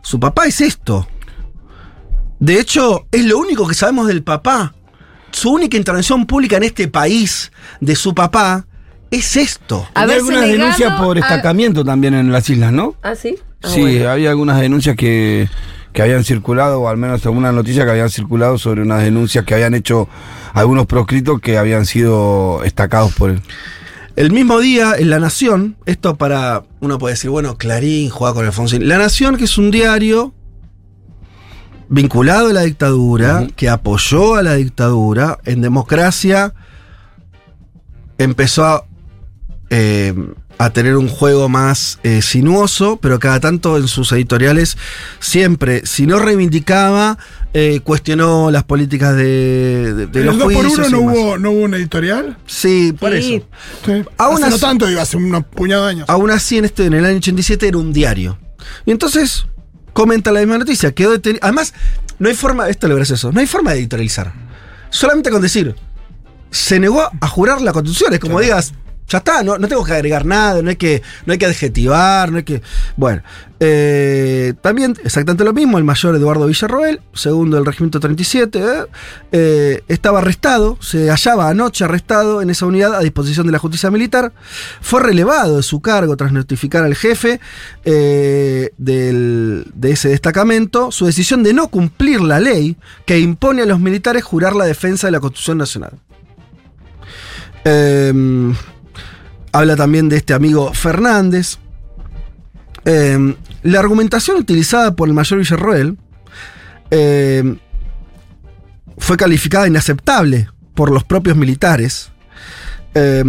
Su 0.00 0.18
papá 0.18 0.46
es 0.46 0.62
esto. 0.62 1.06
De 2.46 2.60
hecho, 2.60 3.06
es 3.10 3.24
lo 3.24 3.38
único 3.38 3.66
que 3.66 3.74
sabemos 3.74 4.06
del 4.06 4.22
papá. 4.22 4.72
Su 5.32 5.50
única 5.50 5.76
intervención 5.76 6.26
pública 6.26 6.56
en 6.58 6.62
este 6.62 6.86
país 6.86 7.50
de 7.80 7.96
su 7.96 8.14
papá 8.14 8.66
es 9.10 9.36
esto. 9.36 9.88
Había 9.94 10.14
algunas 10.14 10.42
negado 10.42 10.52
denuncias 10.58 10.92
por 11.00 11.16
a- 11.16 11.20
destacamiento 11.20 11.84
también 11.84 12.14
en 12.14 12.30
las 12.30 12.48
islas, 12.48 12.72
¿no? 12.72 12.94
¿Ah, 13.02 13.16
sí? 13.16 13.34
Ah, 13.64 13.68
sí, 13.68 13.80
bueno. 13.80 14.10
había 14.10 14.30
algunas 14.30 14.60
denuncias 14.60 14.94
que, 14.94 15.48
que 15.92 16.02
habían 16.02 16.22
circulado, 16.22 16.82
o 16.82 16.88
al 16.88 16.96
menos 16.98 17.26
algunas 17.26 17.52
noticias 17.52 17.84
que 17.84 17.90
habían 17.90 18.10
circulado 18.10 18.58
sobre 18.58 18.82
unas 18.82 19.02
denuncias 19.02 19.44
que 19.44 19.54
habían 19.54 19.74
hecho 19.74 20.08
algunos 20.54 20.86
proscritos 20.86 21.40
que 21.40 21.58
habían 21.58 21.84
sido 21.84 22.60
destacados 22.62 23.12
por 23.14 23.30
él. 23.30 23.42
El 24.14 24.30
mismo 24.30 24.60
día, 24.60 24.94
en 24.96 25.10
La 25.10 25.18
Nación, 25.18 25.76
esto 25.84 26.14
para. 26.16 26.62
Uno 26.78 26.98
puede 26.98 27.14
decir, 27.14 27.28
bueno, 27.30 27.58
Clarín 27.58 28.08
juega 28.08 28.34
con 28.34 28.46
Alfonsín. 28.46 28.86
La 28.86 28.98
Nación, 28.98 29.36
que 29.36 29.44
es 29.44 29.58
un 29.58 29.72
diario 29.72 30.32
vinculado 31.88 32.48
a 32.48 32.52
la 32.52 32.62
dictadura, 32.62 33.46
que 33.56 33.68
apoyó 33.68 34.34
a 34.36 34.42
la 34.42 34.54
dictadura, 34.54 35.38
en 35.44 35.60
democracia 35.60 36.52
empezó 38.18 38.64
a, 38.64 38.84
eh, 39.70 40.14
a 40.58 40.70
tener 40.70 40.96
un 40.96 41.08
juego 41.08 41.48
más 41.50 41.98
eh, 42.02 42.22
sinuoso, 42.22 42.98
pero 43.00 43.18
cada 43.18 43.40
tanto 43.40 43.76
en 43.76 43.88
sus 43.88 44.10
editoriales 44.12 44.78
siempre, 45.20 45.84
si 45.84 46.06
no 46.06 46.18
reivindicaba, 46.18 47.18
eh, 47.52 47.80
cuestionó 47.84 48.50
las 48.50 48.64
políticas 48.64 49.14
de, 49.16 49.92
de- 49.94 50.06
de 50.06 50.20
¿En 50.20 50.26
los 50.26 50.34
el 50.36 50.40
2 50.40 50.52
por 50.54 50.64
juicios 50.66 50.88
1 50.88 50.88
y 50.88 50.92
no 50.92 51.12
hubo, 51.12 51.38
no 51.38 51.50
hubo 51.50 51.60
un 51.64 51.74
editorial? 51.74 52.38
Sí, 52.46 52.94
por 52.98 53.12
Sí. 53.12 53.34
eso. 53.36 53.46
Sí. 53.84 54.04
Aún 54.16 54.36
hace 54.36 54.48
no 54.48 54.56
así- 54.56 54.60
tanto, 54.60 54.86
digo, 54.86 55.00
hace 55.00 55.16
unos 55.18 55.44
puñados 55.44 55.84
de 55.86 55.90
años. 55.90 56.08
Aún 56.08 56.30
así, 56.30 56.56
en, 56.58 56.64
este, 56.64 56.86
en 56.86 56.94
el 56.94 57.04
año 57.04 57.18
87 57.18 57.68
era 57.68 57.78
un 57.78 57.92
diario. 57.92 58.38
Y 58.86 58.90
entonces 58.92 59.46
comenta 59.96 60.30
la 60.30 60.40
misma 60.40 60.58
noticia. 60.58 60.92
Quedó 60.92 61.14
deteni- 61.16 61.38
Además, 61.40 61.72
no 62.18 62.28
hay 62.28 62.34
forma, 62.34 62.68
esto 62.68 62.86
es 62.86 62.90
lo 62.90 62.96
gracioso, 62.96 63.32
no 63.32 63.40
hay 63.40 63.46
forma 63.46 63.72
de 63.72 63.78
editorializar. 63.78 64.30
Solamente 64.90 65.30
con 65.30 65.40
decir, 65.40 65.74
se 66.50 66.78
negó 66.78 67.02
a 67.18 67.28
jurar 67.28 67.62
la 67.62 67.72
constitución. 67.72 68.12
Es 68.12 68.20
como 68.20 68.38
digas, 68.40 68.74
ya 69.08 69.18
está, 69.18 69.42
no, 69.42 69.56
no 69.58 69.68
tengo 69.68 69.84
que 69.84 69.92
agregar 69.92 70.24
nada, 70.24 70.62
no 70.62 70.70
hay 70.70 70.76
que, 70.76 71.02
no 71.26 71.32
hay 71.32 71.38
que 71.38 71.46
adjetivar, 71.46 72.30
no 72.32 72.38
hay 72.38 72.42
que. 72.44 72.60
Bueno, 72.96 73.22
eh, 73.60 74.52
también 74.60 74.96
exactamente 75.04 75.44
lo 75.44 75.52
mismo, 75.52 75.78
el 75.78 75.84
mayor 75.84 76.14
Eduardo 76.16 76.46
Villarroel, 76.46 77.00
segundo 77.14 77.56
del 77.56 77.64
regimiento 77.64 78.00
37, 78.00 78.58
¿eh? 78.58 78.64
Eh, 79.32 79.82
estaba 79.88 80.18
arrestado, 80.18 80.76
se 80.80 81.08
hallaba 81.08 81.48
anoche 81.48 81.84
arrestado 81.84 82.42
en 82.42 82.50
esa 82.50 82.66
unidad 82.66 82.94
a 82.94 83.00
disposición 83.00 83.46
de 83.46 83.52
la 83.52 83.58
justicia 83.58 83.90
militar, 83.90 84.32
fue 84.80 85.00
relevado 85.02 85.56
de 85.58 85.62
su 85.62 85.80
cargo 85.80 86.16
tras 86.16 86.32
notificar 86.32 86.84
al 86.84 86.94
jefe 86.96 87.40
del- 87.84 89.66
de 89.72 89.90
ese 89.92 90.08
destacamento 90.08 90.90
su 90.90 91.06
decisión 91.06 91.42
de 91.42 91.52
no 91.54 91.68
cumplir 91.68 92.20
la 92.20 92.40
ley 92.40 92.76
que 93.06 93.18
impone 93.20 93.62
a 93.62 93.66
los 93.66 93.78
militares 93.80 94.24
jurar 94.24 94.54
la 94.56 94.64
defensa 94.64 95.06
de 95.06 95.12
la 95.12 95.20
Constitución 95.20 95.58
Nacional. 95.58 95.92
Eh, 97.64 98.12
habla 99.58 99.76
también 99.76 100.08
de 100.08 100.16
este 100.16 100.34
amigo 100.34 100.72
Fernández. 100.74 101.58
Eh, 102.84 103.34
la 103.62 103.80
argumentación 103.80 104.36
utilizada 104.36 104.94
por 104.94 105.08
el 105.08 105.14
mayor 105.14 105.38
Villarroel 105.38 105.96
eh, 106.90 107.56
fue 108.98 109.16
calificada 109.16 109.66
inaceptable 109.66 110.48
por 110.74 110.92
los 110.92 111.04
propios 111.04 111.36
militares, 111.36 112.10
eh, 112.94 113.24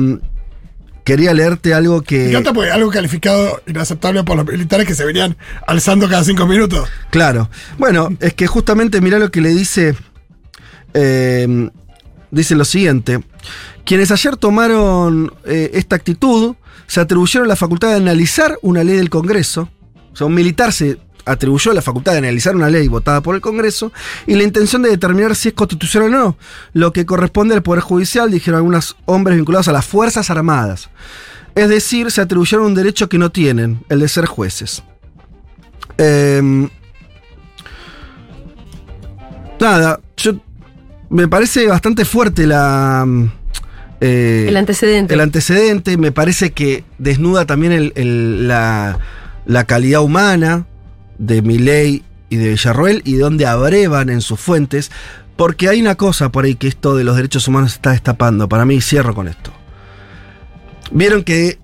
quería 1.03 1.33
leerte 1.33 1.73
algo 1.73 2.01
que. 2.01 2.29
encanta 2.29 2.53
porque 2.53 2.71
algo 2.71 2.91
calificado 2.91 3.61
inaceptable 3.65 4.23
por 4.23 4.35
los 4.35 4.45
militares 4.45 4.85
que 4.85 4.93
se 4.93 5.05
venían 5.05 5.37
alzando 5.65 6.09
cada 6.09 6.23
cinco 6.23 6.45
minutos. 6.45 6.89
Claro. 7.09 7.49
Bueno, 7.77 8.09
es 8.19 8.33
que 8.33 8.45
justamente 8.45 8.99
mirá 8.99 9.17
lo 9.17 9.31
que 9.31 9.41
le 9.41 9.49
dice. 9.49 9.95
eh, 10.93 11.69
dice 12.31 12.55
lo 12.55 12.65
siguiente. 12.65 13.21
Quienes 13.87 14.11
ayer 14.11 14.35
tomaron 14.35 15.31
eh, 15.45 15.71
esta 15.73 15.95
actitud 15.95 16.57
se 16.87 16.99
atribuyeron 16.99 17.47
la 17.47 17.55
facultad 17.55 17.87
de 17.87 17.95
analizar 17.95 18.57
una 18.61 18.83
ley 18.83 18.97
del 18.97 19.09
Congreso. 19.09 19.69
O 20.11 20.15
sea, 20.17 20.27
un 20.27 20.33
militar 20.33 20.73
se 20.73 20.99
atribuyó 21.23 21.71
la 21.71 21.81
facultad 21.81 22.11
de 22.11 22.17
analizar 22.17 22.53
una 22.53 22.69
ley 22.69 22.89
votada 22.89 23.21
por 23.21 23.35
el 23.35 23.39
Congreso 23.39 23.93
y 24.25 24.35
la 24.35 24.43
intención 24.43 24.81
de 24.81 24.89
determinar 24.89 25.37
si 25.37 25.47
es 25.47 25.53
constitucional 25.53 26.13
o 26.13 26.17
no, 26.17 26.37
lo 26.73 26.91
que 26.91 27.05
corresponde 27.05 27.55
al 27.55 27.63
Poder 27.63 27.79
Judicial, 27.79 28.29
dijeron 28.29 28.57
algunos 28.57 28.97
hombres 29.05 29.37
vinculados 29.37 29.69
a 29.69 29.71
las 29.71 29.85
Fuerzas 29.85 30.29
Armadas. 30.29 30.89
Es 31.55 31.69
decir, 31.69 32.11
se 32.11 32.19
atribuyeron 32.19 32.65
un 32.65 32.75
derecho 32.75 33.07
que 33.07 33.17
no 33.17 33.31
tienen, 33.31 33.85
el 33.87 34.01
de 34.01 34.09
ser 34.09 34.25
jueces. 34.25 34.83
Em, 35.97 36.69
nada, 39.61 40.01
yo 40.17 40.33
me 41.09 41.29
parece 41.29 41.67
bastante 41.67 42.03
fuerte 42.03 42.45
la 42.45 43.05
eh, 44.01 44.45
El 44.47 44.57
antecedente. 44.57 45.13
el 45.13 45.19
antecedente. 45.21 45.97
Me 45.97 46.11
parece 46.11 46.51
que 46.51 46.83
desnuda 46.97 47.45
también 47.45 47.71
el- 47.71 47.93
el- 47.95 48.47
la, 48.47 48.99
la 49.45 49.63
calidad 49.65 50.01
humana 50.01 50.65
de 51.17 51.41
Milei 51.41 52.03
y 52.29 52.35
de 52.35 52.49
Villarroel 52.49 53.01
y 53.05 53.15
donde 53.15 53.45
abrevan 53.45 54.09
en 54.09 54.21
sus 54.21 54.39
fuentes. 54.39 54.91
Porque 55.35 55.69
hay 55.69 55.79
una 55.81 55.95
cosa 55.95 56.31
por 56.31 56.45
ahí 56.45 56.55
que 56.55 56.67
esto 56.67 56.95
de 56.95 57.03
los 57.03 57.15
derechos 57.15 57.47
humanos 57.47 57.73
está 57.73 57.91
destapando. 57.91 58.49
Para 58.49 58.65
mí, 58.65 58.81
cierro 58.81 59.13
con 59.13 59.27
esto. 59.27 59.51
Vieron 60.91 61.23
que 61.23 61.59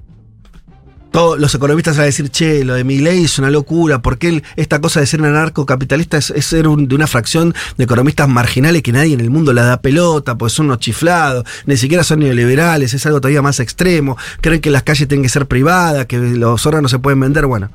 todos 1.13 1.39
los 1.39 1.53
economistas 1.53 1.95
van 1.95 2.03
a 2.03 2.05
decir, 2.07 2.29
che, 2.31 2.63
lo 2.65 2.73
de 2.73 2.83
Milei 2.83 3.23
es 3.23 3.37
una 3.37 3.51
locura, 3.51 4.01
porque 4.01 4.29
él, 4.29 4.43
esta 4.55 4.81
cosa 4.81 4.99
de 4.99 5.05
ser 5.05 5.23
anarcocapitalista 5.23 6.17
es, 6.17 6.31
es 6.31 6.43
ser 6.45 6.67
un- 6.67 6.87
de 6.87 6.95
una 6.95 7.05
fracción 7.05 7.53
de 7.77 7.83
economistas 7.83 8.27
marginales 8.27 8.81
que 8.81 8.91
nadie 8.91 9.13
en 9.13 9.19
el 9.19 9.29
mundo 9.29 9.53
le 9.53 9.61
da 9.61 9.79
pelota, 9.79 10.39
pues 10.39 10.53
son 10.53 10.65
unos 10.65 10.79
chiflados, 10.79 11.45
ni 11.67 11.77
siquiera 11.77 12.03
son 12.03 12.19
neoliberales, 12.21 12.95
es 12.95 13.05
algo 13.05 13.21
todavía 13.21 13.43
más 13.43 13.59
extremo, 13.59 14.17
creen 14.41 14.59
que 14.59 14.71
las 14.71 14.81
calles 14.81 15.07
tienen 15.07 15.21
que 15.21 15.29
ser 15.29 15.45
privadas, 15.47 16.07
que 16.07 16.17
los 16.17 16.65
órganos 16.65 16.89
se 16.89 16.97
pueden 16.97 17.19
vender, 17.19 17.45
bueno. 17.45 17.69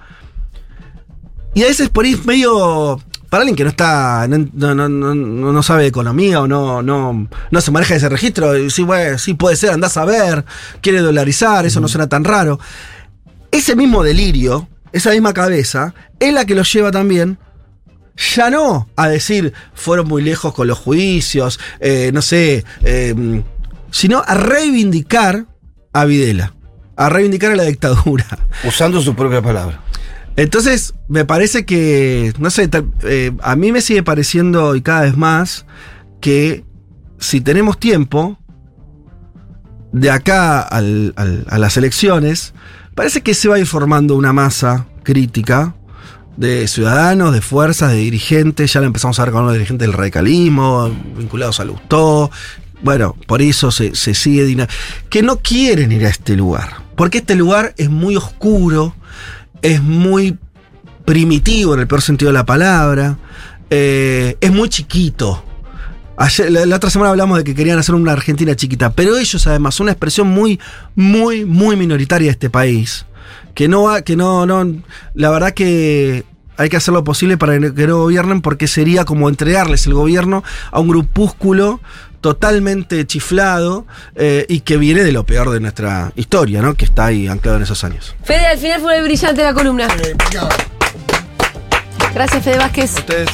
Y 1.54 1.62
a 1.62 1.66
veces 1.66 1.88
por 1.90 2.04
ahí 2.04 2.14
es 2.14 2.26
medio. 2.26 3.00
Para 3.30 3.42
alguien 3.42 3.56
que 3.56 3.62
no 3.64 3.70
está. 3.70 4.26
No, 4.28 4.74
no, 4.74 4.88
no, 4.88 5.14
no- 5.14 5.62
sabe 5.62 5.82
de 5.82 5.88
economía 5.88 6.40
o 6.40 6.48
no, 6.48 6.82
no, 6.82 7.28
no 7.50 7.60
se 7.60 7.70
maneja 7.70 7.94
ese 7.94 8.08
registro, 8.08 8.52
sí, 8.70 8.82
bueno, 8.82 9.18
sí 9.18 9.34
puede 9.34 9.54
ser, 9.54 9.70
andás 9.70 9.96
a 9.96 10.04
ver, 10.06 10.44
quiere 10.80 11.00
dolarizar, 11.00 11.66
eso 11.66 11.78
no 11.80 11.88
suena 11.88 12.08
tan 12.08 12.24
raro. 12.24 12.58
Ese 13.50 13.74
mismo 13.76 14.02
delirio, 14.02 14.68
esa 14.92 15.10
misma 15.10 15.32
cabeza, 15.34 15.94
es 16.20 16.32
la 16.32 16.44
que 16.44 16.54
los 16.54 16.72
lleva 16.72 16.90
también. 16.90 17.38
Ya 18.34 18.50
no 18.50 18.88
a 18.96 19.08
decir 19.08 19.52
fueron 19.74 20.08
muy 20.08 20.22
lejos 20.22 20.52
con 20.52 20.66
los 20.66 20.78
juicios, 20.78 21.60
eh, 21.78 22.10
no 22.12 22.20
sé, 22.20 22.64
eh, 22.82 23.42
sino 23.92 24.22
a 24.26 24.34
reivindicar 24.34 25.46
a 25.92 26.04
Videla, 26.04 26.52
a 26.96 27.08
reivindicar 27.08 27.52
a 27.52 27.56
la 27.56 27.62
dictadura. 27.64 28.26
Usando 28.64 29.00
sus 29.00 29.14
propias 29.14 29.42
palabras. 29.42 29.78
Entonces, 30.36 30.94
me 31.08 31.24
parece 31.24 31.64
que, 31.64 32.32
no 32.38 32.50
sé, 32.50 32.68
tal- 32.68 32.92
eh, 33.02 33.32
a 33.42 33.56
mí 33.56 33.72
me 33.72 33.80
sigue 33.80 34.02
pareciendo 34.02 34.74
y 34.76 34.82
cada 34.82 35.02
vez 35.02 35.16
más 35.16 35.64
que 36.20 36.64
si 37.18 37.40
tenemos 37.40 37.78
tiempo, 37.78 38.38
de 39.92 40.10
acá 40.10 40.60
al- 40.60 41.12
al- 41.16 41.46
a 41.48 41.58
las 41.58 41.76
elecciones, 41.76 42.52
parece 42.98 43.20
que 43.20 43.32
se 43.32 43.46
va 43.46 43.54
a 43.54 43.58
ir 43.60 43.66
formando 43.66 44.16
una 44.16 44.32
masa 44.32 44.88
crítica 45.04 45.72
de 46.36 46.66
ciudadanos, 46.66 47.32
de 47.32 47.40
fuerzas, 47.40 47.92
de 47.92 47.98
dirigentes, 47.98 48.72
ya 48.72 48.80
la 48.80 48.88
empezamos 48.88 49.20
a 49.20 49.24
ver 49.24 49.32
con 49.32 49.44
los 49.44 49.52
dirigentes 49.52 49.86
del 49.86 49.96
radicalismo, 49.96 50.90
vinculados 51.16 51.60
al 51.60 51.68
Lustó, 51.68 52.28
bueno, 52.82 53.14
por 53.28 53.40
eso 53.40 53.70
se, 53.70 53.94
se 53.94 54.14
sigue 54.14 54.66
que 55.10 55.22
no 55.22 55.36
quieren 55.36 55.92
ir 55.92 56.06
a 56.06 56.08
este 56.08 56.34
lugar, 56.34 56.78
porque 56.96 57.18
este 57.18 57.36
lugar 57.36 57.72
es 57.76 57.88
muy 57.88 58.16
oscuro, 58.16 58.96
es 59.62 59.80
muy 59.80 60.36
primitivo 61.04 61.74
en 61.74 61.80
el 61.80 61.86
peor 61.86 62.02
sentido 62.02 62.30
de 62.30 62.34
la 62.34 62.46
palabra, 62.46 63.16
eh, 63.70 64.36
es 64.40 64.50
muy 64.50 64.68
chiquito. 64.68 65.44
Ayer- 66.18 66.50
la, 66.50 66.66
la 66.66 66.76
otra 66.76 66.90
semana 66.90 67.10
hablamos 67.10 67.38
de 67.38 67.44
que 67.44 67.54
querían 67.54 67.78
hacer 67.78 67.94
una 67.94 68.12
Argentina 68.12 68.54
chiquita, 68.56 68.90
pero 68.90 69.16
ellos 69.16 69.46
además 69.46 69.74
son 69.76 69.84
una 69.84 69.92
expresión 69.92 70.26
muy, 70.28 70.58
muy, 70.96 71.44
muy 71.44 71.76
minoritaria 71.76 72.26
de 72.26 72.32
este 72.32 72.50
país. 72.50 73.06
Que 73.54 73.68
no 73.68 73.84
va, 73.84 74.02
que 74.02 74.16
no, 74.16 74.44
no, 74.46 74.64
la 75.14 75.30
verdad 75.30 75.52
que 75.52 76.24
hay 76.56 76.68
que 76.68 76.76
hacer 76.76 76.92
lo 76.92 77.04
posible 77.04 77.36
para 77.36 77.52
que 77.58 77.86
no 77.86 77.98
gobiernen 77.98 78.40
porque 78.40 78.66
sería 78.66 79.04
como 79.04 79.28
entregarles 79.28 79.86
el 79.86 79.94
gobierno 79.94 80.42
a 80.72 80.80
un 80.80 80.88
grupúsculo 80.88 81.80
totalmente 82.20 83.06
chiflado 83.06 83.86
eh, 84.16 84.44
y 84.48 84.60
que 84.60 84.76
viene 84.76 85.04
de 85.04 85.12
lo 85.12 85.24
peor 85.24 85.50
de 85.50 85.60
nuestra 85.60 86.12
historia, 86.16 86.60
¿no? 86.62 86.74
Que 86.74 86.84
está 86.84 87.06
ahí 87.06 87.28
anclado 87.28 87.58
en 87.58 87.62
esos 87.62 87.84
años. 87.84 88.16
Fede, 88.24 88.46
al 88.46 88.58
final 88.58 88.80
fue 88.80 89.00
brillante 89.02 89.42
la 89.44 89.54
columna. 89.54 89.86
Gracias, 92.14 92.42
Fede 92.42 92.58
Vázquez. 92.58 92.94
Ustedes. 92.96 93.28